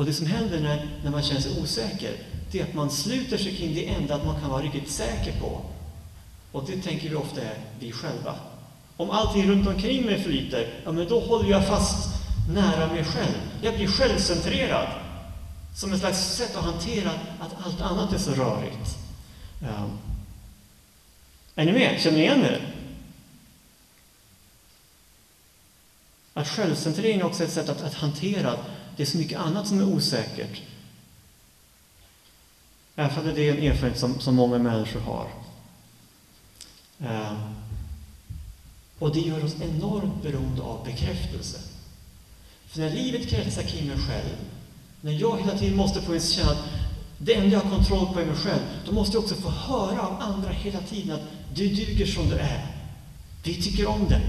och 0.00 0.06
det 0.06 0.14
som 0.14 0.26
händer 0.26 0.60
när, 0.60 0.88
när 1.04 1.10
man 1.10 1.22
känner 1.22 1.40
sig 1.40 1.62
osäker, 1.62 2.16
det 2.50 2.60
är 2.60 2.64
att 2.64 2.74
man 2.74 2.90
sluter 2.90 3.38
sig 3.38 3.56
kring 3.56 3.74
det 3.74 3.86
enda 3.86 4.14
att 4.14 4.26
man 4.26 4.40
kan 4.40 4.50
vara 4.50 4.62
riktigt 4.62 4.90
säker 4.90 5.40
på. 5.40 5.60
Och 6.52 6.64
det 6.66 6.82
tänker 6.82 7.08
vi 7.08 7.14
ofta 7.14 7.40
är 7.40 7.58
vi 7.80 7.92
själva. 7.92 8.34
Om 8.96 9.10
allting 9.10 9.50
runt 9.50 9.68
omkring 9.68 10.06
mig 10.06 10.22
flyter, 10.22 10.68
ja 10.84 10.92
men 10.92 11.08
då 11.08 11.20
håller 11.20 11.50
jag 11.50 11.66
fast 11.66 12.08
nära 12.54 12.86
mig 12.86 13.04
själv. 13.04 13.34
Jag 13.62 13.74
blir 13.74 13.86
självcentrerad. 13.86 14.88
Som 15.76 15.92
ett 15.92 16.00
slags 16.00 16.36
sätt 16.36 16.56
att 16.56 16.64
hantera 16.64 17.10
att 17.40 17.66
allt 17.66 17.80
annat 17.80 18.12
är 18.12 18.18
så 18.18 18.30
rörigt. 18.30 18.98
Um. 19.60 19.98
Är 21.54 21.64
ni 21.64 21.72
med? 21.72 22.00
Känner 22.00 22.16
ni 22.16 22.22
igen 22.22 22.44
er? 22.44 22.74
Att 26.34 26.48
självcentrering 26.48 27.24
också 27.24 27.42
är 27.42 27.46
ett 27.46 27.52
sätt 27.52 27.68
att, 27.68 27.82
att 27.82 27.94
hantera 27.94 28.56
det 28.96 29.02
är 29.02 29.06
så 29.06 29.18
mycket 29.18 29.38
annat 29.38 29.68
som 29.68 29.78
är 29.78 29.84
osäkert. 29.84 30.60
I 32.96 33.00
alla 33.00 33.10
fall 33.10 33.26
är 33.26 33.38
en 33.38 33.62
erfarenhet 33.62 33.98
som, 33.98 34.20
som 34.20 34.34
många 34.34 34.58
människor 34.58 35.00
har. 35.00 35.26
Eh, 37.00 37.38
Och 38.98 39.14
det 39.14 39.20
gör 39.20 39.44
oss 39.44 39.54
enormt 39.60 40.22
beroende 40.22 40.62
av 40.62 40.84
bekräftelse. 40.84 41.58
För 42.66 42.80
när 42.80 42.90
livet 42.90 43.28
kretsar 43.28 43.62
kring 43.62 43.88
mig 43.88 43.96
själv, 43.98 44.36
när 45.00 45.12
jag 45.12 45.40
hela 45.40 45.58
tiden 45.58 45.76
måste 45.76 46.02
få 46.02 46.18
känna 46.20 46.50
att 46.50 46.64
det 47.18 47.34
enda 47.34 47.48
jag 47.48 47.60
har 47.60 47.70
kontroll 47.70 48.14
på 48.14 48.20
är 48.20 48.26
mig 48.26 48.36
själv, 48.36 48.62
då 48.86 48.92
måste 48.92 49.16
jag 49.16 49.22
också 49.24 49.34
få 49.34 49.50
höra 49.50 50.06
av 50.06 50.20
andra 50.22 50.50
hela 50.50 50.80
tiden 50.80 51.14
att 51.14 51.22
du 51.54 51.68
duger 51.68 52.06
som 52.06 52.28
du 52.28 52.36
är. 52.36 52.66
Vi 53.44 53.62
tycker 53.62 53.86
om 53.86 54.08
dig. 54.08 54.22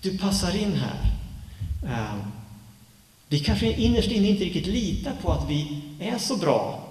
Du 0.00 0.18
passar 0.18 0.56
in 0.56 0.72
här. 0.72 1.12
Eh, 1.84 2.14
vi 3.32 3.38
kanske 3.38 3.72
innerst 3.72 4.10
inne 4.10 4.28
inte 4.28 4.44
riktigt 4.44 4.66
litar 4.66 5.12
på 5.22 5.32
att 5.32 5.50
vi 5.50 5.82
är 6.00 6.18
så 6.18 6.36
bra. 6.36 6.88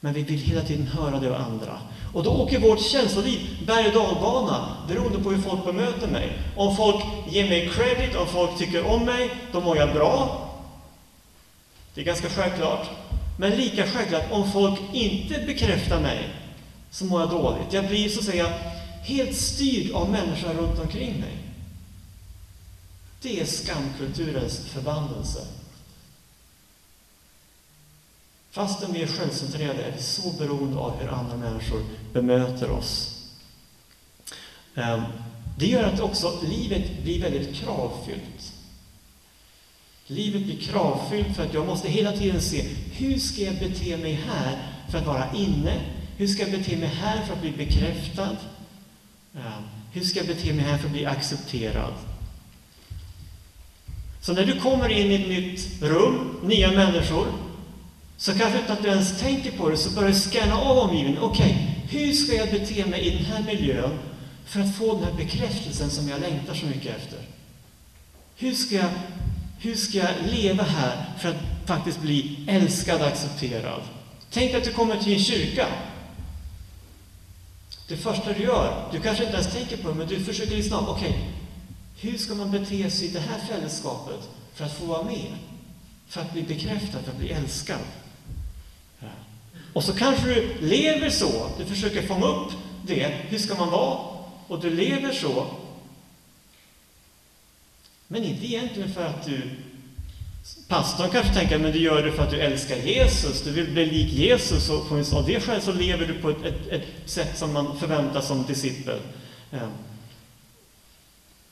Men 0.00 0.14
vi 0.14 0.22
vill 0.22 0.40
hela 0.40 0.62
tiden 0.62 0.86
höra 0.86 1.20
det 1.20 1.28
av 1.28 1.42
andra. 1.42 1.80
Och 2.14 2.22
då 2.22 2.30
åker 2.30 2.58
vårt 2.58 2.80
känsloliv 2.80 3.38
berg 3.66 3.86
och 3.86 3.92
dalbana 3.92 4.76
beroende 4.88 5.18
på 5.18 5.30
hur 5.30 5.42
folk 5.42 5.64
bemöter 5.64 6.08
mig. 6.08 6.38
Om 6.56 6.76
folk 6.76 7.04
ger 7.30 7.48
mig 7.48 7.70
credit, 7.74 8.16
om 8.16 8.26
folk 8.26 8.58
tycker 8.58 8.86
om 8.86 9.04
mig, 9.04 9.30
då 9.52 9.60
mår 9.60 9.76
jag 9.76 9.92
bra. 9.92 10.48
Det 11.94 12.00
är 12.00 12.04
ganska 12.04 12.28
självklart. 12.28 12.86
Men 13.38 13.50
lika 13.50 13.86
självklart, 13.86 14.32
om 14.32 14.52
folk 14.52 14.80
inte 14.92 15.44
bekräftar 15.46 16.00
mig, 16.00 16.28
så 16.90 17.04
mår 17.04 17.20
jag 17.20 17.30
dåligt. 17.30 17.72
Jag 17.72 17.88
blir 17.88 18.08
så 18.08 18.18
att 18.18 18.24
säga 18.24 18.52
helt 19.02 19.36
styrd 19.36 19.92
av 19.92 20.10
människor 20.10 20.54
runt 20.54 20.78
omkring 20.78 21.20
mig. 21.20 21.45
Det 23.22 23.40
är 23.40 23.44
skamkulturens 23.44 24.58
förbannelse. 24.58 25.46
Fastän 28.50 28.92
vi 28.92 29.02
är 29.02 29.06
självcentrerade 29.06 29.82
är 29.82 29.92
vi 29.92 30.02
så 30.02 30.30
beroende 30.30 30.78
av 30.78 30.98
hur 31.00 31.08
andra 31.08 31.36
människor 31.36 31.82
bemöter 32.12 32.70
oss. 32.70 33.22
Ehm, 34.74 35.02
det 35.58 35.66
gör 35.66 35.84
att 35.84 36.00
också 36.00 36.40
livet 36.42 37.02
blir 37.02 37.22
väldigt 37.22 37.54
kravfyllt. 37.54 38.52
Livet 40.06 40.42
blir 40.42 40.60
kravfyllt 40.60 41.36
för 41.36 41.42
att 41.46 41.54
jag 41.54 41.66
måste 41.66 41.88
hela 41.88 42.12
tiden 42.12 42.40
se 42.40 42.62
hur 42.92 43.18
ska 43.18 43.42
jag 43.42 43.58
bete 43.58 43.96
mig 43.96 44.12
här 44.12 44.72
för 44.90 44.98
att 44.98 45.06
vara 45.06 45.32
inne? 45.34 45.80
Hur 46.16 46.26
ska 46.26 46.42
jag 46.42 46.58
bete 46.58 46.76
mig 46.76 46.88
här 46.88 47.26
för 47.26 47.32
att 47.34 47.40
bli 47.40 47.50
bekräftad? 47.50 48.36
Ehm, 49.34 49.62
hur 49.92 50.04
ska 50.04 50.18
jag 50.18 50.26
bete 50.26 50.52
mig 50.52 50.64
här 50.64 50.78
för 50.78 50.86
att 50.86 50.92
bli 50.92 51.06
accepterad? 51.06 51.94
Så 54.26 54.32
när 54.32 54.46
du 54.46 54.60
kommer 54.60 54.88
in 54.88 55.10
i 55.10 55.14
ett 55.14 55.28
nytt 55.28 55.82
rum, 55.82 56.40
nya 56.42 56.72
människor, 56.72 57.26
så 58.16 58.38
kanske 58.38 58.58
utan 58.58 58.76
att 58.76 58.82
du 58.82 58.88
ens 58.88 59.20
tänker 59.20 59.50
på 59.50 59.68
det 59.68 59.76
så 59.76 59.90
börjar 59.90 60.08
du 60.08 60.14
scanna 60.14 60.58
av 60.58 60.78
omgivningen. 60.78 61.22
Okej, 61.22 61.44
okay, 61.44 62.00
hur 62.00 62.12
ska 62.12 62.34
jag 62.34 62.50
bete 62.50 62.86
mig 62.86 63.00
i 63.00 63.10
den 63.10 63.24
här 63.24 63.42
miljön 63.42 63.98
för 64.46 64.60
att 64.60 64.76
få 64.76 64.94
den 64.94 65.04
här 65.04 65.12
bekräftelsen 65.12 65.90
som 65.90 66.08
jag 66.08 66.20
längtar 66.20 66.54
så 66.54 66.66
mycket 66.66 66.96
efter? 66.96 67.18
Hur 68.36 68.54
ska 68.54 68.74
jag, 68.74 68.90
hur 69.58 69.74
ska 69.74 69.98
jag 69.98 70.10
leva 70.32 70.62
här 70.62 71.04
för 71.20 71.28
att 71.28 71.66
faktiskt 71.66 72.00
bli 72.00 72.44
älskad 72.48 73.00
och 73.00 73.06
accepterad? 73.06 73.82
Tänk 74.30 74.54
att 74.54 74.64
du 74.64 74.72
kommer 74.72 74.96
till 74.96 75.12
en 75.12 75.18
kyrka. 75.18 75.66
Det 77.88 77.96
första 77.96 78.32
du 78.32 78.42
gör, 78.42 78.88
du 78.92 79.00
kanske 79.00 79.24
inte 79.24 79.36
ens 79.36 79.52
tänker 79.52 79.76
på 79.76 79.88
det, 79.88 79.94
men 79.94 80.08
du 80.08 80.24
försöker 80.24 80.56
lyssna 80.56 80.76
av. 80.76 80.88
Okej, 80.88 81.08
okay, 81.08 81.22
hur 81.98 82.18
ska 82.18 82.34
man 82.34 82.50
bete 82.50 82.90
sig 82.90 83.08
i 83.08 83.10
det 83.10 83.20
här 83.20 83.38
fällskapet 83.38 84.28
för 84.54 84.64
att 84.64 84.78
få 84.78 84.84
vara 84.84 85.04
med? 85.04 85.32
För 86.08 86.20
att 86.20 86.32
bli 86.32 86.42
bekräftad, 86.42 87.02
för 87.02 87.10
att 87.10 87.18
bli 87.18 87.30
älskad? 87.30 87.80
Och 89.76 89.84
så 89.84 89.92
kanske 89.92 90.34
du 90.34 90.54
lever 90.60 91.10
så, 91.10 91.50
du 91.58 91.64
försöker 91.64 92.06
fånga 92.06 92.26
upp 92.26 92.52
det. 92.86 93.06
Hur 93.06 93.38
ska 93.38 93.54
man 93.54 93.70
vara? 93.70 93.98
Och 94.46 94.60
du 94.60 94.70
lever 94.70 95.12
så. 95.12 95.46
Men 98.08 98.24
inte 98.24 98.46
egentligen 98.46 98.92
för 98.92 99.06
att 99.06 99.26
du... 99.26 99.50
Pastorn 100.68 101.10
kanske 101.10 101.34
tänker 101.34 101.58
men 101.58 101.72
du 101.72 101.78
gör 101.78 102.02
det 102.02 102.12
för 102.12 102.22
att 102.22 102.30
du 102.30 102.40
älskar 102.40 102.76
Jesus, 102.76 103.42
du 103.42 103.50
vill 103.50 103.70
bli 103.70 103.86
lik 103.86 104.12
Jesus 104.12 104.70
och 104.70 104.92
av 105.12 105.26
det 105.26 105.40
skälet 105.40 105.64
så 105.64 105.72
lever 105.72 106.06
du 106.06 106.14
på 106.14 106.30
ett, 106.30 106.44
ett, 106.44 106.68
ett 106.68 106.86
sätt 107.04 107.38
som 107.38 107.52
man 107.52 107.78
förväntas 107.78 108.28
som 108.28 108.46
discipel. 108.46 108.98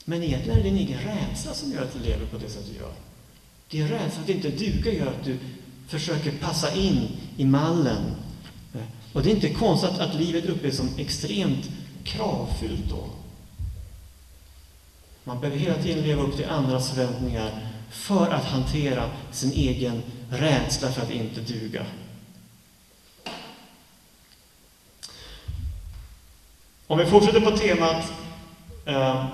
Men 0.05 0.23
egentligen 0.23 0.59
är 0.59 0.62
det 0.62 0.71
din 0.71 0.79
egen 0.79 0.99
rädsla 0.99 1.55
som 1.55 1.73
gör 1.73 1.83
att 1.83 1.93
du 1.93 1.99
lever 1.99 2.27
på 2.27 2.38
det 2.38 2.51
sätt 2.51 2.67
du 2.73 2.79
gör. 2.79 2.93
Din 3.69 3.88
rädsla 3.88 4.23
att 4.23 4.29
inte 4.29 4.51
duga 4.51 4.93
gör 4.93 5.07
att 5.07 5.25
du 5.25 5.38
försöker 5.88 6.33
passa 6.33 6.75
in 6.75 7.09
i 7.37 7.45
mallen. 7.45 8.14
Eh, 8.75 8.81
och 9.12 9.23
det 9.23 9.31
är 9.31 9.35
inte 9.35 9.55
konstigt 9.55 9.99
att 9.99 10.14
livet 10.14 10.45
upplevs 10.45 10.77
som 10.77 10.88
extremt 10.99 11.71
kravfyllt 12.05 12.90
då. 12.90 13.05
Man 15.25 15.40
behöver 15.40 15.61
hela 15.61 15.83
tiden 15.83 16.05
leva 16.05 16.23
upp 16.23 16.37
till 16.37 16.49
andras 16.49 16.90
förväntningar 16.90 17.71
för 17.90 18.31
att 18.31 18.45
hantera 18.45 19.11
sin 19.33 19.53
egen 19.53 20.03
rädsla 20.31 20.93
för 20.93 21.03
att 21.03 21.11
inte 21.11 21.40
duga. 21.40 21.87
Om 26.87 26.99
vi 26.99 27.07
fortsätter 27.07 27.40
på 27.40 27.57
temat 27.57 28.12
eh, 28.87 29.27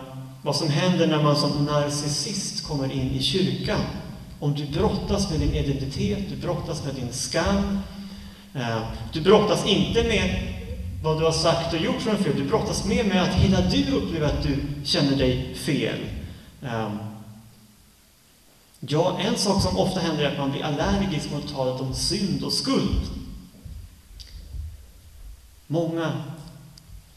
vad 0.42 0.57
som 0.57 0.68
händer 0.68 1.07
när 1.07 1.22
man 1.22 1.37
som 1.37 1.64
narcissist 1.64 2.66
kommer 2.66 2.92
in 2.92 3.11
i 3.11 3.22
kyrkan 3.22 3.81
om 4.40 4.55
du 4.55 4.66
brottas 4.66 5.31
med 5.31 5.40
din 5.40 5.55
identitet, 5.55 6.18
du 6.29 6.37
brottas 6.37 6.85
med 6.85 6.94
din 6.94 7.12
skam. 7.12 7.79
Eh, 8.55 8.83
du 9.12 9.20
brottas 9.20 9.66
inte 9.66 10.05
med 10.05 10.55
vad 11.03 11.18
du 11.18 11.24
har 11.24 11.33
sagt 11.33 11.74
och 11.74 11.81
gjort 11.81 12.03
som 12.03 12.16
fel, 12.16 12.37
du 12.37 12.44
brottas 12.44 12.85
mer 12.85 13.05
med 13.05 13.22
att 13.22 13.35
hela 13.35 13.61
du 13.61 13.90
upplever 13.90 14.26
att 14.26 14.42
du 14.42 14.57
känner 14.85 15.16
dig 15.16 15.55
fel. 15.55 15.98
Ehm, 16.62 16.98
ja, 18.81 19.18
en 19.20 19.37
sak 19.37 19.62
som 19.62 19.79
ofta 19.79 20.00
händer 20.00 20.24
är 20.24 20.33
att 20.33 20.38
man 20.38 20.50
blir 20.50 20.64
allergisk 20.64 21.33
mot 21.33 21.55
talet 21.55 21.81
om 21.81 21.94
synd 21.94 22.44
och 22.44 22.53
skuld. 22.53 23.07
Många 25.66 26.12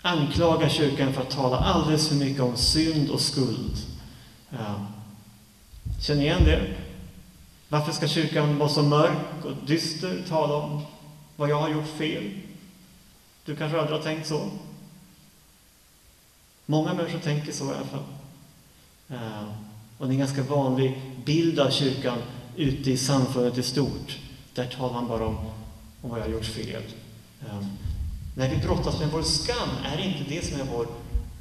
anklagar 0.06 0.70
kyrkan 0.70 1.14
för 1.14 1.22
att 1.22 1.30
tala 1.30 1.58
alldeles 1.58 2.08
för 2.08 2.16
mycket 2.16 2.42
om 2.42 2.58
synd 2.58 3.10
och 3.10 3.22
skuld. 3.22 3.78
Ja. 4.50 4.86
känner 6.02 6.20
ni 6.20 6.26
igen 6.26 6.44
det? 6.44 6.76
Varför 7.70 7.92
ska 7.92 8.08
kyrkan 8.08 8.58
vara 8.58 8.70
så 8.70 8.82
mörk 8.82 9.46
och 9.46 9.52
dyster, 9.68 10.24
tala 10.30 10.56
om 10.56 10.82
vad 11.36 11.50
jag 11.50 11.62
har 11.62 11.70
gjort 11.70 11.88
fel? 11.98 12.32
Du 13.46 13.56
kanske 13.56 13.80
aldrig 13.80 13.98
har 13.98 14.04
tänkt 14.04 14.28
så? 14.28 14.50
Många 16.66 16.94
människor 16.94 17.20
tänker 17.20 17.52
så 17.52 17.66
i 17.66 17.76
alla 17.76 17.86
fall. 17.86 18.04
Ja. 19.08 19.56
och 19.98 20.08
det 20.08 20.12
är 20.12 20.14
en 20.14 20.20
ganska 20.20 20.44
vanlig 20.44 21.02
bild 21.26 21.60
av 21.60 21.70
kyrkan 21.70 22.18
ute 22.56 22.92
i 22.92 22.98
samfundet 22.98 23.58
i 23.58 23.64
stort. 23.64 24.20
Där 24.54 24.66
talar 24.66 24.94
man 24.94 25.08
bara 25.08 25.28
om, 25.28 25.38
om 26.02 26.10
vad 26.10 26.20
jag 26.20 26.26
har 26.26 26.32
gjort 26.32 26.46
fel. 26.46 26.84
Ja 27.40 27.64
när 28.36 28.50
vi 28.50 28.58
brottas 28.58 29.00
med 29.00 29.10
vår 29.12 29.22
skam 29.22 29.70
är 29.86 29.98
inte 29.98 30.30
det 30.30 30.46
som 30.46 30.62
är 30.62 30.66
vår 30.66 30.88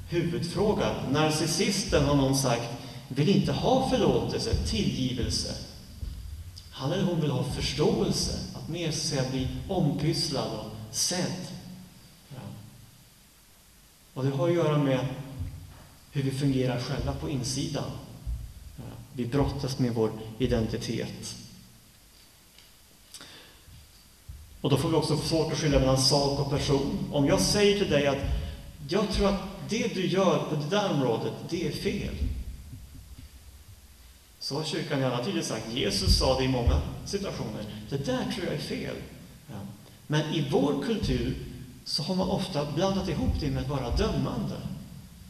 huvudfråga. 0.09 0.95
Narcissisten, 1.11 2.05
har 2.05 2.16
någon 2.16 2.36
sagt, 2.36 2.68
vill 3.09 3.28
inte 3.28 3.53
ha 3.53 3.90
förlåtelse, 3.90 4.55
tillgivelse. 4.55 5.55
Han 6.70 6.93
eller 6.93 7.05
hon 7.05 7.20
vill 7.20 7.30
ha 7.30 7.45
förståelse, 7.45 8.38
att 8.55 8.68
mer 8.68 8.90
så 8.90 9.09
säga, 9.09 9.30
bli 9.30 9.49
ompysslad 9.68 10.51
och 10.53 10.95
sedd. 10.97 11.47
Ja. 12.28 12.40
Och 14.14 14.24
det 14.24 14.30
har 14.30 14.49
att 14.49 14.55
göra 14.55 14.78
med 14.78 15.07
hur 16.12 16.22
vi 16.22 16.30
fungerar 16.30 16.80
själva 16.80 17.12
på 17.12 17.30
insidan. 17.30 17.90
Vi 19.12 19.26
brottas 19.26 19.78
med 19.78 19.95
vår 19.95 20.11
identitet. 20.38 21.36
Och 24.62 24.70
då 24.70 24.76
får 24.76 24.88
vi 24.88 24.94
också 24.94 25.16
svårt 25.16 25.52
att 25.52 25.58
skilja 25.58 25.78
mellan 25.78 25.98
sak 25.98 26.40
och 26.40 26.50
person. 26.50 26.98
Om 27.12 27.26
jag 27.26 27.40
säger 27.40 27.78
till 27.78 27.90
dig 27.90 28.06
att 28.06 28.18
jag 28.88 29.10
tror 29.10 29.28
att 29.28 29.40
det 29.68 29.94
du 29.94 30.06
gör 30.06 30.38
på 30.38 30.54
det 30.54 30.76
där 30.76 30.90
området, 30.90 31.32
det 31.50 31.66
är 31.66 31.72
fel. 31.72 32.14
Så 34.38 34.54
har 34.54 34.64
kyrkan 34.64 35.00
i 35.00 35.04
alla 35.04 35.24
tider 35.24 35.42
sagt. 35.42 35.72
Jesus 35.72 36.18
sa 36.18 36.38
det 36.38 36.44
i 36.44 36.48
många 36.48 36.82
situationer. 37.04 37.64
Det 37.90 37.96
där 37.96 38.32
tror 38.34 38.46
jag 38.46 38.54
är 38.54 38.58
fel. 38.58 38.96
Ja. 39.48 39.58
Men 40.06 40.34
i 40.34 40.48
vår 40.50 40.82
kultur 40.82 41.36
så 41.84 42.02
har 42.02 42.14
man 42.14 42.28
ofta 42.28 42.72
blandat 42.72 43.08
ihop 43.08 43.40
det 43.40 43.50
med 43.50 43.62
att 43.62 43.68
vara 43.68 43.96
dömande. 43.96 44.56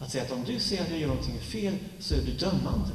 Att 0.00 0.10
säga 0.10 0.24
att 0.24 0.32
om 0.32 0.44
du 0.44 0.60
ser 0.60 0.82
att 0.82 0.90
jag 0.90 0.98
gör 0.98 1.08
någonting 1.08 1.40
fel 1.40 1.74
så 1.98 2.14
är 2.14 2.18
du 2.18 2.32
dömande. 2.32 2.92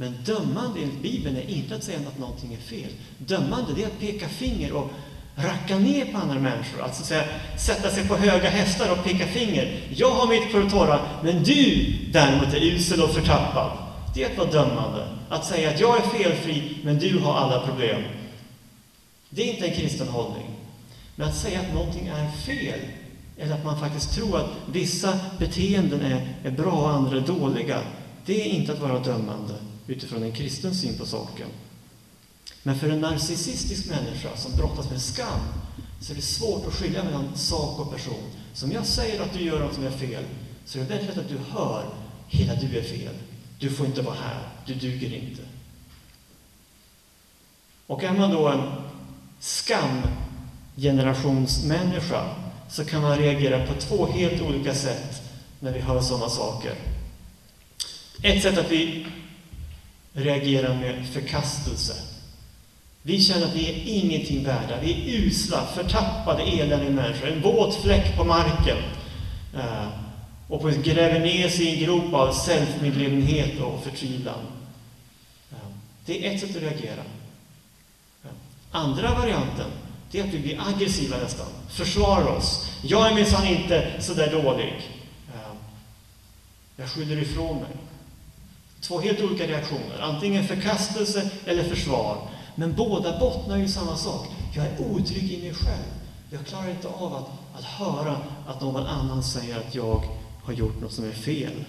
Men 0.00 0.16
dömande 0.24 0.80
enligt 0.80 1.02
Bibeln 1.02 1.36
är 1.36 1.50
inte 1.50 1.74
att 1.74 1.84
säga 1.84 1.98
att 1.98 2.18
någonting 2.18 2.54
är 2.54 2.58
fel. 2.58 2.90
Dömande 3.18 3.72
det 3.76 3.82
är 3.82 3.86
att 3.86 4.00
peka 4.00 4.28
finger 4.28 4.72
och 4.72 4.90
racka 5.36 5.78
ner 5.78 6.12
på 6.12 6.18
andra 6.18 6.34
människor. 6.34 6.82
Alltså 6.82 7.04
säga, 7.04 7.24
sätta 7.58 7.90
sig 7.90 8.08
på 8.08 8.16
höga 8.16 8.50
hästar 8.50 8.92
och 8.92 9.04
peka 9.04 9.26
finger. 9.26 9.80
Jag 9.94 10.10
har 10.10 10.28
mitt 10.28 10.52
på 10.52 10.58
det 10.58 10.70
torra, 10.70 11.00
men 11.22 11.42
du 11.42 11.92
däremot 12.12 12.54
är 12.54 12.64
usel 12.64 13.02
och 13.02 13.10
förtappad. 13.10 13.78
Det 14.14 14.24
är 14.24 14.30
att 14.30 14.38
vara 14.38 14.50
dömande. 14.50 15.08
Att 15.28 15.44
säga 15.44 15.70
att 15.70 15.80
jag 15.80 15.96
är 15.96 16.02
felfri, 16.02 16.78
men 16.82 16.98
du 16.98 17.18
har 17.18 17.34
alla 17.34 17.66
problem. 17.66 18.02
Det 19.30 19.42
är 19.42 19.54
inte 19.54 19.66
en 19.66 19.74
kristen 19.74 20.08
hållning. 20.08 20.50
Men 21.16 21.28
att 21.28 21.36
säga 21.36 21.60
att 21.60 21.74
någonting 21.74 22.06
är 22.06 22.30
fel, 22.30 22.80
eller 23.38 23.54
att 23.54 23.64
man 23.64 23.80
faktiskt 23.80 24.14
tror 24.14 24.36
att 24.36 24.50
vissa 24.72 25.18
beteenden 25.38 26.00
är, 26.00 26.28
är 26.44 26.50
bra 26.50 26.72
och 26.72 26.90
andra 26.90 27.16
är 27.16 27.20
dåliga, 27.20 27.80
det 28.26 28.42
är 28.42 28.46
inte 28.46 28.72
att 28.72 28.80
vara 28.80 28.98
dömande 28.98 29.54
utifrån 29.90 30.22
en 30.22 30.32
kristen 30.32 30.74
syn 30.74 30.98
på 30.98 31.06
saken. 31.06 31.48
Men 32.62 32.78
för 32.78 32.88
en 32.88 33.00
narcissistisk 33.00 33.88
människa 33.88 34.36
som 34.36 34.56
brottas 34.56 34.90
med 34.90 35.02
skam 35.02 35.40
så 36.00 36.12
är 36.12 36.16
det 36.16 36.22
svårt 36.22 36.66
att 36.66 36.74
skilja 36.74 37.04
mellan 37.04 37.36
sak 37.36 37.80
och 37.80 37.92
person. 37.92 38.30
Så 38.54 38.66
om 38.66 38.72
jag 38.72 38.86
säger 38.86 39.20
att 39.20 39.32
du 39.32 39.44
gör 39.44 39.60
något 39.60 39.74
som 39.74 39.86
är 39.86 39.90
fel, 39.90 40.24
så 40.64 40.78
är 40.78 40.82
det 40.82 40.88
väldigt 40.88 41.08
lätt 41.08 41.18
att 41.18 41.28
du 41.28 41.38
hör 41.38 41.84
hela 42.28 42.54
du 42.54 42.78
är 42.78 42.82
fel. 42.82 43.14
Du 43.58 43.70
får 43.70 43.86
inte 43.86 44.02
vara 44.02 44.14
här. 44.14 44.48
Du 44.66 44.74
duger 44.74 45.14
inte. 45.14 45.42
Och 47.86 48.04
är 48.04 48.12
man 48.12 48.30
då 48.30 48.48
en 48.48 48.72
skamgenerationsmänniska 49.40 52.34
så 52.68 52.84
kan 52.84 53.02
man 53.02 53.18
reagera 53.18 53.66
på 53.66 53.74
två 53.80 54.06
helt 54.06 54.42
olika 54.42 54.74
sätt 54.74 55.22
när 55.60 55.72
vi 55.72 55.80
hör 55.80 56.00
sådana 56.00 56.28
saker. 56.28 56.74
Ett 58.22 58.42
sätt 58.42 58.58
att 58.58 58.70
vi 58.70 59.06
reagerar 60.12 60.74
med 60.74 61.08
förkastelse. 61.08 61.94
Vi 63.02 63.20
känner 63.20 63.46
att 63.46 63.54
vi 63.54 63.68
är 63.70 63.82
ingenting 63.86 64.44
värda. 64.44 64.80
Vi 64.80 64.92
är 64.92 65.20
usla, 65.20 65.66
förtappade, 65.66 66.42
eländiga 66.42 66.90
människor. 66.90 67.28
En 67.28 67.42
våt 67.42 67.74
fläck 67.74 68.16
på 68.16 68.24
marken. 68.24 68.76
Eh, 69.54 69.88
och 70.48 70.60
på 70.60 70.68
gräver 70.68 71.20
ner 71.20 71.48
sig 71.48 71.66
i 71.66 71.74
en 71.74 71.84
grop 71.84 72.14
av 72.14 72.34
självmedvetenhet 72.34 73.60
och 73.60 73.84
förtvivlan. 73.84 74.46
Eh, 75.50 75.56
det 76.06 76.26
är 76.26 76.34
ett 76.34 76.40
sätt 76.40 76.56
att 76.56 76.62
reagera. 76.62 77.02
Eh, 78.24 78.30
andra 78.70 79.14
varianten, 79.14 79.70
det 80.10 80.20
är 80.20 80.24
att 80.24 80.34
vi 80.34 80.38
blir 80.38 80.60
aggressiva 80.68 81.16
nästan. 81.16 81.46
Försvarar 81.68 82.36
oss. 82.36 82.70
Jag 82.82 83.10
är 83.10 83.14
minsann 83.14 83.46
inte 83.46 83.92
så 84.00 84.14
där 84.14 84.42
dålig. 84.42 84.90
Jag 86.76 86.88
skyller 86.88 87.22
ifrån 87.22 87.56
mig. 87.56 87.70
Två 88.80 89.00
helt 89.00 89.20
olika 89.20 89.46
reaktioner. 89.46 90.00
Antingen 90.00 90.44
förkastelse 90.44 91.30
eller 91.46 91.64
försvar. 91.64 92.16
Men 92.54 92.74
båda 92.74 93.18
bottnar 93.18 93.56
ju 93.56 93.64
i 93.64 93.68
samma 93.68 93.96
sak. 93.96 94.26
Jag 94.56 94.66
är 94.66 94.80
otrygg 94.80 95.32
i 95.32 95.42
mig 95.42 95.54
själv. 95.54 95.84
Jag 96.30 96.46
klarar 96.46 96.70
inte 96.70 96.88
av 96.88 97.14
att, 97.14 97.58
att 97.58 97.64
höra 97.64 98.16
att 98.46 98.60
någon 98.60 98.86
annan 98.86 99.22
säger 99.22 99.56
att 99.56 99.74
jag 99.74 100.04
har 100.42 100.52
gjort 100.52 100.80
något 100.80 100.92
som 100.92 101.04
är 101.04 101.12
fel. 101.12 101.64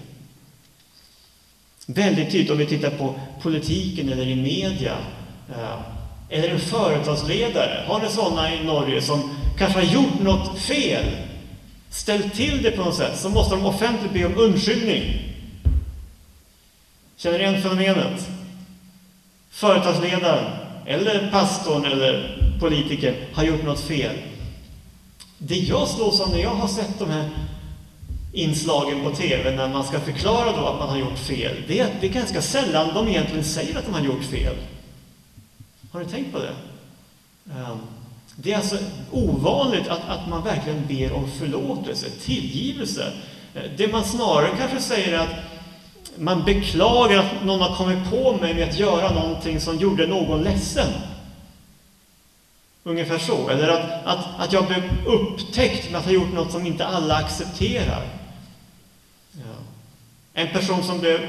Väldigt 1.86 2.32
tydligt 2.32 2.50
om 2.50 2.58
vi 2.58 2.66
tittar 2.66 2.90
på 2.90 3.14
politiken 3.42 4.08
eller 4.08 4.26
i 4.26 4.36
media. 4.36 4.96
Eh, 5.48 5.80
eller 6.28 6.48
en 6.48 6.60
företagsledare. 6.60 7.84
Har 7.86 8.00
ni 8.00 8.08
sådana 8.08 8.54
i 8.54 8.64
Norge 8.64 9.02
som 9.02 9.30
kanske 9.58 9.78
har 9.78 9.86
gjort 9.86 10.20
något 10.20 10.58
fel? 10.58 11.04
Ställt 11.90 12.34
till 12.34 12.62
det 12.62 12.70
på 12.70 12.84
något 12.84 12.94
sätt. 12.94 13.18
Så 13.18 13.28
måste 13.28 13.54
de 13.54 13.66
offentligt 13.66 14.12
be 14.12 14.26
om 14.26 14.38
undskyldning. 14.38 15.31
Känner 17.22 17.38
ni 17.38 17.44
igen 17.44 17.62
fenomenet? 17.62 18.28
Företagsledaren, 19.50 20.44
eller 20.86 21.30
pastorn, 21.30 21.84
eller 21.84 22.38
politikern 22.60 23.14
har 23.32 23.44
gjort 23.44 23.64
något 23.64 23.80
fel. 23.80 24.16
Det 25.38 25.56
jag 25.56 25.88
slås 25.88 26.20
av 26.20 26.30
när 26.30 26.38
jag 26.38 26.54
har 26.54 26.68
sett 26.68 26.98
de 26.98 27.10
här 27.10 27.30
inslagen 28.32 29.04
på 29.04 29.10
TV, 29.10 29.56
när 29.56 29.68
man 29.68 29.84
ska 29.84 30.00
förklara 30.00 30.52
då 30.52 30.66
att 30.66 30.78
man 30.78 30.88
har 30.88 30.96
gjort 30.96 31.18
fel, 31.18 31.56
det 31.68 31.80
är 31.80 31.84
att 31.84 32.00
det 32.00 32.06
är 32.06 32.12
ganska 32.12 32.42
sällan 32.42 32.94
de 32.94 33.08
egentligen 33.08 33.44
säger 33.44 33.78
att 33.78 33.84
de 33.84 33.94
har 33.94 34.04
gjort 34.04 34.24
fel. 34.24 34.54
Har 35.92 36.00
ni 36.00 36.06
tänkt 36.06 36.32
på 36.32 36.38
det? 36.38 36.54
Ehm, 37.52 37.78
det 38.36 38.52
är 38.52 38.56
alltså 38.56 38.78
ovanligt 39.10 39.88
att, 39.88 40.08
att 40.08 40.28
man 40.28 40.44
verkligen 40.44 40.86
ber 40.86 41.12
om 41.12 41.30
förlåtelse, 41.30 42.06
tillgivelse. 42.10 43.12
Eh, 43.54 43.62
det 43.76 43.92
man 43.92 44.04
snarare 44.04 44.56
kanske 44.58 44.80
säger 44.80 45.12
är 45.12 45.18
att 45.18 45.51
man 46.18 46.44
beklagar 46.44 47.18
att 47.18 47.44
någon 47.44 47.60
har 47.60 47.76
kommit 47.76 48.10
på 48.10 48.36
mig 48.36 48.54
med 48.54 48.68
att 48.68 48.78
göra 48.78 49.12
någonting 49.12 49.60
som 49.60 49.78
gjorde 49.78 50.06
någon 50.06 50.42
ledsen. 50.42 50.92
Ungefär 52.84 53.18
så. 53.18 53.48
Eller 53.48 53.68
att, 53.68 54.06
att, 54.06 54.26
att 54.38 54.52
jag 54.52 54.66
blev 54.66 55.06
upptäckt 55.06 55.90
med 55.90 55.98
att 55.98 56.04
ha 56.04 56.12
gjort 56.12 56.32
något 56.32 56.52
som 56.52 56.66
inte 56.66 56.86
alla 56.86 57.14
accepterar. 57.14 58.06
Ja. 59.32 59.54
En 60.34 60.48
person 60.48 60.82
som 60.82 60.98
blev 60.98 61.20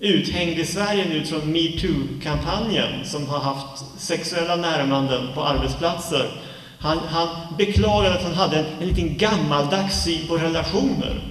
uthängd 0.00 0.58
i 0.58 0.64
Sverige 0.64 1.04
nu 1.08 1.24
från 1.24 1.52
metoo-kampanjen, 1.52 3.04
som 3.04 3.26
har 3.26 3.38
haft 3.38 3.84
sexuella 3.98 4.56
närmanden 4.56 5.28
på 5.34 5.44
arbetsplatser, 5.44 6.30
han, 6.78 6.98
han 6.98 7.28
beklagade 7.58 8.14
att 8.14 8.22
han 8.22 8.34
hade 8.34 8.58
en, 8.58 8.66
en 8.80 8.88
liten 8.88 9.16
gammaldags 9.16 10.04
syn 10.04 10.28
på 10.28 10.36
relationer. 10.36 11.22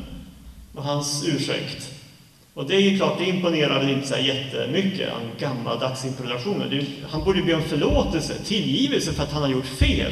Och 0.75 0.83
hans 0.83 1.27
ursäkt. 1.27 1.88
Och 2.59 2.65
det 2.65 2.75
är 2.75 2.79
ju 2.79 2.97
klart, 2.97 3.17
det 3.17 3.25
imponerar 3.25 3.79
väl 3.79 3.89
inte 3.89 4.07
så 4.07 4.17
jättemycket, 4.17 5.09
en 5.09 5.31
gammaldags 5.39 6.05
improvisationer. 6.05 6.85
Han 7.09 7.23
borde 7.23 7.41
be 7.41 7.53
om 7.53 7.63
förlåtelse, 7.63 8.33
tillgivelse 8.43 9.13
för 9.13 9.23
att 9.23 9.31
han 9.31 9.41
har 9.41 9.49
gjort 9.49 9.65
fel. 9.65 10.11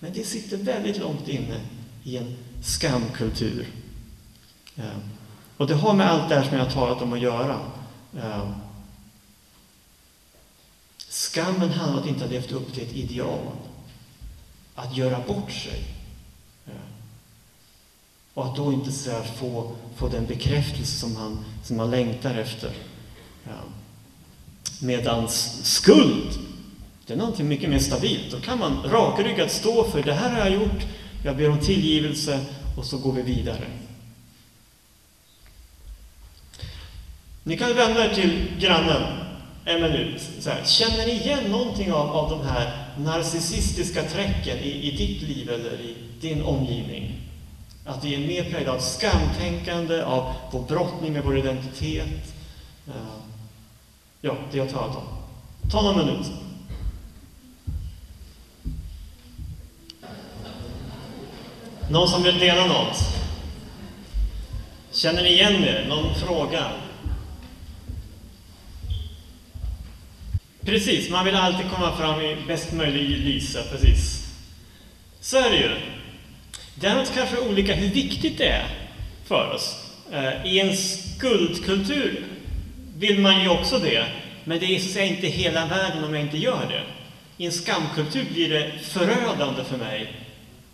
Men 0.00 0.12
det 0.12 0.24
sitter 0.24 0.56
väldigt 0.56 0.98
långt 0.98 1.28
inne 1.28 1.60
i 2.04 2.16
en 2.16 2.36
skamkultur. 2.62 3.66
Ehm, 4.76 5.00
och 5.56 5.66
det 5.66 5.74
har 5.74 5.94
med 5.94 6.10
allt 6.10 6.28
det 6.28 6.34
här 6.34 6.42
som 6.42 6.56
jag 6.56 6.64
har 6.64 6.70
talat 6.70 7.02
om 7.02 7.12
att 7.12 7.20
göra. 7.20 7.58
Ehm, 8.22 8.54
skammen 11.08 11.70
handlar 11.70 11.98
om 11.98 12.02
att 12.02 12.08
inte 12.08 12.24
ha 12.24 12.30
levt 12.30 12.52
upp 12.52 12.74
till 12.74 12.82
ett 12.82 12.96
ideal. 12.96 13.46
Att 14.74 14.96
göra 14.96 15.18
bort 15.26 15.52
sig. 15.52 15.97
Och 18.38 18.46
att 18.46 18.56
då 18.56 18.72
inte 18.72 18.92
så 18.92 19.10
få, 19.36 19.72
få 19.96 20.08
den 20.08 20.26
bekräftelse 20.26 20.98
som 20.98 21.16
han, 21.16 21.44
som 21.64 21.78
han 21.78 21.90
längtar 21.90 22.34
efter. 22.34 22.70
Ja. 23.44 23.50
Medans 24.80 25.60
skuld, 25.64 26.38
det 27.06 27.12
är 27.12 27.16
någonting 27.16 27.48
mycket 27.48 27.70
mer 27.70 27.78
stabilt. 27.78 28.30
Då 28.30 28.40
kan 28.40 28.58
man 28.58 28.82
rakryggat 28.84 29.50
stå 29.52 29.84
för 29.84 30.02
det 30.02 30.12
här 30.12 30.30
har 30.30 30.38
jag 30.38 30.50
gjort, 30.50 30.86
jag 31.24 31.36
ber 31.36 31.50
om 31.50 31.58
tillgivelse 31.58 32.40
och 32.76 32.84
så 32.84 32.98
går 32.98 33.12
vi 33.12 33.22
vidare. 33.22 33.64
Ni 37.42 37.58
kan 37.58 37.74
vända 37.74 38.04
er 38.10 38.14
till 38.14 38.52
grannen 38.60 39.02
en 39.64 39.82
minut. 39.82 40.22
Så 40.40 40.50
här, 40.50 40.64
känner 40.64 41.06
ni 41.06 41.12
igen 41.12 41.50
någonting 41.50 41.92
av, 41.92 42.10
av 42.10 42.30
de 42.30 42.46
här 42.46 42.88
narcissistiska 42.98 44.02
träcken 44.02 44.58
i, 44.58 44.70
i 44.70 44.96
ditt 44.96 45.22
liv 45.22 45.50
eller 45.50 45.80
i 45.80 45.94
din 46.20 46.42
omgivning? 46.42 47.27
Att 47.88 48.04
vi 48.04 48.14
är 48.14 48.18
mer 48.18 48.50
präglade 48.50 48.72
av 48.78 48.80
skamtänkande, 48.80 50.02
av 50.02 50.34
vår 50.52 50.62
brottning 50.62 51.12
med 51.12 51.24
vår 51.24 51.38
identitet. 51.38 52.34
Eh, 52.86 52.94
ja, 54.20 54.36
det 54.50 54.58
jag 54.58 54.70
talat 54.70 54.96
om. 54.96 55.02
Ta 55.70 55.82
någon 55.82 56.06
minut. 56.06 56.26
Någon 61.90 62.08
som 62.08 62.22
vill 62.22 62.38
dela 62.38 62.66
något? 62.66 62.96
Känner 64.92 65.22
ni 65.22 65.28
igen 65.28 65.64
er? 65.64 65.86
Någon 65.88 66.14
fråga? 66.14 66.72
Precis, 70.60 71.10
man 71.10 71.24
vill 71.24 71.34
alltid 71.34 71.70
komma 71.70 71.96
fram 71.96 72.20
i 72.20 72.36
bäst 72.46 72.72
möjlig 72.72 73.18
lyse, 73.18 73.62
precis. 73.70 74.28
Så 75.20 75.36
är 75.36 75.50
det 75.50 75.56
ju. 75.56 75.70
Däremot 76.80 77.14
kanske 77.14 77.40
olika 77.40 77.74
hur 77.74 77.88
viktigt 77.88 78.38
det 78.38 78.48
är 78.48 78.66
för 79.24 79.54
oss 79.54 79.76
eh, 80.12 80.46
I 80.46 80.60
en 80.60 80.76
skuldkultur 80.76 82.26
vill 82.96 83.20
man 83.20 83.42
ju 83.42 83.48
också 83.48 83.78
det, 83.78 84.06
men 84.44 84.58
det 84.58 84.66
är 84.66 84.78
så 84.78 84.98
inte 84.98 85.26
hela 85.26 85.66
världen 85.66 86.04
om 86.04 86.14
jag 86.14 86.22
inte 86.22 86.38
gör 86.38 86.66
det. 86.68 86.82
I 87.42 87.46
en 87.46 87.52
skamkultur 87.52 88.26
blir 88.32 88.50
det 88.50 88.72
förödande 88.82 89.64
för 89.64 89.76
mig 89.76 90.12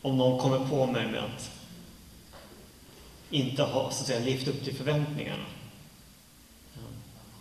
om 0.03 0.17
någon 0.17 0.39
kommer 0.39 0.69
på 0.69 0.87
mig 0.87 1.07
med 1.07 1.21
att 1.21 1.51
inte 3.31 3.63
ha 3.63 3.91
så 3.91 4.01
att 4.01 4.07
säga, 4.07 4.21
levt 4.25 4.49
upp 4.49 4.65
till 4.65 4.75
förväntningarna. 4.75 5.45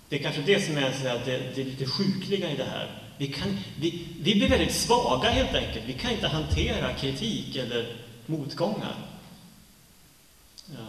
Det 0.10 0.20
är 0.20 0.24
kanske 0.24 0.42
det 0.42 0.66
som 0.66 0.78
är, 0.78 0.92
så 0.92 1.08
att 1.08 1.26
det, 1.26 1.42
det 1.56 1.62
är 1.62 1.66
lite 1.66 1.86
sjukliga 1.86 2.52
i 2.52 2.56
det 2.56 2.64
här. 2.64 2.88
Vi, 3.18 3.28
kan, 3.28 3.58
vi, 3.80 4.08
vi 4.20 4.36
blir 4.36 4.50
väldigt 4.50 4.74
svaga 4.74 5.30
helt 5.30 5.56
enkelt. 5.56 5.86
Vi 5.86 5.94
kan 5.94 6.12
inte 6.12 6.28
hantera 6.28 6.94
kritik 6.94 7.56
eller 7.56 7.86
motgångar. 8.26 8.96
Ja. 10.66 10.88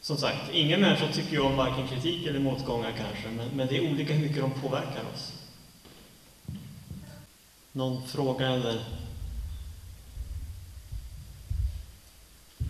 Som 0.00 0.16
sagt, 0.16 0.50
ingen 0.52 0.80
människa 0.80 1.12
tycker 1.12 1.32
ju 1.32 1.40
om 1.40 1.56
varken 1.56 1.88
kritik 1.88 2.26
eller 2.26 2.38
motgångar 2.38 2.92
kanske, 2.96 3.28
men, 3.28 3.48
men 3.48 3.66
det 3.66 3.76
är 3.76 3.90
olika 3.90 4.14
hur 4.14 4.26
mycket 4.28 4.42
de 4.42 4.50
påverkar 4.50 5.04
oss. 5.14 5.32
Någon 7.72 8.08
fråga 8.08 8.48
eller? 8.48 8.84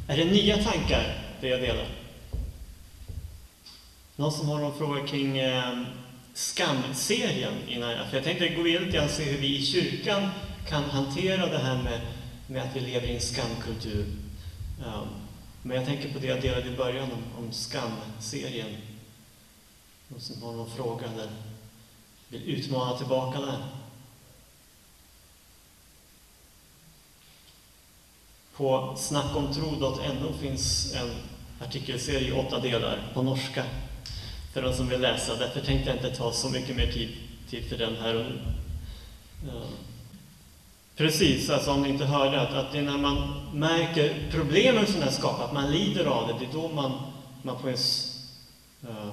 Är 0.08 0.16
det 0.16 0.24
nya 0.24 0.56
tankar 0.56 1.18
det 1.40 1.48
jag 1.48 1.60
delar? 1.60 1.88
Någon 4.16 4.32
som 4.32 4.48
har 4.48 4.58
någon 4.58 4.78
fråga 4.78 5.06
kring 5.06 5.38
eh, 5.38 5.82
skamserien 6.34 7.54
innan 7.68 7.90
jag... 7.90 8.06
För 8.06 8.16
jag 8.16 8.24
tänkte 8.24 8.48
gå 8.48 8.68
in 8.68 8.82
lite 8.82 9.04
och 9.04 9.10
se 9.10 9.24
hur 9.24 9.38
vi 9.38 9.56
i 9.56 9.66
kyrkan 9.66 10.30
kan 10.68 10.84
hantera 10.84 11.46
det 11.46 11.58
här 11.58 11.82
med, 11.82 12.00
med 12.46 12.62
att 12.62 12.76
vi 12.76 12.80
lever 12.80 13.06
i 13.06 13.14
en 13.14 13.20
skamkultur. 13.20 14.06
Um, 14.86 15.08
men 15.62 15.76
jag 15.76 15.86
tänker 15.86 16.12
på 16.12 16.18
det 16.18 16.26
jag 16.26 16.42
delade 16.42 16.68
i 16.68 16.76
början 16.76 17.12
om, 17.12 17.44
om 17.44 17.52
skamserien. 17.52 18.76
och 20.14 20.22
som 20.22 20.42
har 20.42 20.52
någon 20.52 20.70
fråga 20.70 21.06
eller 21.06 21.30
vill 22.28 22.42
utmana 22.42 22.98
tillbaka 22.98 23.40
den. 23.40 23.62
På 28.56 28.94
snackomtro.no 28.98 30.32
finns 30.40 30.94
en 30.94 31.10
artikelserie 31.66 32.28
i 32.28 32.32
åtta 32.32 32.60
delar 32.60 33.10
på 33.14 33.22
norska 33.22 33.64
för 34.52 34.62
de 34.62 34.74
som 34.74 34.88
vill 34.88 35.00
läsa. 35.00 35.36
Därför 35.36 35.60
tänkte 35.60 35.90
jag 35.90 35.96
inte 35.96 36.16
ta 36.16 36.32
så 36.32 36.48
mycket 36.48 36.76
mer 36.76 36.92
tid, 36.92 37.16
tid 37.50 37.68
för 37.68 37.78
den 37.78 37.96
här 37.96 38.14
och 38.16 38.24
nu. 38.24 38.40
Um, 39.50 39.85
Precis, 40.96 41.50
alltså 41.50 41.70
om 41.70 41.82
ni 41.82 41.88
inte 41.88 42.04
hörde, 42.04 42.40
att, 42.40 42.52
att 42.52 42.72
det 42.72 42.78
är 42.78 42.82
när 42.82 42.98
man 42.98 43.16
märker 43.52 44.28
problemen 44.30 44.86
som 44.86 45.00
det 45.00 45.12
skapar, 45.12 45.44
att 45.44 45.52
man 45.52 45.70
lider 45.70 46.04
av 46.04 46.28
det, 46.28 46.34
det 46.38 46.44
är 46.44 46.62
då 46.62 46.68
man, 46.68 46.92
man 47.42 47.56
på 47.56 47.68
ens, 47.68 48.16
uh, 48.84 48.90
eh, 48.90 49.12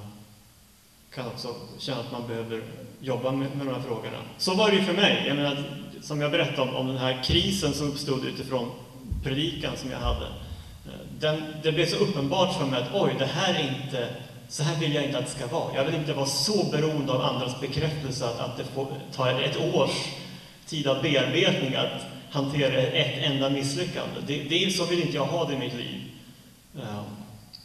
kan 1.14 1.26
också 1.26 1.54
känna 1.78 2.00
att 2.00 2.12
man 2.12 2.26
behöver 2.26 2.62
jobba 3.00 3.32
med, 3.32 3.56
med 3.56 3.66
de 3.66 3.74
här 3.74 3.82
frågorna. 3.82 4.18
Så 4.38 4.54
var 4.54 4.70
det 4.70 4.76
ju 4.76 4.82
för 4.82 4.92
mig. 4.92 5.24
Jag 5.26 5.36
menar, 5.36 5.56
som 6.02 6.20
jag 6.20 6.30
berättade 6.30 6.70
om, 6.70 6.76
om 6.76 6.86
den 6.86 6.96
här 6.96 7.22
krisen 7.24 7.72
som 7.72 7.88
uppstod 7.88 8.24
utifrån 8.24 8.70
predikan 9.22 9.76
som 9.76 9.90
jag 9.90 9.98
hade. 9.98 10.26
Eh, 10.86 11.20
den, 11.20 11.42
det 11.62 11.72
blev 11.72 11.86
så 11.86 11.96
uppenbart 11.96 12.58
för 12.58 12.66
mig 12.66 12.82
att 12.82 12.94
oj, 12.94 13.14
det 13.18 13.26
här 13.26 13.54
är 13.54 13.84
inte 13.84 14.08
så 14.48 14.62
här 14.62 14.80
vill 14.80 14.94
jag 14.94 15.04
inte 15.04 15.18
att 15.18 15.24
det 15.24 15.30
ska 15.30 15.46
vara. 15.46 15.74
Jag 15.74 15.84
vill 15.84 15.94
inte 15.94 16.12
vara 16.12 16.26
så 16.26 16.64
beroende 16.64 17.12
av 17.12 17.22
andras 17.22 17.60
bekräftelse 17.60 18.24
att, 18.24 18.40
att 18.40 18.56
det 18.56 18.64
får 18.64 18.86
tar 19.12 19.40
ett 19.40 19.74
års 19.74 20.23
tid 20.66 20.86
av 20.86 21.02
bearbetning 21.02 21.74
att 21.74 22.06
hantera 22.30 22.80
ett 22.82 23.24
enda 23.24 23.50
misslyckande. 23.50 24.20
Det, 24.26 24.42
det, 24.42 24.70
så 24.70 24.84
vill 24.84 25.00
inte 25.00 25.16
jag 25.16 25.26
ha 25.26 25.44
det 25.44 25.54
i 25.54 25.58
mitt 25.58 25.74
liv. 25.74 26.00
Ehm, 26.76 27.04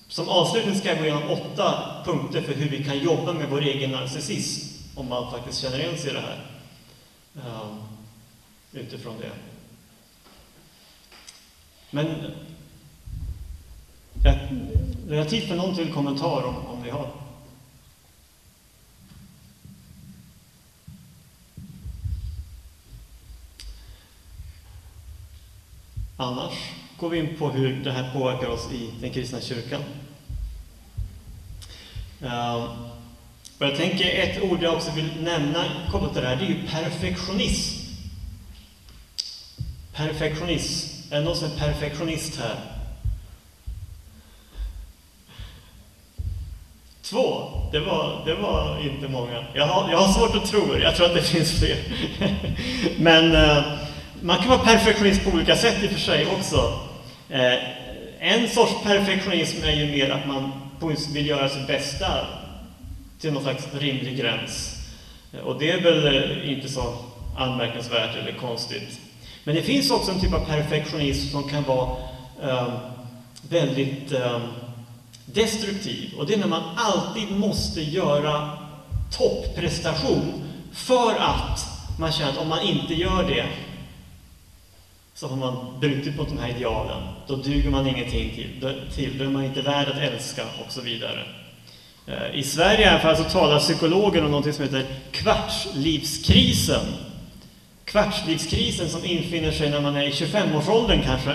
som 0.08 0.30
avslutning 0.30 0.76
ska 0.76 0.90
jag 0.90 0.98
gå 0.98 1.04
igenom 1.04 1.30
åtta 1.30 1.96
punkter 2.06 2.42
för 2.42 2.54
hur 2.54 2.70
vi 2.70 2.84
kan 2.84 3.00
jobba 3.00 3.34
med 3.34 3.50
vår 3.50 3.62
egen 3.62 3.92
narcissism, 3.92 4.84
om 4.96 5.10
man 5.10 5.32
faktiskt 5.32 5.62
känner 5.62 5.80
igen 5.80 5.98
sig 5.98 6.10
i 6.10 6.14
det 6.14 6.20
här. 6.20 6.46
Ehm, 7.36 7.82
utifrån 8.72 9.16
det. 9.20 9.32
Men 11.92 12.08
jag, 14.24 14.36
jag 15.10 15.18
har 15.18 15.30
tid 15.30 15.44
för 15.44 15.56
någon 15.56 15.76
till 15.76 15.94
kommentar 15.94 16.44
om, 16.44 16.56
om 16.66 16.82
ni 16.84 16.90
har. 16.90 17.12
Annars 26.22 26.54
går 26.98 27.10
vi 27.10 27.18
in 27.18 27.38
på 27.38 27.50
hur 27.50 27.84
det 27.84 27.92
här 27.92 28.14
påverkar 28.14 28.48
oss 28.48 28.72
i 28.72 28.90
den 29.02 29.10
kristna 29.10 29.42
kyrkan. 29.42 29.84
Ehm, 32.22 32.62
och 33.60 33.66
jag 33.66 33.76
tänker 33.78 34.06
ett 34.06 34.44
ord 34.44 34.64
jag 34.64 34.74
också 34.74 34.92
vill 34.92 35.10
nämna 35.22 35.66
kopplat 35.92 36.14
till 36.14 36.22
det 36.22 36.28
här, 36.28 36.36
det 36.36 36.46
är 36.46 36.48
ju 36.48 36.68
perfektionism. 36.68 37.94
Perfektionism. 39.94 41.14
Är 41.14 41.20
det 41.20 41.26
någon 41.26 41.36
som 41.36 41.52
är 41.52 41.58
perfektionist 41.58 42.40
här? 42.40 42.60
Två, 47.02 47.52
det 47.72 47.80
var, 47.80 48.22
det 48.26 48.36
var 48.36 48.80
inte 48.80 49.08
många. 49.08 49.46
Jag 49.54 49.68
har, 49.68 49.92
jag 49.92 49.98
har 49.98 50.14
svårt 50.14 50.36
att 50.36 50.50
tro 50.50 50.78
jag 50.78 50.96
tror 50.96 51.06
att 51.06 51.16
det 51.16 51.22
finns 51.22 51.60
fler. 51.60 51.78
Men 52.98 53.32
uh, 53.32 53.89
man 54.22 54.38
kan 54.38 54.50
vara 54.50 54.60
perfektionist 54.60 55.24
på 55.24 55.30
olika 55.30 55.56
sätt 55.56 55.84
i 55.84 55.88
och 55.88 55.92
för 55.92 56.00
sig 56.00 56.28
också. 56.28 56.80
Eh, 57.30 57.54
en 58.20 58.50
sorts 58.50 58.74
perfektionism 58.84 59.64
är 59.64 59.72
ju 59.72 59.92
mer 59.92 60.10
att 60.10 60.28
man 60.28 60.52
vill 61.14 61.28
göra 61.28 61.50
sitt 61.50 61.68
bästa 61.68 62.28
till 63.20 63.34
någon 63.34 63.44
slags 63.44 63.68
rimlig 63.74 64.18
gräns. 64.18 64.76
Och 65.44 65.60
det 65.60 65.72
är 65.72 65.82
väl 65.82 66.08
eh, 66.08 66.52
inte 66.52 66.70
så 66.70 66.96
anmärkningsvärt 67.38 68.16
eller 68.16 68.38
konstigt. 68.38 69.00
Men 69.44 69.56
det 69.56 69.62
finns 69.62 69.92
också 69.92 70.12
en 70.12 70.20
typ 70.20 70.34
av 70.34 70.46
perfektionism 70.46 71.32
som 71.32 71.50
kan 71.50 71.64
vara 71.64 71.90
eh, 72.44 72.74
väldigt 73.50 74.12
eh, 74.12 74.40
destruktiv. 75.26 76.14
Och 76.18 76.26
det 76.26 76.34
är 76.34 76.38
när 76.38 76.48
man 76.48 76.64
alltid 76.76 77.32
måste 77.32 77.82
göra 77.82 78.50
topprestation 79.12 80.44
för 80.74 81.16
att 81.20 81.66
man 82.00 82.12
känner 82.12 82.32
att 82.32 82.38
om 82.38 82.50
man 82.50 82.62
inte 82.62 82.94
gör 82.94 83.24
det 83.24 83.46
så 85.20 85.28
har 85.28 85.36
man 85.36 85.80
brutit 85.80 86.18
mot 86.18 86.30
de 86.30 86.38
här 86.38 86.50
idealen. 86.50 87.04
Då 87.28 87.36
duger 87.36 87.70
man 87.70 87.88
ingenting 87.88 88.32
till, 88.36 88.76
till 88.96 89.18
då 89.18 89.24
är 89.24 89.30
man 89.30 89.44
inte 89.44 89.62
värd 89.62 89.88
att 89.88 89.98
älska 89.98 90.44
och 90.66 90.72
så 90.72 90.82
vidare. 90.82 91.24
Eh, 92.08 92.40
I 92.40 92.44
Sverige 92.44 92.82
i 92.82 92.86
alla 92.86 93.00
fall 93.00 93.18
så 93.18 93.24
talar 93.24 93.60
psykologer 93.60 94.26
om 94.26 94.32
något 94.32 94.56
som 94.56 94.64
heter 94.64 94.86
kvartslivskrisen. 95.12 96.86
Kvartslivskrisen 97.86 98.90
som 98.90 99.06
infinner 99.06 99.52
sig 99.52 99.70
när 99.70 99.82
man 99.82 99.96
är 99.96 100.04
i 100.04 100.12
25-årsåldern 100.12 101.02
kanske. 101.02 101.32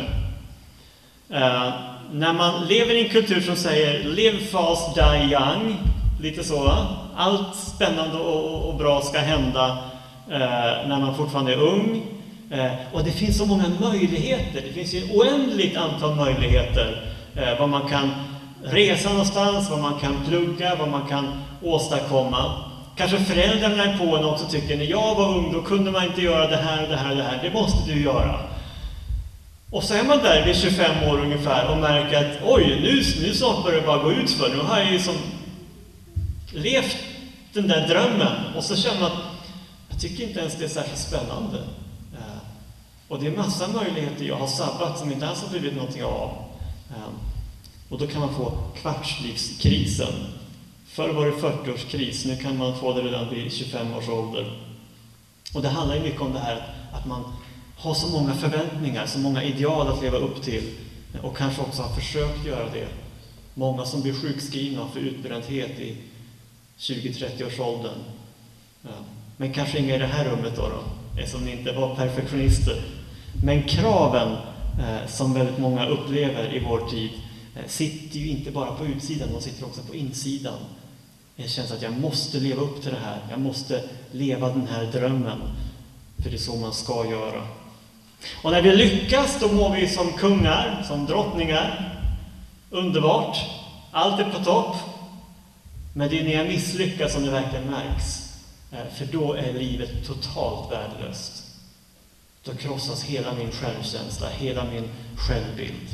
Eh, 1.30 1.72
när 2.12 2.32
man 2.32 2.66
lever 2.66 2.95
i 2.95 3.05
en 3.05 3.11
kultur 3.11 3.41
som 3.41 3.57
säger 3.57 4.05
Live 4.05 4.39
fast, 4.39 4.95
die 4.95 5.32
young, 5.32 5.76
lite 6.20 6.45
så, 6.45 6.64
va? 6.64 6.87
allt 7.16 7.57
spännande 7.57 8.18
och, 8.18 8.68
och 8.68 8.74
bra 8.74 9.01
ska 9.01 9.18
hända 9.18 9.78
eh, 10.30 10.89
när 10.89 11.01
man 11.01 11.16
fortfarande 11.16 11.53
är 11.53 11.59
ung. 11.59 12.14
Eh, 12.51 12.72
och 12.92 13.05
det 13.05 13.11
finns 13.11 13.38
så 13.38 13.47
många 13.47 13.64
möjligheter, 13.80 14.62
det 14.66 14.72
finns 14.72 14.95
ju 14.95 14.99
ett 14.99 15.11
oändligt 15.11 15.76
antal 15.76 16.14
möjligheter 16.14 17.14
eh, 17.34 17.59
vad 17.59 17.68
man 17.68 17.88
kan 17.88 18.11
resa 18.64 19.09
någonstans, 19.09 19.70
vad 19.70 19.80
man 19.80 20.01
kan 20.01 20.24
plugga, 20.28 20.74
vad 20.74 20.88
man 20.88 21.09
kan 21.09 21.42
åstadkomma. 21.62 22.64
Kanske 22.97 23.18
föräldrarna 23.18 23.84
är 23.84 23.99
på 23.99 24.16
en 24.16 24.24
också 24.24 24.47
tycker, 24.47 24.76
när 24.76 24.84
jag 24.84 25.14
var 25.14 25.38
ung 25.38 25.53
då 25.53 25.62
kunde 25.62 25.90
man 25.90 26.05
inte 26.05 26.22
göra 26.22 26.49
det 26.49 26.57
här, 26.57 26.88
det 26.88 26.97
här, 26.97 27.14
det 27.14 27.22
här, 27.22 27.40
det 27.42 27.51
måste 27.51 27.92
du 27.92 28.03
göra. 28.03 28.40
Och 29.70 29.82
så 29.84 29.95
är 29.95 30.03
man 30.03 30.18
där 30.18 30.47
vid 30.47 30.57
25 30.57 31.09
år 31.09 31.20
ungefär 31.20 31.70
och 31.70 31.78
märker 31.78 32.18
att 32.18 32.38
oj, 32.45 32.80
nu, 32.82 33.03
nu 33.26 33.34
snart 33.34 33.64
börjar 33.64 33.80
det 33.80 33.86
bara 33.86 34.03
gå 34.03 34.12
ut 34.12 34.30
för 34.30 34.49
Nu 34.49 34.61
har 34.61 34.78
jag 34.78 34.92
ju 34.92 34.99
som 34.99 35.14
levt 36.53 36.97
den 37.53 37.68
där 37.68 37.88
drömmen 37.88 38.36
och 38.57 38.64
så 38.64 38.76
känner 38.76 39.01
man 39.01 39.12
att 39.12 39.18
jag 39.90 40.01
tycker 40.01 40.24
inte 40.24 40.40
ens 40.40 40.55
det 40.55 40.64
är 40.64 40.68
särskilt 40.68 40.99
spännande. 40.99 41.59
Och 43.15 43.21
det 43.21 43.27
är 43.27 43.37
massa 43.37 43.69
möjligheter 43.69 44.25
jag 44.25 44.37
har 44.37 44.47
sabbat 44.47 44.99
som 44.99 45.12
inte 45.12 45.29
alls 45.29 45.43
har 45.43 45.51
blivit 45.51 45.77
någonting 45.77 46.05
av. 46.05 46.31
Ehm, 46.91 47.15
och 47.89 47.99
då 47.99 48.07
kan 48.07 48.21
man 48.21 48.35
få 48.35 48.53
kvartslivskrisen. 48.77 50.12
Förr 50.87 51.12
var 51.12 51.27
det 51.27 51.33
40-årskris, 51.33 52.27
nu 52.27 52.37
kan 52.37 52.59
man 52.59 52.79
få 52.79 52.93
det 52.93 53.03
redan 53.03 53.31
vid 53.31 53.53
25 53.53 53.95
års 53.95 54.09
ålder. 54.09 54.59
Och 55.55 55.62
det 55.62 55.69
handlar 55.69 55.97
ju 55.97 56.03
mycket 56.03 56.21
om 56.21 56.33
det 56.33 56.39
här 56.39 56.75
att 56.93 57.07
man 57.07 57.25
har 57.77 57.95
så 57.95 58.09
många 58.09 58.35
förväntningar, 58.35 59.07
så 59.07 59.19
många 59.19 59.43
ideal 59.43 59.89
att 59.89 60.03
leva 60.03 60.19
upp 60.19 60.43
till 60.43 60.65
eh, 61.15 61.25
och 61.25 61.37
kanske 61.37 61.62
också 61.62 61.83
har 61.83 61.95
försökt 61.95 62.47
göra 62.47 62.71
det. 62.71 62.89
Många 63.55 63.85
som 63.85 64.03
blir 64.03 64.15
sjukskrivna 64.15 64.89
för 64.93 65.01
utbrändhet 65.01 65.81
i 65.81 65.97
20-30 66.79 67.47
års 67.47 67.61
åldern. 67.61 67.99
Ja. 68.83 68.91
Men 69.37 69.53
kanske 69.53 69.79
inga 69.79 69.95
i 69.95 69.99
det 69.99 70.07
här 70.07 70.25
rummet 70.25 70.57
då, 70.57 70.62
då 70.62 70.83
eftersom 71.21 71.45
ni 71.45 71.53
inte 71.53 71.73
var 71.73 71.95
perfektionister. 71.95 72.93
Men 73.43 73.62
kraven 73.62 74.37
eh, 74.78 75.09
som 75.09 75.35
väldigt 75.35 75.59
många 75.59 75.87
upplever 75.87 76.55
i 76.55 76.64
vår 76.68 76.91
tid, 76.91 77.11
eh, 77.57 77.66
sitter 77.66 78.18
ju 78.18 78.28
inte 78.28 78.51
bara 78.51 78.74
på 78.74 78.87
utsidan, 78.87 79.28
de 79.32 79.41
sitter 79.41 79.64
också 79.64 79.80
på 79.82 79.95
insidan. 79.95 80.59
Det 81.37 81.49
känns 81.49 81.72
att 81.72 81.82
jag 81.82 81.93
måste 81.93 82.39
leva 82.39 82.62
upp 82.62 82.82
till 82.82 82.91
det 82.91 83.01
här, 83.05 83.18
jag 83.30 83.41
måste 83.41 83.82
leva 84.12 84.49
den 84.49 84.66
här 84.66 84.85
drömmen. 84.85 85.39
För 86.22 86.30
det 86.30 86.37
är 86.37 86.39
så 86.39 86.57
man 86.57 86.72
ska 86.72 87.11
göra. 87.11 87.43
Och 88.43 88.51
när 88.51 88.62
vi 88.62 88.76
lyckas, 88.76 89.41
då 89.41 89.49
mår 89.49 89.74
vi 89.76 89.89
som 89.89 90.12
kungar, 90.12 90.85
som 90.89 91.07
drottningar. 91.07 91.91
Underbart! 92.70 93.37
Allt 93.91 94.20
är 94.20 94.30
på 94.30 94.45
topp. 94.45 94.76
Men 95.95 96.09
det 96.11 96.20
är 96.20 96.24
när 96.24 96.32
jag 96.35 96.47
misslyckas 96.47 97.12
som 97.12 97.24
det 97.24 97.30
verkligen 97.30 97.70
märks. 97.70 98.35
Eh, 98.72 98.95
för 98.95 99.07
då 99.07 99.32
är 99.32 99.53
livet 99.53 100.07
totalt 100.07 100.72
värdelöst. 100.72 101.43
Då 102.45 102.55
krossas 102.55 103.03
hela 103.03 103.34
min 103.34 103.51
självkänsla, 103.51 104.28
hela 104.28 104.64
min 104.64 104.88
självbild. 105.16 105.88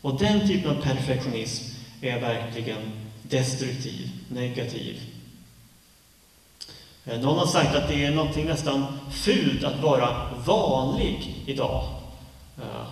Och 0.00 0.18
den 0.18 0.48
typen 0.48 0.70
av 0.70 0.82
perfektionism 0.82 1.64
är 2.00 2.20
verkligen 2.20 2.92
destruktiv, 3.22 4.10
negativ. 4.28 5.00
Eh, 7.04 7.20
någon 7.20 7.38
har 7.38 7.46
sagt 7.46 7.76
att 7.76 7.88
det 7.88 8.04
är 8.04 8.10
någonting 8.10 8.46
nästan 8.46 8.86
fult 9.10 9.64
att 9.64 9.80
vara 9.80 10.16
vanlig 10.46 11.42
idag. 11.46 11.84
Eh, 12.58 12.86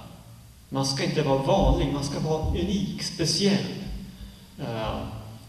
man 0.69 0.87
ska 0.87 1.05
inte 1.05 1.23
vara 1.23 1.39
vanlig, 1.39 1.93
man 1.93 2.05
ska 2.05 2.21
vara 2.21 2.49
unik, 2.49 3.03
speciell. 3.03 3.65
Eh, 4.61 4.99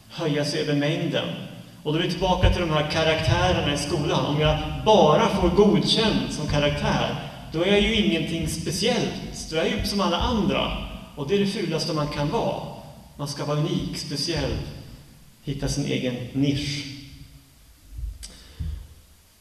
höja 0.10 0.46
sig 0.46 0.62
över 0.62 0.76
mängden. 0.76 1.28
Och 1.84 1.94
då 1.94 2.00
är 2.00 2.04
vi 2.04 2.12
tillbaka 2.12 2.50
till 2.50 2.62
de 2.62 2.70
här 2.70 2.92
karaktärerna 2.92 3.74
i 3.74 3.78
skolan. 3.78 4.26
Om 4.26 4.42
jag 4.42 4.58
bara 4.86 5.30
får 5.30 5.50
godkänt 5.50 6.34
som 6.34 6.48
karaktär, 6.48 7.29
då 7.52 7.64
är 7.64 7.68
jag 7.68 7.82
ju 7.82 7.96
ingenting 7.96 8.48
speciellt. 8.48 9.50
Då 9.50 9.56
är 9.56 9.66
jag 9.66 9.80
ju 9.80 9.86
som 9.86 10.02
alla 10.02 10.18
andra. 10.18 10.78
Och 11.16 11.28
det 11.28 11.36
är 11.36 11.40
det 11.40 11.48
fulaste 11.48 11.94
man 11.94 12.08
kan 12.08 12.30
vara. 12.30 12.64
Man 13.18 13.28
ska 13.28 13.46
vara 13.46 13.60
unik, 13.60 13.98
speciell, 13.98 14.52
hitta 15.44 15.68
sin 15.68 15.86
egen 15.86 16.16
nisch. 16.34 16.86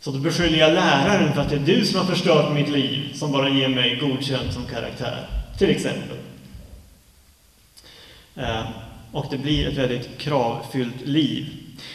Så 0.01 0.11
då 0.11 0.19
beskyller 0.19 0.59
jag 0.59 0.75
läraren 0.75 1.33
för 1.35 1.41
att 1.41 1.51
det 1.51 1.57
är 1.57 1.61
du 1.61 1.85
som 1.85 1.99
har 1.99 2.07
förstört 2.07 2.55
mitt 2.55 2.69
liv, 2.69 3.13
som 3.15 3.33
bara 3.33 3.49
ger 3.49 3.69
mig 3.69 3.97
godkänt 3.97 4.53
som 4.53 4.65
karaktär, 4.65 5.29
till 5.59 5.71
exempel. 5.71 6.17
Eh, 8.37 8.63
och 9.13 9.27
det 9.31 9.39
blir 9.39 9.69
ett 9.69 9.77
väldigt 9.77 10.19
kravfyllt 10.19 11.07
liv. 11.07 11.47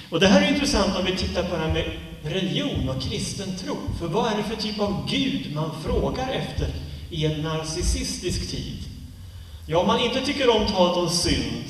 Och 0.09 0.19
det 0.19 0.27
här 0.27 0.41
är 0.41 0.53
intressant 0.53 0.95
om 0.95 1.05
vi 1.05 1.15
tittar 1.15 1.43
på 1.43 1.55
det 1.55 1.61
här 1.61 1.73
med 1.73 1.91
religion 2.23 2.89
och 2.89 3.01
kristen 3.01 3.57
tro. 3.57 3.77
För 3.99 4.07
vad 4.07 4.31
är 4.31 4.37
det 4.37 4.43
för 4.43 4.55
typ 4.55 4.79
av 4.79 5.09
Gud 5.09 5.55
man 5.55 5.71
frågar 5.83 6.29
efter 6.29 6.67
i 7.09 7.25
en 7.25 7.41
narcissistisk 7.41 8.51
tid? 8.51 8.77
Ja, 9.67 9.77
om 9.77 9.87
man 9.87 9.99
inte 9.99 10.25
tycker 10.25 10.55
om 10.55 10.67
talet 10.67 10.97
om 10.97 11.09
synd, 11.09 11.63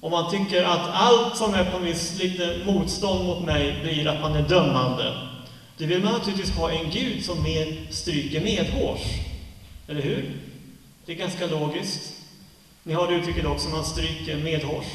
om 0.00 0.10
man 0.10 0.30
tycker 0.30 0.64
att 0.64 0.90
allt 0.92 1.36
som 1.36 1.54
är 1.54 1.70
på 1.70 1.78
viss 1.78 2.18
lite 2.18 2.60
motstånd 2.66 3.24
mot 3.24 3.44
mig 3.44 3.80
blir 3.82 4.08
att 4.08 4.20
man 4.20 4.34
är 4.34 4.48
dömande, 4.48 5.28
då 5.78 5.86
vill 5.86 6.04
man 6.04 6.12
naturligtvis 6.12 6.56
ha 6.56 6.70
en 6.70 6.90
Gud 6.90 7.24
som 7.24 7.42
mer 7.42 7.86
stryker 7.90 8.40
medhårs. 8.40 9.00
Eller 9.88 10.02
hur? 10.02 10.36
Det 11.06 11.12
är 11.12 11.16
ganska 11.16 11.46
logiskt. 11.46 12.12
Ni 12.82 12.92
har 12.92 13.06
det 13.06 13.14
uttrycket 13.14 13.46
också, 13.46 13.68
man 13.68 13.84
stryker 13.84 14.36
medhårs. 14.36 14.86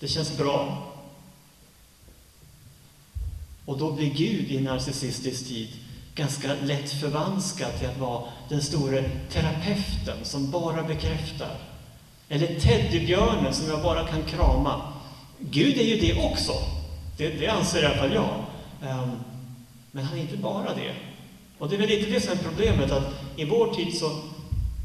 Det 0.00 0.08
känns 0.08 0.38
bra. 0.38 0.83
Och 3.64 3.78
då 3.78 3.92
blir 3.92 4.10
Gud 4.10 4.50
i 4.50 4.60
narcissistisk 4.60 5.48
tid 5.48 5.68
ganska 6.14 6.54
lätt 6.62 6.90
förvanskad 6.90 7.78
till 7.78 7.88
att 7.88 7.98
vara 7.98 8.22
den 8.48 8.62
store 8.62 9.04
terapeuten 9.32 10.16
som 10.22 10.50
bara 10.50 10.82
bekräftar. 10.82 11.56
Eller 12.28 12.60
teddybjörnen 12.60 13.54
som 13.54 13.68
jag 13.68 13.82
bara 13.82 14.06
kan 14.06 14.22
krama. 14.22 14.92
Gud 15.38 15.78
är 15.78 15.84
ju 15.84 16.00
det 16.00 16.24
också. 16.24 16.52
Det, 17.16 17.28
det 17.28 17.48
anser 17.48 17.82
i 17.82 17.86
alla 17.86 17.96
fall 17.96 18.14
jag. 18.14 18.44
Um, 18.82 19.10
men 19.90 20.04
han 20.04 20.18
är 20.18 20.22
inte 20.22 20.36
bara 20.36 20.74
det. 20.74 20.94
Och 21.58 21.68
det 21.68 21.76
är 21.76 21.78
väl 21.78 21.88
lite 21.88 22.10
det 22.10 22.20
som 22.20 22.32
är 22.32 22.36
problemet, 22.36 22.90
att 22.90 23.14
i 23.36 23.44
vår 23.44 23.74
tid 23.74 23.98
så 23.98 24.20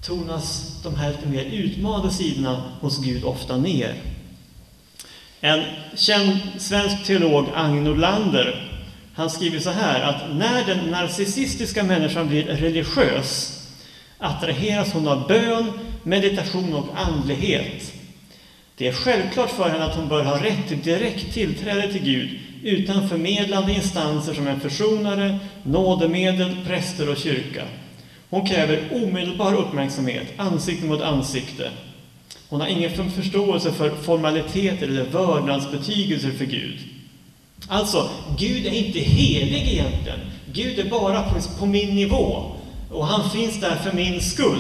tonas 0.03 0.79
de 0.83 0.95
här 0.95 1.11
lite 1.11 1.27
mer 1.27 1.43
utmanande 1.43 2.11
sidorna 2.13 2.63
hos 2.81 3.03
Gud 3.03 3.23
ofta 3.23 3.57
ner. 3.57 4.01
En 5.41 5.63
känd 5.95 6.39
svensk 6.57 7.05
teolog, 7.05 7.45
Agne 7.55 7.81
Nordlander, 7.81 8.68
han 9.19 9.29
skriver 9.29 9.59
så 9.59 9.69
här 9.69 10.01
att 10.01 10.35
när 10.35 10.65
den 10.65 10.91
narcissistiska 10.91 11.83
människan 11.83 12.27
blir 12.27 12.43
religiös 12.43 13.61
attraheras 14.17 14.93
hon 14.93 15.07
av 15.07 15.27
bön, 15.27 15.71
meditation 16.03 16.73
och 16.73 16.87
andlighet. 16.95 17.93
Det 18.75 18.87
är 18.87 18.91
självklart 18.91 19.49
för 19.49 19.69
henne 19.69 19.85
att 19.85 19.95
hon 19.95 20.07
bör 20.07 20.23
ha 20.23 20.43
rätt 20.43 20.67
till 20.67 20.81
direkt 20.81 21.33
tillträde 21.33 21.91
till 21.91 22.03
Gud 22.03 22.39
utan 22.63 23.09
förmedlande 23.09 23.73
instanser 23.73 24.33
som 24.33 24.47
en 24.47 24.59
försonare, 24.59 25.39
nådemedel, 25.63 26.55
präster 26.67 27.09
och 27.09 27.17
kyrka. 27.17 27.63
Hon 28.29 28.47
kräver 28.47 28.89
omedelbar 28.91 29.53
uppmärksamhet, 29.53 30.27
ansikte 30.37 30.85
mot 30.85 31.01
ansikte. 31.01 31.71
Hon 32.49 32.61
har 32.61 32.67
ingen 32.67 33.11
förståelse 33.11 33.71
för 33.71 33.89
formaliteter 33.89 34.87
eller 34.87 35.03
vördnadsbetygelser 35.03 36.31
för 36.31 36.45
Gud. 36.45 36.88
Alltså, 37.71 38.09
Gud 38.37 38.65
är 38.65 38.71
inte 38.71 38.99
helig 38.99 39.73
egentligen. 39.73 40.19
Gud 40.53 40.79
är 40.79 40.89
bara 40.89 41.21
på, 41.21 41.35
på 41.59 41.65
min 41.65 41.95
nivå. 41.95 42.51
Och 42.91 43.07
han 43.07 43.29
finns 43.29 43.61
där 43.61 43.75
för 43.75 43.93
min 43.93 44.21
skull. 44.21 44.59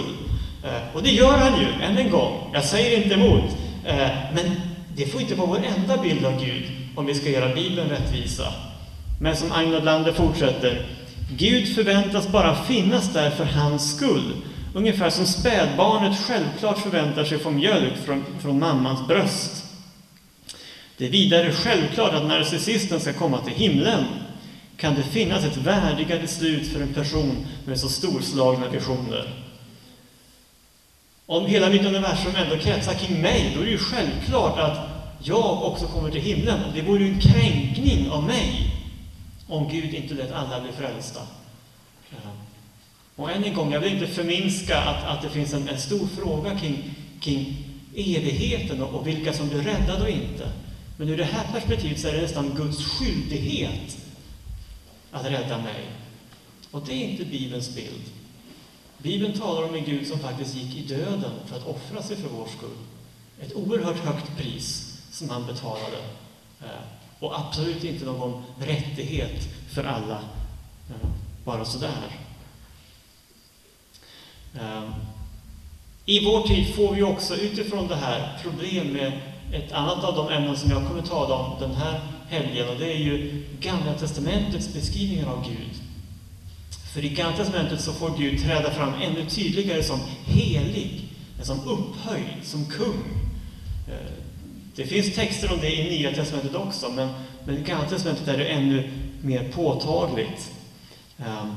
Eh, 0.63 0.95
och 0.95 1.03
det 1.03 1.11
gör 1.11 1.37
han 1.37 1.59
ju, 1.59 1.83
än 1.83 1.97
en 1.97 2.11
gång. 2.11 2.51
Jag 2.53 2.63
säger 2.63 3.03
inte 3.03 3.15
emot. 3.15 3.43
Eh, 3.85 4.09
men 4.33 4.61
det 4.95 5.05
får 5.05 5.21
inte 5.21 5.35
vara 5.35 5.47
vår 5.47 5.61
enda 5.77 5.97
bild 5.97 6.25
av 6.25 6.45
Gud 6.45 6.63
om 6.95 7.05
vi 7.05 7.15
ska 7.15 7.29
göra 7.29 7.55
Bibeln 7.55 7.89
rättvisa. 7.89 8.53
Men 9.21 9.35
som 9.35 9.51
Agnod 9.51 9.83
Lander 9.83 10.11
fortsätter. 10.11 10.85
Gud 11.31 11.75
förväntas 11.75 12.27
bara 12.27 12.55
finnas 12.55 13.13
där 13.13 13.29
för 13.29 13.45
hans 13.45 13.95
skull. 13.95 14.33
Ungefär 14.73 15.09
som 15.09 15.25
spädbarnet 15.25 16.19
självklart 16.27 16.77
förväntar 16.77 17.23
sig 17.23 17.39
få 17.39 17.51
mjölk 17.51 17.93
från, 18.05 18.25
från 18.41 18.59
mammans 18.59 19.07
bröst. 19.07 19.58
Det 20.99 21.05
är 21.05 21.09
vidare 21.09 21.51
självklart 21.51 22.13
att 22.13 22.25
narcissisten 22.25 22.99
ska 22.99 23.13
komma 23.13 23.41
till 23.41 23.53
himlen. 23.53 24.05
Kan 24.77 24.95
det 24.95 25.03
finnas 25.03 25.45
ett 25.45 25.57
värdigare 25.57 26.27
slut 26.27 26.67
för 26.67 26.81
en 26.81 26.93
person 26.93 27.47
med 27.65 27.79
så 27.79 27.89
storslagna 27.89 28.69
visioner? 28.69 29.33
Om 31.25 31.45
hela 31.45 31.69
mitt 31.69 31.85
universum 31.85 32.35
ändå 32.35 32.57
kretsar 32.57 32.93
kring 32.93 33.21
mig, 33.21 33.51
då 33.55 33.61
är 33.61 33.65
det 33.65 33.71
ju 33.71 33.77
självklart 33.77 34.59
att 34.59 34.77
jag 35.23 35.63
också 35.63 35.87
kommer 35.87 36.11
till 36.11 36.21
himlen. 36.21 36.59
Det 36.73 36.81
vore 36.81 37.03
ju 37.03 37.13
en 37.13 37.19
kränkning 37.19 38.09
av 38.09 38.23
mig 38.23 38.75
om 39.47 39.69
Gud 39.69 39.93
inte 39.93 40.13
lät 40.13 40.31
alla 40.31 40.61
bli 40.61 40.71
frälsta. 40.71 41.21
Och 43.15 43.31
än 43.31 43.43
en 43.43 43.53
gång, 43.53 43.73
jag 43.73 43.79
vill 43.79 43.93
inte 43.93 44.07
förminska 44.07 44.77
att, 44.77 45.03
att 45.03 45.21
det 45.21 45.29
finns 45.29 45.53
en, 45.53 45.69
en 45.69 45.79
stor 45.79 46.07
fråga 46.07 46.59
kring, 46.59 46.95
kring 47.19 47.57
evigheten 47.95 48.81
och, 48.81 48.93
och 48.93 49.07
vilka 49.07 49.33
som 49.33 49.49
blir 49.49 49.61
räddade 49.61 50.03
och 50.03 50.09
inte. 50.09 50.47
Men 50.99 51.09
ur 51.09 51.17
det 51.17 51.23
här 51.23 51.51
perspektivet 51.51 51.99
så 51.99 52.07
är 52.07 52.13
det 52.13 52.21
nästan 52.21 52.55
Guds 52.55 52.85
skyldighet 52.85 53.97
att 55.11 55.25
rädda 55.25 55.57
mig. 55.57 55.85
Och 56.71 56.81
det 56.85 56.93
är 56.93 57.09
inte 57.09 57.25
Bibelns 57.25 57.75
bild. 57.75 58.03
Bibeln 58.97 59.39
talar 59.39 59.69
om 59.69 59.75
en 59.75 59.85
Gud 59.85 60.07
som 60.07 60.19
faktiskt 60.19 60.55
gick 60.55 60.77
i 60.77 60.95
döden 60.95 61.31
för 61.45 61.55
att 61.55 61.67
offra 61.67 62.03
sig 62.03 62.17
för 62.17 62.29
vår 62.29 62.47
skull. 62.57 62.77
Ett 63.41 63.53
oerhört 63.53 63.97
högt 63.97 64.37
pris 64.37 64.97
som 65.11 65.29
han 65.29 65.45
betalade. 65.45 65.97
Eh, 66.61 66.83
och 67.19 67.39
absolut 67.39 67.83
inte 67.83 68.05
någon 68.05 68.43
rättighet 68.59 69.47
för 69.73 69.83
alla, 69.83 70.19
eh, 70.89 71.09
bara 71.45 71.65
sådär. 71.65 72.17
Eh, 74.55 74.89
I 76.05 76.25
vår 76.25 76.47
tid 76.47 76.75
får 76.75 76.95
vi 76.95 77.03
också 77.03 77.35
utifrån 77.35 77.87
det 77.87 77.95
här 77.95 78.39
problem 78.43 78.87
med 78.87 79.21
ett 79.53 79.71
annat 79.71 80.03
av 80.03 80.15
de 80.15 80.29
ämnen 80.29 80.57
som 80.57 80.71
jag 80.71 80.87
kommer 80.87 81.01
tala 81.01 81.35
om 81.35 81.59
den 81.59 81.75
här 81.75 82.01
helgen, 82.29 82.69
och 82.69 82.75
det 82.79 82.93
är 82.93 82.97
ju 82.97 83.43
Gamla 83.59 83.93
Testamentets 83.93 84.73
beskrivningar 84.73 85.27
av 85.27 85.45
Gud. 85.47 85.81
För 86.93 87.05
i 87.05 87.09
Gamla 87.09 87.37
Testamentet 87.37 87.81
så 87.81 87.93
får 87.93 88.17
Gud 88.17 88.41
träda 88.41 88.71
fram 88.71 88.93
ännu 88.93 89.25
tydligare 89.25 89.83
som 89.83 89.99
helig, 90.25 91.01
som 91.41 91.59
upphöjd, 91.59 92.43
som 92.43 92.65
kung. 92.65 93.03
Eh, 93.87 94.11
det 94.75 94.85
finns 94.85 95.15
texter 95.15 95.53
om 95.53 95.59
det 95.61 95.75
i 95.75 95.89
Nya 95.89 96.15
Testamentet 96.15 96.55
också, 96.55 96.89
men, 96.89 97.09
men 97.45 97.57
i 97.57 97.61
Gamla 97.61 97.89
Testamentet 97.89 98.27
är 98.27 98.37
det 98.37 98.45
ännu 98.45 98.91
mer 99.21 99.51
påtagligt. 99.51 100.51
Ehm, 101.17 101.55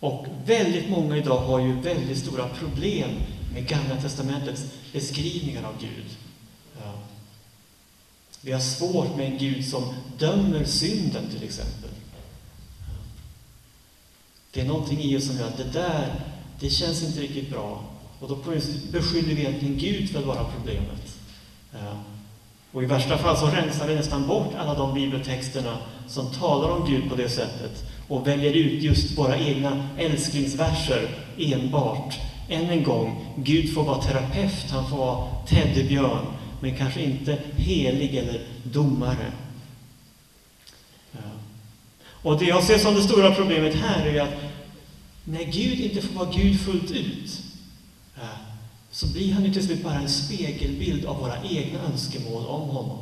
och 0.00 0.26
väldigt 0.46 0.88
många 0.88 1.16
idag 1.16 1.38
har 1.38 1.60
ju 1.60 1.80
väldigt 1.80 2.18
stora 2.18 2.48
problem 2.48 3.10
med 3.54 3.68
Gamla 3.68 3.96
Testamentets 4.02 4.62
beskrivningar 4.92 5.62
av 5.62 5.74
Gud. 5.80 6.06
Vi 8.40 8.52
har 8.52 8.60
svårt 8.60 9.16
med 9.16 9.32
en 9.32 9.38
Gud 9.38 9.66
som 9.66 9.94
dömer 10.18 10.64
synden, 10.64 11.28
till 11.30 11.44
exempel. 11.44 11.90
Det 14.50 14.60
är 14.60 14.64
någonting 14.64 15.00
i 15.00 15.16
oss 15.16 15.26
som 15.26 15.36
gör 15.36 15.46
att 15.46 15.56
det 15.56 15.72
där, 15.72 16.14
det 16.60 16.70
känns 16.70 17.02
inte 17.02 17.20
riktigt 17.20 17.50
bra. 17.50 17.84
Och 18.20 18.28
då 18.28 18.36
beskyller 18.92 19.34
vi 19.34 19.40
egentligen 19.40 19.78
Gud 19.78 20.10
för 20.10 20.18
att 20.18 20.26
vara 20.26 20.44
problemet. 20.44 21.16
Eh, 21.72 21.98
och 22.72 22.82
i 22.82 22.86
värsta 22.86 23.18
fall 23.18 23.36
så 23.36 23.46
rensar 23.46 23.86
vi 23.86 23.94
nästan 23.94 24.26
bort 24.26 24.54
alla 24.58 24.74
de 24.74 24.94
bibeltexterna 24.94 25.78
som 26.08 26.32
talar 26.32 26.70
om 26.70 26.90
Gud 26.90 27.10
på 27.10 27.16
det 27.16 27.28
sättet 27.28 27.84
och 28.08 28.26
väljer 28.26 28.52
ut 28.52 28.82
just 28.82 29.18
våra 29.18 29.38
egna 29.38 29.88
älsklingsverser 29.98 31.08
enbart. 31.38 32.18
Än 32.48 32.70
en 32.70 32.84
gång, 32.84 33.34
Gud 33.36 33.74
får 33.74 33.84
vara 33.84 34.02
terapeut, 34.02 34.70
han 34.70 34.90
får 34.90 34.96
vara 34.96 35.26
teddybjörn, 35.46 36.26
men 36.60 36.76
kanske 36.76 37.02
inte 37.02 37.38
helig 37.56 38.16
eller 38.16 38.46
domare. 38.62 39.32
Och 42.22 42.38
det 42.38 42.44
jag 42.44 42.64
ser 42.64 42.78
som 42.78 42.94
det 42.94 43.02
stora 43.02 43.34
problemet 43.34 43.74
här 43.74 44.06
är 44.06 44.20
att 44.20 44.34
när 45.24 45.44
Gud 45.44 45.80
inte 45.80 46.02
får 46.02 46.14
vara 46.14 46.30
Gud 46.30 46.60
fullt 46.60 46.90
ut, 46.90 47.40
så 48.90 49.06
blir 49.06 49.32
han 49.32 49.44
ju 49.44 49.52
till 49.52 49.66
slut 49.66 49.82
bara 49.82 49.94
en 49.94 50.08
spegelbild 50.08 51.04
av 51.04 51.20
våra 51.20 51.36
egna 51.44 51.80
önskemål 51.80 52.46
om 52.46 52.68
honom. 52.68 52.98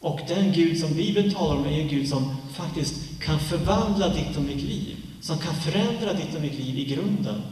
Och 0.00 0.20
den 0.28 0.52
Gud 0.52 0.78
som 0.78 0.94
Bibeln 0.94 1.34
talar 1.34 1.56
om 1.56 1.64
är 1.64 1.80
en 1.80 1.88
Gud 1.88 2.08
som 2.08 2.36
faktiskt 2.52 2.94
kan 3.20 3.40
förvandla 3.40 4.08
ditt 4.08 4.36
och 4.36 4.42
mitt 4.42 4.62
liv, 4.62 4.96
som 5.20 5.38
kan 5.38 5.54
förändra 5.54 6.12
ditt 6.12 6.34
och 6.34 6.40
mitt 6.40 6.58
liv 6.58 6.78
i 6.78 6.84
grunden. 6.84 7.42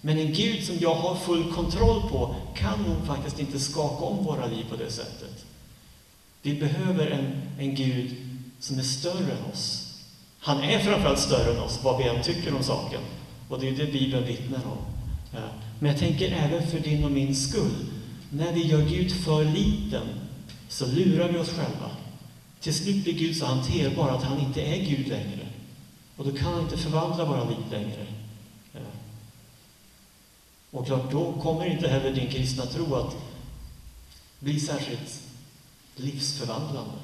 Men 0.00 0.18
en 0.18 0.32
Gud 0.32 0.64
som 0.64 0.76
jag 0.80 0.94
har 0.94 1.14
full 1.14 1.52
kontroll 1.52 2.10
på 2.10 2.34
kan 2.56 2.82
nog 2.82 3.06
faktiskt 3.06 3.40
inte 3.40 3.60
skaka 3.60 4.04
om 4.04 4.24
våra 4.24 4.46
liv 4.46 4.64
på 4.70 4.76
det 4.76 4.90
sättet. 4.90 5.44
Vi 6.42 6.54
behöver 6.54 7.10
en, 7.10 7.42
en 7.58 7.74
Gud 7.74 8.16
som 8.60 8.78
är 8.78 8.82
större 8.82 9.32
än 9.32 9.52
oss. 9.52 9.86
Han 10.38 10.62
är 10.62 10.78
framförallt 10.78 11.18
större 11.18 11.52
än 11.54 11.62
oss, 11.62 11.80
vad 11.82 11.98
vi 11.98 12.08
än 12.08 12.22
tycker 12.22 12.54
om 12.54 12.62
saken. 12.62 13.00
Och 13.48 13.60
det 13.60 13.68
är 13.68 13.72
det 13.72 13.92
Bibeln 13.92 14.26
vittnar 14.26 14.58
om. 14.66 14.78
Men 15.78 15.90
jag 15.90 15.98
tänker 15.98 16.32
även 16.32 16.66
för 16.66 16.78
din 16.78 17.04
och 17.04 17.10
min 17.10 17.36
skull. 17.36 17.86
När 18.30 18.52
vi 18.52 18.66
gör 18.66 18.82
Gud 18.82 19.12
för 19.12 19.44
liten 19.44 20.06
så 20.68 20.86
lurar 20.86 21.28
vi 21.28 21.38
oss 21.38 21.48
själva. 21.48 21.90
Till 22.60 22.74
slut 22.74 23.04
blir 23.04 23.14
Gud 23.14 23.36
så 23.36 23.46
hanterbar 23.46 24.08
att 24.08 24.22
han 24.22 24.40
inte 24.40 24.62
är 24.62 24.84
Gud 24.84 25.08
längre. 25.08 25.46
Och 26.16 26.24
då 26.24 26.32
kan 26.32 26.52
han 26.52 26.62
inte 26.62 26.76
förvandla 26.76 27.24
våra 27.24 27.44
liv 27.44 27.58
längre. 27.70 28.06
Och 30.70 30.86
klart, 30.86 31.10
då 31.10 31.32
kommer 31.32 31.66
inte 31.66 31.88
heller 31.88 32.12
din 32.12 32.30
kristna 32.30 32.66
tro 32.66 32.94
att 32.94 33.16
bli 34.38 34.60
särskilt 34.60 35.20
livsförvandlande. 35.96 36.94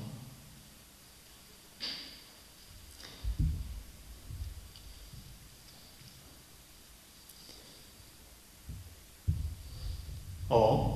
Ja. 10.51 10.93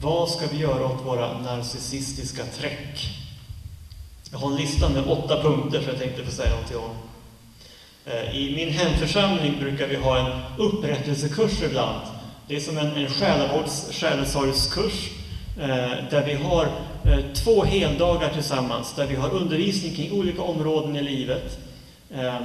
Vad 0.00 0.30
ska 0.30 0.46
vi 0.46 0.56
göra 0.56 0.86
åt 0.86 1.06
våra 1.06 1.38
narcissistiska 1.38 2.44
träck? 2.46 3.08
Jag 4.30 4.38
har 4.38 4.50
en 4.50 4.56
lista 4.56 4.88
med 4.88 5.04
åtta 5.08 5.42
punkter 5.42 5.82
så 5.82 5.88
jag 5.88 5.98
tänkte 5.98 6.24
få 6.24 6.30
säga 6.30 6.50
någonting 6.50 6.76
om. 6.76 7.11
Eh, 8.06 8.36
I 8.36 8.54
min 8.56 8.68
hemförsamling 8.68 9.58
brukar 9.60 9.86
vi 9.86 9.96
ha 9.96 10.18
en 10.18 10.40
upprättelsekurs 10.58 11.62
ibland. 11.62 12.00
Det 12.48 12.56
är 12.56 12.60
som 12.60 12.78
en, 12.78 12.96
en 12.96 13.08
själavårds, 13.08 13.88
själesorgskurs 13.92 15.10
eh, 15.60 16.10
där 16.10 16.26
vi 16.26 16.34
har 16.34 16.64
eh, 17.04 17.32
två 17.34 17.64
heldagar 17.64 18.30
tillsammans, 18.34 18.94
där 18.96 19.06
vi 19.06 19.14
har 19.14 19.30
undervisning 19.30 19.94
kring 19.94 20.12
olika 20.12 20.42
områden 20.42 20.96
i 20.96 21.02
livet, 21.02 21.58
eh, 22.10 22.36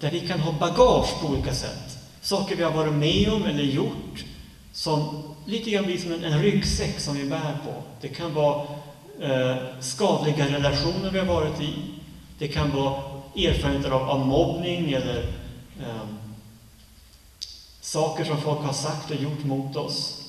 där 0.00 0.10
vi 0.10 0.20
kan 0.20 0.40
ha 0.40 0.52
bagage 0.52 1.20
på 1.20 1.26
olika 1.26 1.54
sätt 1.54 1.94
saker 2.24 2.56
vi 2.56 2.62
har 2.62 2.70
varit 2.70 2.92
med 2.92 3.32
om 3.32 3.44
eller 3.44 3.62
gjort 3.62 4.24
som 4.72 5.22
lite 5.46 5.70
grann 5.70 5.84
blir 5.84 5.98
som 5.98 6.12
en, 6.12 6.24
en 6.24 6.42
ryggsäck 6.42 7.00
som 7.00 7.16
vi 7.16 7.24
bär 7.24 7.56
på. 7.64 7.82
Det 8.00 8.08
kan 8.08 8.34
vara 8.34 8.62
eh, 9.20 9.56
skadliga 9.80 10.46
relationer 10.46 11.10
vi 11.10 11.18
har 11.18 11.26
varit 11.26 11.60
i. 11.60 11.74
Det 12.38 12.48
kan 12.48 12.70
vara 12.70 13.00
erfarenheter 13.36 13.90
av, 13.90 14.10
av 14.10 14.26
mobbning 14.26 14.92
eller 14.92 15.22
eh, 15.80 16.06
saker 17.80 18.24
som 18.24 18.40
folk 18.40 18.60
har 18.60 18.72
sagt 18.72 19.10
och 19.10 19.16
gjort 19.16 19.44
mot 19.44 19.76
oss. 19.76 20.28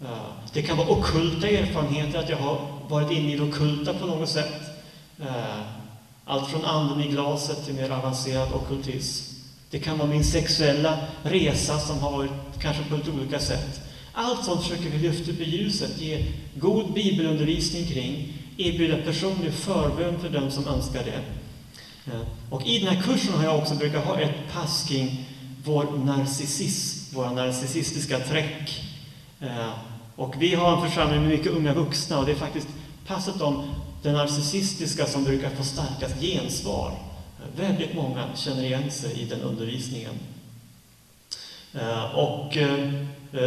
Eh, 0.00 0.32
det 0.52 0.62
kan 0.62 0.76
vara 0.76 0.88
okulta 0.88 1.48
erfarenheter, 1.48 2.18
att 2.18 2.28
jag 2.28 2.36
har 2.36 2.58
varit 2.88 3.10
inne 3.10 3.32
i 3.32 3.36
det 3.36 3.42
okulta 3.42 3.94
på 3.94 4.06
något 4.06 4.28
sätt. 4.28 4.62
Eh, 5.20 5.60
allt 6.24 6.50
från 6.50 6.64
anden 6.64 7.00
i 7.00 7.08
glaset 7.08 7.64
till 7.64 7.74
mer 7.74 7.90
avancerad 7.90 8.52
okultism. 8.52 9.34
Det 9.70 9.78
kan 9.78 9.98
vara 9.98 10.08
min 10.08 10.24
sexuella 10.24 10.98
resa 11.22 11.78
som 11.78 11.98
har 11.98 12.10
varit 12.10 12.30
kanske 12.60 12.84
på 12.84 12.94
ett 12.94 13.08
olika 13.08 13.38
sätt. 13.38 13.80
Allt 14.12 14.44
sånt 14.44 14.62
försöker 14.62 14.90
vi 14.90 14.98
lyfta 14.98 15.30
upp 15.30 15.40
i 15.40 15.44
ljuset, 15.44 16.00
ge 16.00 16.26
god 16.54 16.92
bibelundervisning 16.92 17.86
kring, 17.86 18.32
erbjuda 18.56 18.96
personlig 18.96 19.52
förbön 19.52 20.20
för 20.20 20.28
dem 20.28 20.50
som 20.50 20.68
önskar 20.68 21.04
det. 21.04 21.20
Och 22.50 22.66
i 22.66 22.78
den 22.78 22.96
här 22.96 23.02
kursen 23.02 23.34
har 23.34 23.44
jag 23.44 23.58
också 23.58 23.74
brukat 23.74 24.04
ha 24.04 24.20
ett 24.20 24.52
pass 24.52 24.86
kring 24.88 25.26
vår 25.64 25.84
narcissism, 25.84 27.16
våra 27.16 27.32
narcissistiska 27.32 28.18
träck. 28.18 28.80
Eh, 29.40 29.72
och 30.16 30.34
vi 30.38 30.54
har 30.54 30.76
en 30.76 30.90
församling 30.90 31.20
med 31.20 31.30
mycket 31.30 31.52
unga 31.52 31.74
vuxna 31.74 32.18
och 32.18 32.26
det 32.26 32.32
är 32.32 32.36
faktiskt 32.36 32.68
passet 33.06 33.40
om 33.40 33.74
det 34.02 34.12
narcissistiska 34.12 35.06
som 35.06 35.24
brukar 35.24 35.50
få 35.50 35.64
starkast 35.64 36.20
gensvar. 36.20 36.92
Väldigt 37.56 37.94
många 37.94 38.24
känner 38.34 38.64
igen 38.64 38.90
sig 38.90 39.20
i 39.20 39.24
den 39.24 39.40
undervisningen. 39.40 40.14
Eh, 41.74 42.14
och 42.14 42.56
eh, 42.56 42.90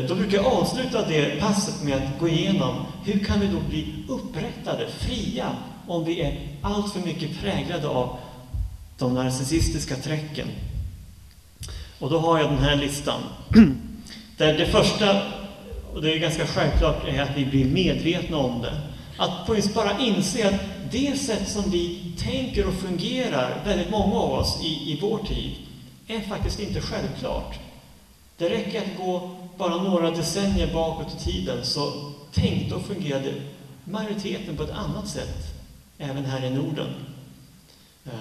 då 0.07 0.15
brukar 0.15 0.37
jag 0.37 0.45
avsluta 0.45 1.07
det 1.07 1.39
passet 1.39 1.83
med 1.83 1.95
att 1.95 2.19
gå 2.19 2.27
igenom 2.27 2.85
hur 3.03 3.25
kan 3.25 3.39
vi 3.39 3.47
då 3.47 3.59
bli 3.69 4.05
upprättade, 4.07 4.87
fria, 4.87 5.55
om 5.87 6.03
vi 6.03 6.21
är 6.21 6.37
alltför 6.61 6.99
mycket 6.99 7.41
präglade 7.41 7.87
av 7.87 8.17
de 8.97 9.13
narcissistiska 9.13 9.95
träcken. 9.95 10.47
Och 11.99 12.09
då 12.09 12.19
har 12.19 12.39
jag 12.39 12.49
den 12.49 12.63
här 12.63 12.75
listan. 12.75 13.21
Där 14.37 14.57
det 14.57 14.65
första, 14.65 15.21
och 15.93 16.01
det 16.01 16.13
är 16.13 16.19
ganska 16.19 16.47
självklart, 16.47 17.07
är 17.07 17.21
att 17.21 17.37
vi 17.37 17.45
blir 17.45 17.65
medvetna 17.65 18.37
om 18.37 18.61
det. 18.61 18.81
Att 19.17 19.45
på 19.47 19.55
bara 19.73 19.99
inse 19.99 20.47
att 20.47 20.61
det 20.91 21.19
sätt 21.19 21.49
som 21.49 21.71
vi 21.71 22.13
tänker 22.17 22.67
och 22.67 22.73
fungerar, 22.73 23.61
väldigt 23.65 23.89
många 23.89 24.15
av 24.15 24.31
oss 24.31 24.59
i, 24.63 24.67
i 24.67 24.99
vår 25.01 25.17
tid, 25.17 25.51
är 26.07 26.19
faktiskt 26.19 26.59
inte 26.59 26.81
självklart. 26.81 27.59
Det 28.37 28.49
räcker 28.49 28.81
att 28.81 28.97
gå 28.97 29.35
bara 29.57 29.83
några 29.83 30.11
decennier 30.11 30.73
bakåt 30.73 31.15
i 31.15 31.31
tiden 31.31 31.65
så 31.65 32.11
tänkte 32.33 32.75
och 32.75 32.85
fungerade 32.85 33.33
majoriteten 33.83 34.57
på 34.57 34.63
ett 34.63 34.71
annat 34.71 35.07
sätt, 35.07 35.37
även 35.97 36.25
här 36.25 36.45
i 36.45 36.49
Norden. 36.49 36.87
Eh, 38.05 38.11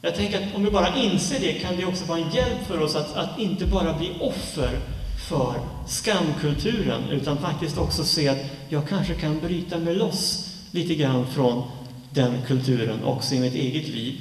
jag 0.00 0.14
tänker 0.14 0.46
att 0.46 0.54
om 0.54 0.64
vi 0.64 0.70
bara 0.70 0.96
inser 0.96 1.40
det 1.40 1.52
kan 1.52 1.76
det 1.76 1.84
också 1.84 2.04
vara 2.04 2.18
en 2.18 2.30
hjälp 2.30 2.66
för 2.66 2.80
oss 2.80 2.96
att, 2.96 3.16
att 3.16 3.38
inte 3.38 3.66
bara 3.66 3.92
bli 3.92 4.12
offer 4.20 4.80
för 5.28 5.54
skamkulturen, 5.86 7.10
utan 7.10 7.38
faktiskt 7.38 7.78
också 7.78 8.04
se 8.04 8.28
att 8.28 8.38
jag 8.68 8.88
kanske 8.88 9.14
kan 9.14 9.40
bryta 9.40 9.78
mig 9.78 9.94
loss 9.94 10.54
lite 10.70 10.94
grann 10.94 11.26
från 11.26 11.62
den 12.10 12.42
kulturen 12.46 13.04
också 13.04 13.34
i 13.34 13.40
mitt 13.40 13.54
eget 13.54 13.88
liv. 13.88 14.20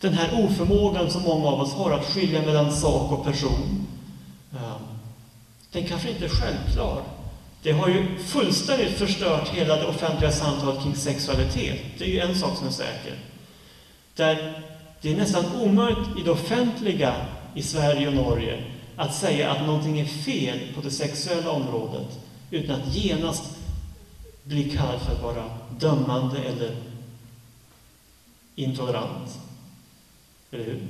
Den 0.00 0.12
här 0.12 0.44
oförmågan 0.44 1.10
som 1.10 1.22
många 1.22 1.48
av 1.48 1.60
oss 1.60 1.72
har 1.72 1.90
att 1.90 2.04
skilja 2.04 2.42
mellan 2.42 2.72
sak 2.72 3.12
och 3.12 3.24
person, 3.24 3.86
ehm, 4.52 4.98
den 5.72 5.86
kanske 5.86 6.10
inte 6.10 6.24
är 6.24 6.28
självklar. 6.28 7.02
Det 7.62 7.72
har 7.72 7.88
ju 7.88 8.18
fullständigt 8.18 8.98
förstört 8.98 9.48
hela 9.48 9.76
det 9.76 9.86
offentliga 9.86 10.32
samtalet 10.32 10.82
kring 10.82 10.96
sexualitet. 10.96 11.80
Det 11.98 12.04
är 12.04 12.08
ju 12.08 12.20
en 12.20 12.34
sak 12.34 12.58
som 12.58 12.66
är 12.66 12.70
säker. 12.70 13.14
Där 14.16 14.62
det 15.00 15.12
är 15.12 15.16
nästan 15.16 15.60
omöjligt 15.60 16.18
i 16.18 16.22
det 16.22 16.30
offentliga 16.30 17.26
i 17.54 17.62
Sverige 17.62 18.08
och 18.08 18.14
Norge 18.14 18.64
att 18.96 19.14
säga 19.14 19.50
att 19.50 19.66
någonting 19.66 20.00
är 20.00 20.06
fel 20.06 20.60
på 20.74 20.80
det 20.80 20.90
sexuella 20.90 21.50
området 21.50 22.18
utan 22.50 22.80
att 22.80 22.94
genast 22.94 23.44
bli 24.44 24.70
kallad 24.70 25.00
för 25.00 25.12
att 25.12 25.22
vara 25.22 25.50
dömande 25.78 26.38
eller 26.38 26.76
intolerant. 28.54 29.38
Eller 30.50 30.64
hur? 30.64 30.88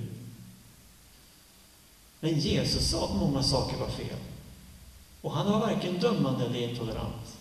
Men 2.20 2.39
Jesus 2.39 2.91
sa 2.91 3.05
att 3.05 3.16
många 3.16 3.43
saker 3.43 3.77
var 3.77 3.89
fel. 3.89 4.18
Och 5.22 5.33
han 5.33 5.53
var 5.53 5.61
varken 5.61 5.99
dömande 5.99 6.45
eller 6.45 6.70
intolerant. 6.70 7.37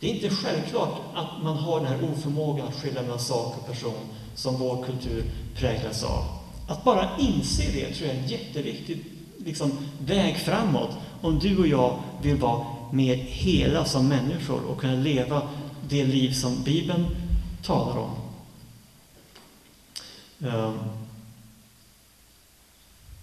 Det 0.00 0.10
är 0.10 0.14
inte 0.14 0.30
självklart 0.30 1.00
att 1.14 1.42
man 1.42 1.56
har 1.56 1.80
den 1.80 1.88
här 1.88 2.10
oförmågan 2.12 2.68
att 2.68 2.82
skilja 2.82 3.02
mellan 3.02 3.20
sak 3.20 3.56
och 3.58 3.66
person 3.66 4.08
som 4.38 4.58
vår 4.58 4.84
kultur 4.84 5.24
präglas 5.54 6.04
av. 6.04 6.24
Att 6.68 6.84
bara 6.84 7.08
inse 7.18 7.62
det 7.72 7.94
tror 7.94 8.08
jag 8.08 8.16
är 8.16 8.22
en 8.22 8.28
jätteviktig 8.28 9.04
liksom, 9.44 9.72
väg 9.98 10.36
framåt 10.36 10.90
om 11.20 11.38
du 11.38 11.58
och 11.58 11.66
jag 11.66 11.98
vill 12.22 12.36
vara 12.36 12.66
mer 12.92 13.14
hela 13.14 13.84
som 13.84 14.08
människor 14.08 14.60
och 14.64 14.80
kunna 14.80 14.94
leva 14.94 15.42
det 15.88 16.04
liv 16.04 16.32
som 16.32 16.62
Bibeln 16.64 17.06
talar 17.62 17.98
om. 17.98 18.10
Um, 20.38 20.78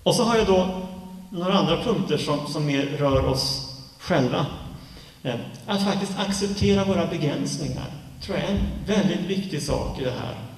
och 0.03 0.15
så 0.15 0.23
har 0.23 0.37
jag 0.37 0.47
då 0.47 0.81
några 1.29 1.53
andra 1.53 1.83
punkter 1.83 2.17
som, 2.17 2.47
som 2.47 2.65
mer 2.65 2.85
rör 2.85 3.25
oss 3.25 3.75
själva. 3.99 4.45
Um, 5.23 5.39
att 5.67 5.83
faktiskt 5.83 6.19
acceptera 6.19 6.85
våra 6.85 7.07
begränsningar 7.07 7.87
tror 8.21 8.37
jag 8.37 8.47
är 8.47 8.51
en 8.51 8.67
väldigt 8.85 9.25
viktig 9.25 9.61
sak 9.61 9.99
i 9.99 10.03
det 10.03 10.11
här. 10.11 10.54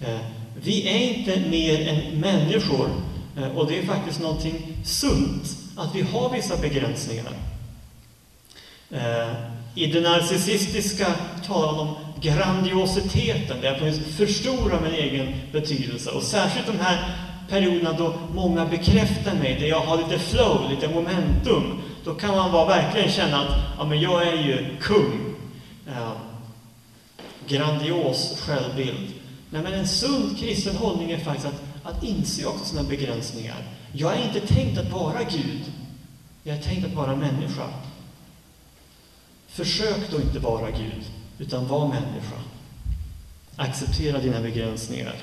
Eh, 0.00 0.18
vi 0.62 0.88
är 0.88 1.16
inte 1.16 1.40
mer 1.50 1.88
än 1.88 2.20
människor 2.20 2.90
eh, 3.36 3.56
och 3.56 3.66
det 3.66 3.78
är 3.78 3.86
faktiskt 3.86 4.20
någonting 4.20 4.76
sunt 4.84 5.56
att 5.76 5.94
vi 5.94 6.02
har 6.02 6.30
vissa 6.30 6.56
begränsningar. 6.56 7.32
Eh, 8.90 9.32
I 9.74 9.86
det 9.86 10.00
narcissistiska 10.00 11.06
talar 11.46 11.80
om 11.80 11.94
grandiositeten, 12.20 13.60
där 13.60 13.80
jag 13.82 13.94
förstorar 13.96 14.80
min 14.80 14.94
egen 14.94 15.34
betydelse. 15.52 16.10
Och 16.10 16.22
särskilt 16.22 16.66
de 16.66 16.78
här 16.78 17.16
perioderna 17.48 17.92
då 17.92 18.14
många 18.34 18.66
bekräftar 18.66 19.34
mig, 19.34 19.56
där 19.60 19.66
jag 19.66 19.80
har 19.80 19.96
lite 19.96 20.18
flow, 20.18 20.70
lite 20.70 20.88
momentum, 20.88 21.82
då 22.04 22.14
kan 22.14 22.36
man 22.36 22.52
bara 22.52 22.66
verkligen 22.66 23.10
känna 23.10 23.40
att 23.40 23.56
ja, 23.78 23.84
men 23.84 24.00
jag 24.00 24.28
är 24.28 24.42
ju 24.42 24.76
kung. 24.80 25.34
Eh, 25.88 26.12
Grandios 27.48 28.40
självbild. 28.40 29.12
Nej, 29.50 29.62
men 29.62 29.72
en 29.72 29.88
sund 29.88 30.38
kristen 30.38 30.76
hållning 30.76 31.10
är 31.10 31.18
faktiskt 31.18 31.46
att, 31.46 31.62
att 31.82 32.04
inse 32.04 32.46
också 32.46 32.64
sina 32.64 32.82
begränsningar. 32.82 33.56
Jag 33.92 34.16
är 34.16 34.24
inte 34.24 34.54
tänkt 34.54 34.78
att 34.78 34.90
vara 34.90 35.22
Gud. 35.22 35.62
Jag 36.42 36.56
är 36.56 36.62
tänkt 36.62 36.86
att 36.86 36.94
vara 36.94 37.16
människa. 37.16 37.68
Försök 39.48 40.10
då 40.10 40.20
inte 40.20 40.38
vara 40.38 40.70
Gud 40.70 41.04
utan 41.38 41.68
var 41.68 41.88
människa. 41.88 42.36
Acceptera 43.56 44.18
dina 44.18 44.40
begränsningar. 44.40 45.14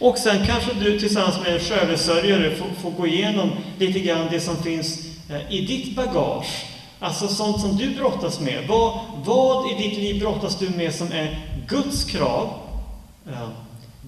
Och 0.00 0.18
sen 0.18 0.46
kanske 0.46 0.74
du 0.74 1.00
tillsammans 1.00 1.40
med 1.40 1.54
en 1.54 1.60
självsörjare 1.60 2.56
får, 2.56 2.66
får 2.82 2.90
gå 2.90 3.06
igenom 3.06 3.50
lite 3.78 4.00
grann 4.00 4.28
det 4.30 4.40
som 4.40 4.56
finns 4.56 4.98
eh, 5.30 5.52
i 5.52 5.66
ditt 5.66 5.96
bagage. 5.96 6.66
Alltså 6.98 7.28
sånt 7.28 7.60
som 7.60 7.76
du 7.76 7.94
brottas 7.94 8.40
med. 8.40 8.68
Vad, 8.68 9.00
vad 9.24 9.72
i 9.72 9.82
ditt 9.82 9.98
liv 9.98 10.20
brottas 10.20 10.58
du 10.58 10.70
med 10.70 10.94
som 10.94 11.12
är 11.12 11.40
Guds 11.68 12.04
krav? 12.04 12.63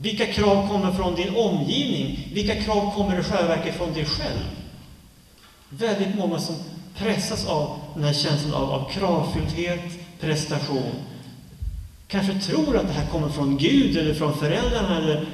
Vilka 0.00 0.26
krav 0.26 0.68
kommer 0.68 0.92
från 0.92 1.14
din 1.14 1.36
omgivning? 1.36 2.28
Vilka 2.32 2.62
krav 2.62 2.94
kommer 2.94 3.20
i 3.20 3.22
själva 3.22 3.48
verket 3.48 3.76
från 3.76 3.92
dig 3.92 4.04
själv? 4.04 4.40
Väldigt 5.68 6.16
många 6.16 6.38
som 6.38 6.54
pressas 6.96 7.46
av 7.46 7.78
den 7.94 8.04
här 8.04 8.12
känslan 8.12 8.54
av, 8.54 8.70
av 8.70 8.90
kravfylldhet, 8.90 9.98
prestation. 10.20 10.92
Kanske 12.08 12.40
tror 12.40 12.76
att 12.76 12.86
det 12.86 12.92
här 12.92 13.06
kommer 13.06 13.28
från 13.28 13.56
Gud 13.56 13.96
eller 13.96 14.14
från 14.14 14.38
föräldrarna 14.38 14.96
eller 14.96 15.26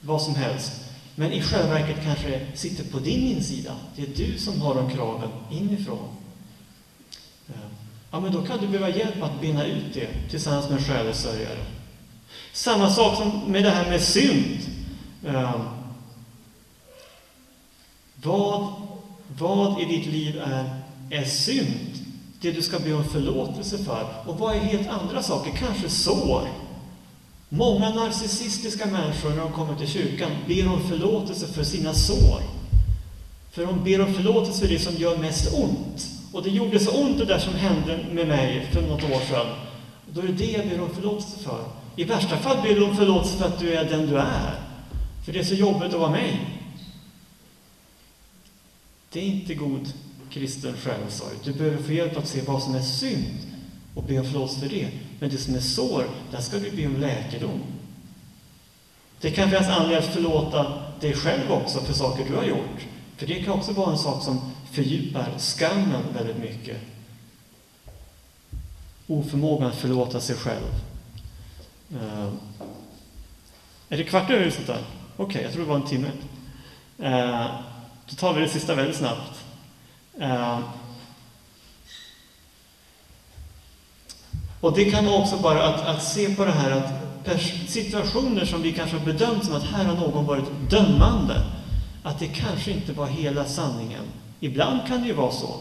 vad 0.00 0.22
som 0.22 0.34
helst. 0.34 0.72
Men 1.14 1.32
i 1.32 1.42
själva 1.42 1.74
verket 1.74 2.04
kanske 2.04 2.28
det 2.28 2.58
sitter 2.58 2.84
på 2.84 2.98
din 2.98 3.36
insida. 3.36 3.72
Det 3.96 4.02
är 4.02 4.06
du 4.16 4.38
som 4.38 4.60
har 4.60 4.74
de 4.74 4.90
kraven 4.90 5.30
inifrån. 5.50 6.08
Ja, 8.10 8.20
men 8.20 8.32
då 8.32 8.42
kan 8.42 8.60
du 8.60 8.66
behöva 8.66 8.96
hjälp 8.96 9.22
att 9.22 9.40
bena 9.40 9.66
ut 9.66 9.94
det 9.94 10.08
tillsammans 10.30 10.68
med 10.68 10.78
en 10.78 10.84
själsörjare. 10.84 11.58
Samma 12.52 12.90
sak 12.90 13.16
som 13.16 13.40
med 13.46 13.64
det 13.64 13.70
här 13.70 13.90
med 13.90 14.02
synd. 14.02 14.58
Ehm, 15.26 15.60
vad, 18.22 18.72
vad 19.38 19.82
i 19.82 19.84
ditt 19.84 20.06
liv 20.06 20.42
är, 20.46 20.80
är 21.10 21.24
synd? 21.24 21.92
det 22.42 22.52
du 22.52 22.62
ska 22.62 22.78
be 22.78 22.94
om 22.94 23.04
förlåtelse 23.04 23.78
för. 23.78 24.06
Och 24.26 24.38
vad 24.38 24.54
är 24.54 24.58
helt 24.58 24.88
andra 24.88 25.22
saker? 25.22 25.52
Kanske 25.58 25.88
sår. 25.88 26.48
Många 27.48 27.90
narcissistiska 27.90 28.86
människor 28.86 29.30
när 29.30 29.36
de 29.36 29.52
kommer 29.52 29.74
till 29.74 29.88
kyrkan 29.88 30.30
ber 30.46 30.68
om 30.68 30.88
förlåtelse 30.88 31.46
för 31.46 31.64
sina 31.64 31.94
sår. 31.94 32.40
För 33.50 33.66
de 33.66 33.84
ber 33.84 34.00
om 34.00 34.14
förlåtelse 34.14 34.60
för 34.60 34.68
det 34.68 34.78
som 34.78 34.94
gör 34.94 35.16
mest 35.16 35.54
ont. 35.54 36.06
Och 36.32 36.42
det 36.42 36.50
gjorde 36.50 36.80
så 36.80 36.90
ont 36.90 37.18
det 37.18 37.24
där 37.24 37.38
som 37.38 37.54
hände 37.54 37.98
med 38.12 38.28
mig 38.28 38.68
för 38.72 38.82
något 38.82 39.04
år 39.04 39.20
sedan. 39.28 39.46
Då 40.06 40.20
är 40.20 40.26
det 40.26 40.32
det 40.32 40.50
jag 40.50 40.68
ber 40.68 40.80
om 40.80 40.94
förlåtelse 40.94 41.38
för. 41.38 41.64
I 41.96 42.04
värsta 42.04 42.36
fall 42.36 42.62
ber 42.62 42.74
du 42.74 42.84
om 42.84 42.96
förlåtelse 42.96 43.38
för 43.38 43.46
att 43.46 43.58
du 43.58 43.74
är 43.74 43.84
den 43.84 44.06
du 44.06 44.16
är. 44.16 44.54
För 45.24 45.32
det 45.32 45.38
är 45.38 45.44
så 45.44 45.54
jobbigt 45.54 45.94
att 45.94 46.00
vara 46.00 46.10
mig. 46.10 46.40
Det 49.12 49.20
är 49.20 49.24
inte 49.24 49.54
god 49.54 49.92
kristen 50.30 50.74
självsorg. 50.76 51.36
Du 51.44 51.52
behöver 51.52 51.82
få 51.82 51.92
hjälp 51.92 52.16
att 52.16 52.28
se 52.28 52.40
vad 52.40 52.62
som 52.62 52.74
är 52.74 52.80
synd 52.80 53.38
och 53.94 54.02
be 54.02 54.18
om 54.18 54.24
förlåtelse 54.24 54.60
för 54.60 54.68
det. 54.68 54.88
Men 55.18 55.30
det 55.30 55.38
som 55.38 55.54
är 55.54 55.60
sår, 55.60 56.04
där 56.30 56.40
ska 56.40 56.58
du 56.58 56.70
be 56.70 56.86
om 56.86 56.96
läkedom. 56.96 57.62
Det 59.20 59.30
kan 59.30 59.50
finnas 59.50 59.68
anledning 59.68 59.98
att 59.98 60.14
förlåta 60.14 60.82
dig 61.00 61.14
själv 61.14 61.52
också 61.52 61.80
för 61.80 61.92
saker 61.92 62.24
du 62.28 62.36
har 62.36 62.44
gjort. 62.44 62.86
För 63.16 63.26
det 63.26 63.42
kan 63.42 63.52
också 63.52 63.72
vara 63.72 63.92
en 63.92 63.98
sak 63.98 64.22
som 64.22 64.40
fördjupar 64.72 65.28
skammen 65.38 66.02
väldigt 66.14 66.38
mycket. 66.38 66.76
Oförmågan 69.06 69.68
att 69.68 69.74
förlåta 69.74 70.20
sig 70.20 70.36
själv. 70.36 70.91
Uh, 71.94 72.32
är 73.88 73.96
det 73.96 74.04
kvart 74.04 74.30
över 74.30 74.50
sånt 74.50 74.66
där? 74.66 74.84
Okej, 75.16 75.24
okay, 75.26 75.42
jag 75.42 75.52
tror 75.52 75.62
det 75.62 75.68
var 75.68 75.76
en 75.76 75.86
timme. 75.86 76.10
Uh, 77.02 77.46
då 78.06 78.16
tar 78.16 78.34
vi 78.34 78.40
det 78.40 78.48
sista 78.48 78.74
väldigt 78.74 78.96
snabbt. 78.96 79.44
Uh, 80.20 80.60
och 84.60 84.74
det 84.74 84.90
kan 84.90 85.06
vara 85.06 85.16
också 85.22 85.36
bara 85.36 85.62
att, 85.62 85.86
att 85.86 86.02
se 86.02 86.34
på 86.34 86.44
det 86.44 86.52
här 86.52 86.70
att 86.70 87.02
situationer 87.68 88.44
som 88.44 88.62
vi 88.62 88.72
kanske 88.72 88.96
har 88.96 89.06
bedömt 89.06 89.44
som 89.44 89.54
att 89.54 89.64
här 89.64 89.84
har 89.84 89.94
någon 89.94 90.26
varit 90.26 90.70
dömande, 90.70 91.42
att 92.02 92.18
det 92.18 92.26
kanske 92.26 92.70
inte 92.70 92.92
var 92.92 93.06
hela 93.06 93.44
sanningen. 93.44 94.04
Ibland 94.40 94.80
kan 94.86 95.00
det 95.00 95.06
ju 95.06 95.14
vara 95.14 95.32
så. 95.32 95.54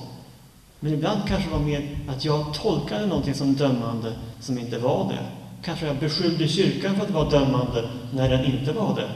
Men 0.79 0.93
ibland 0.93 1.21
kanske 1.27 1.49
det 1.49 1.55
var 1.55 1.65
mer 1.65 1.97
att 2.09 2.25
jag 2.25 2.53
tolkade 2.53 3.05
någonting 3.05 3.33
som 3.33 3.53
dömande 3.53 4.13
som 4.39 4.57
inte 4.57 4.79
var 4.79 5.13
det. 5.13 5.40
Kanske 5.63 5.85
jag 5.87 5.95
beskyllde 5.95 6.47
kyrkan 6.47 6.95
för 6.95 7.03
att 7.03 7.11
vara 7.11 7.29
dömande 7.29 7.89
när 8.13 8.29
den 8.29 8.45
inte 8.45 8.71
var 8.71 8.95
det. 8.95 9.09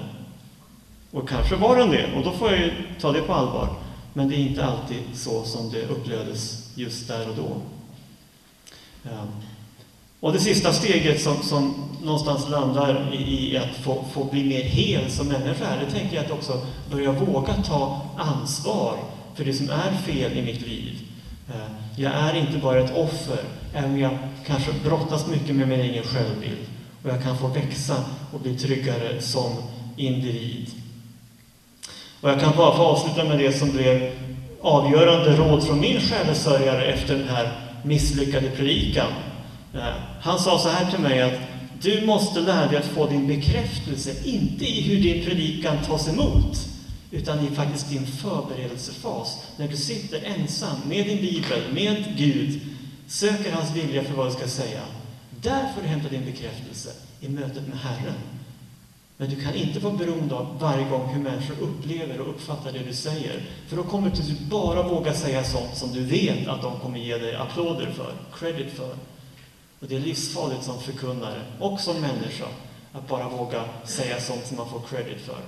Och 1.12 1.30
kanske 1.30 1.56
var 1.56 1.78
den 1.78 1.91
det, 1.91 2.14
och 2.16 2.24
då 2.24 2.32
får 2.32 2.52
jag 2.52 2.60
ju 2.60 2.72
ta 3.00 3.12
det 3.12 3.22
på 3.22 3.34
allvar. 3.34 3.70
Men 4.14 4.30
det 4.30 4.36
är 4.36 4.39
inte 4.39 4.66
alltid 4.66 5.04
så 5.14 5.43
som 5.43 5.72
det 5.72 5.82
upplevdes 5.82 6.72
just 6.76 7.08
där 7.08 7.30
och 7.30 7.36
då. 7.36 7.62
Ehm, 9.10 9.28
och 10.20 10.34
det 10.34 10.39
sista 10.39 10.74
steget 10.74 11.22
som, 11.22 11.36
som 11.43 11.74
någonstans 12.04 12.50
landar 12.50 13.14
i, 13.14 13.52
i 13.52 13.58
att 13.58 13.76
få, 13.76 14.06
få, 14.14 14.24
bli 14.24 14.43
mer 14.43 14.64
hel 14.64 15.12
som 15.12 15.28
människa, 15.28 15.66
det 15.86 16.00
tänker 16.00 16.16
jag 16.16 16.26
att 16.26 16.32
också 16.32 16.62
börja 16.91 17.12
våga 17.12 17.54
ta 17.54 18.02
ansvar 18.18 18.98
för 19.36 19.46
det 19.46 19.54
som 19.54 19.70
är 19.70 19.98
fel 20.06 20.38
i 20.38 20.41
mitt 20.41 20.62
liv. 20.62 21.02
Ehm, 21.50 21.76
jag 21.98 22.14
är 22.14 22.36
inte 22.36 22.58
bara 22.58 22.80
ett 22.80 22.98
offer, 22.98 23.43
även 23.76 23.91
om 23.91 23.99
jag 23.99 24.17
kanske 24.47 24.71
brottas 24.84 25.28
mycket 25.28 25.55
med 25.55 25.67
min 25.67 25.80
egen 25.80 26.03
självbild. 26.03 26.65
Och 27.03 27.09
jag 27.09 27.23
kan 27.23 27.38
få 27.38 27.47
växa 27.47 27.95
och 28.34 28.39
bli 28.39 28.57
tryggare 28.57 29.21
som 29.21 29.51
individ. 29.95 30.67
Och 32.21 32.30
jag 32.30 32.39
kan 32.39 32.55
bara 32.57 32.78
få 32.78 32.84
avsluta 32.84 33.23
med 33.23 33.39
det 33.39 33.53
som 33.53 33.71
blev 33.71 34.11
avgörande 34.61 35.36
råd 35.36 35.63
från 35.63 35.80
min 35.80 36.01
själsörjare 36.01 36.86
efter 36.86 37.15
den 37.15 37.28
här 37.28 37.51
misslyckade 37.84 38.49
predikan. 38.49 39.07
Eh, 39.73 39.82
han 40.21 40.39
sa 40.39 40.59
så 40.59 40.69
här 40.69 40.91
till 40.91 40.99
mig 40.99 41.21
att 41.21 41.39
du 41.82 42.05
måste 42.05 42.39
lära 42.39 42.67
dig 42.67 42.78
att 42.78 42.86
få 42.86 43.07
din 43.07 43.28
bekräftelse, 43.28 44.11
inte 44.23 44.65
i 44.65 44.82
hur 44.82 45.03
din 45.03 45.26
predikan 45.26 45.78
tas 45.88 46.07
emot, 46.07 46.57
utan 47.11 47.47
i 47.47 47.55
faktiskt 47.55 47.89
din 47.89 48.05
förberedelsefas, 48.05 49.38
när 49.57 49.67
du 49.67 49.78
sitter 49.78 50.23
ensam 50.23 50.76
med 50.88 51.05
din 51.05 51.17
bibel, 51.17 51.61
med 51.73 52.17
Gud, 52.17 52.61
söker 53.08 53.51
hans 53.51 53.76
vilja 53.76 54.03
för 54.03 54.14
vad 54.14 54.28
du 54.28 54.32
ska 54.32 54.47
säga. 54.47 54.82
Där 55.41 55.74
får 55.74 55.82
du 55.82 55.88
hämta 55.88 56.10
din 56.10 56.26
bekräftelse, 56.26 56.89
i 57.20 57.30
mötet 57.30 57.68
med 57.68 57.78
Herren. 57.78 58.16
Men 59.18 59.30
du 59.30 59.41
kan 59.41 59.53
inte 59.53 59.80
vara 59.80 59.93
beroende 59.93 60.36
av 60.36 60.60
varje 60.60 60.89
gång 60.89 61.08
hur 61.08 61.22
människor 61.22 61.56
upplever 61.60 62.22
och 62.22 62.30
uppfattar 62.30 62.72
det 62.72 62.80
du 62.80 62.93
säger. 62.93 63.41
För 63.68 63.76
då 63.76 63.84
kommer 63.84 64.10
du 64.10 64.45
bara 64.49 64.84
våga 64.84 65.14
säga 65.14 65.43
sånt 65.43 65.78
som 65.78 65.93
du 65.93 66.03
vet 66.03 66.47
att 66.47 66.62
de 66.62 66.80
kommer 66.80 66.99
ge 66.99 67.18
dig 67.18 67.36
applåder 67.36 67.91
för, 67.91 68.14
credit 68.39 68.74
för. 68.74 68.95
Och 69.80 69.88
det 69.88 69.95
är 69.95 69.99
livsfarligt 69.99 70.64
som 70.64 70.82
förkunnare 70.82 71.41
och 71.60 71.80
som 71.80 72.01
människa 72.01 72.45
att 72.93 73.08
bara 73.08 73.30
våga 73.30 73.64
säga 73.84 74.22
sånt 74.22 74.45
som 74.45 74.58
man 74.58 74.70
får 74.70 74.80
credit 74.80 75.22
för. 75.22 75.39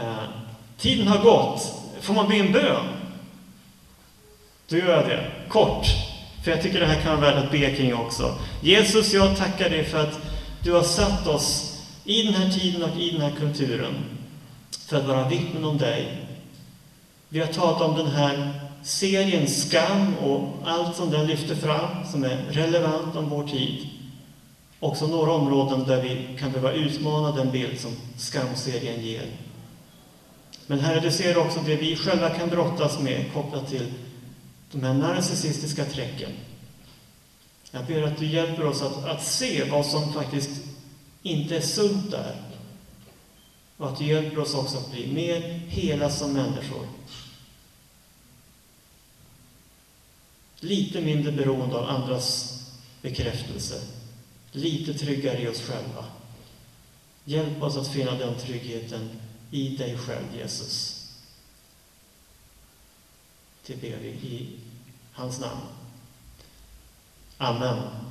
Eh, 0.00 0.24
tiden 0.78 1.06
har 1.06 1.22
gått. 1.22 1.74
Får 2.00 2.14
man 2.14 2.28
be 2.28 2.36
en 2.36 2.52
bön? 2.52 2.99
Då 4.70 4.76
gör 4.76 4.96
jag 4.96 5.08
det. 5.08 5.30
Kort. 5.48 5.86
För 6.44 6.50
jag 6.50 6.62
tycker 6.62 6.80
det 6.80 6.86
här 6.86 7.00
kan 7.00 7.20
vara 7.20 7.32
värt 7.32 7.44
att 7.44 7.50
be 7.50 7.70
kring 7.70 7.94
också. 7.94 8.34
Jesus, 8.62 9.14
jag 9.14 9.36
tackar 9.36 9.70
dig 9.70 9.84
för 9.84 10.00
att 10.00 10.18
du 10.64 10.72
har 10.72 10.82
satt 10.82 11.26
oss 11.26 11.78
i 12.04 12.22
den 12.22 12.34
här 12.34 12.50
tiden 12.50 12.82
och 12.82 12.98
i 12.98 13.10
den 13.10 13.20
här 13.20 13.30
kulturen 13.30 13.94
för 14.88 14.96
att 14.96 15.06
vara 15.06 15.28
vittnen 15.28 15.64
om 15.64 15.78
dig. 15.78 16.26
Vi 17.28 17.40
har 17.40 17.46
talat 17.46 17.80
om 17.80 17.96
den 17.96 18.06
här 18.06 18.52
serien 18.82 19.48
Skam 19.48 20.14
och 20.14 20.48
allt 20.64 20.96
som 20.96 21.10
den 21.10 21.26
lyfter 21.26 21.54
fram 21.54 22.06
som 22.12 22.24
är 22.24 22.44
relevant 22.50 23.16
om 23.16 23.28
vår 23.28 23.48
tid. 23.48 23.86
också 24.80 25.06
några 25.06 25.32
områden 25.32 25.84
där 25.86 26.02
vi 26.02 26.38
kan 26.38 26.52
behöva 26.52 26.72
utmana 26.72 27.36
den 27.36 27.50
bild 27.50 27.80
som 27.80 27.90
skamserien 28.16 29.02
ger. 29.02 29.26
Men 30.66 30.80
Herre, 30.80 31.00
du 31.00 31.10
ser 31.10 31.38
också 31.38 31.60
det 31.66 31.76
vi 31.76 31.96
själva 31.96 32.30
kan 32.30 32.48
brottas 32.48 32.98
med 32.98 33.32
kopplat 33.34 33.68
till 33.68 33.86
de 34.72 34.82
här 34.82 34.94
narcissistiska 34.94 35.84
träcken. 35.84 36.30
Jag 37.70 37.86
ber 37.86 38.02
att 38.02 38.18
du 38.18 38.26
hjälper 38.26 38.66
oss 38.66 38.82
att, 38.82 39.04
att 39.04 39.24
se 39.24 39.70
vad 39.70 39.86
som 39.86 40.12
faktiskt 40.12 40.50
inte 41.22 41.56
är 41.56 41.60
sunt 41.60 42.10
där. 42.10 42.36
Och 43.76 43.88
att 43.88 43.98
du 43.98 44.04
hjälper 44.04 44.38
oss 44.38 44.54
också 44.54 44.78
att 44.78 44.92
bli 44.92 45.12
mer 45.12 45.40
hela 45.68 46.10
som 46.10 46.32
människor. 46.32 46.86
Lite 50.60 51.00
mindre 51.00 51.32
beroende 51.32 51.76
av 51.76 51.88
andras 51.88 52.56
bekräftelse. 53.02 53.80
Lite 54.52 54.94
tryggare 54.94 55.42
i 55.42 55.48
oss 55.48 55.60
själva. 55.60 56.04
Hjälp 57.24 57.62
oss 57.62 57.76
att 57.76 57.88
finna 57.88 58.14
den 58.14 58.38
tryggheten 58.38 59.10
i 59.50 59.76
dig 59.76 59.98
själv, 59.98 60.26
Jesus. 60.36 60.96
Det 63.66 63.76
ber 63.76 63.96
vi 64.02 64.08
i 64.08 64.59
hans 65.20 65.38
namn. 65.38 65.60
Amen. 67.40 68.09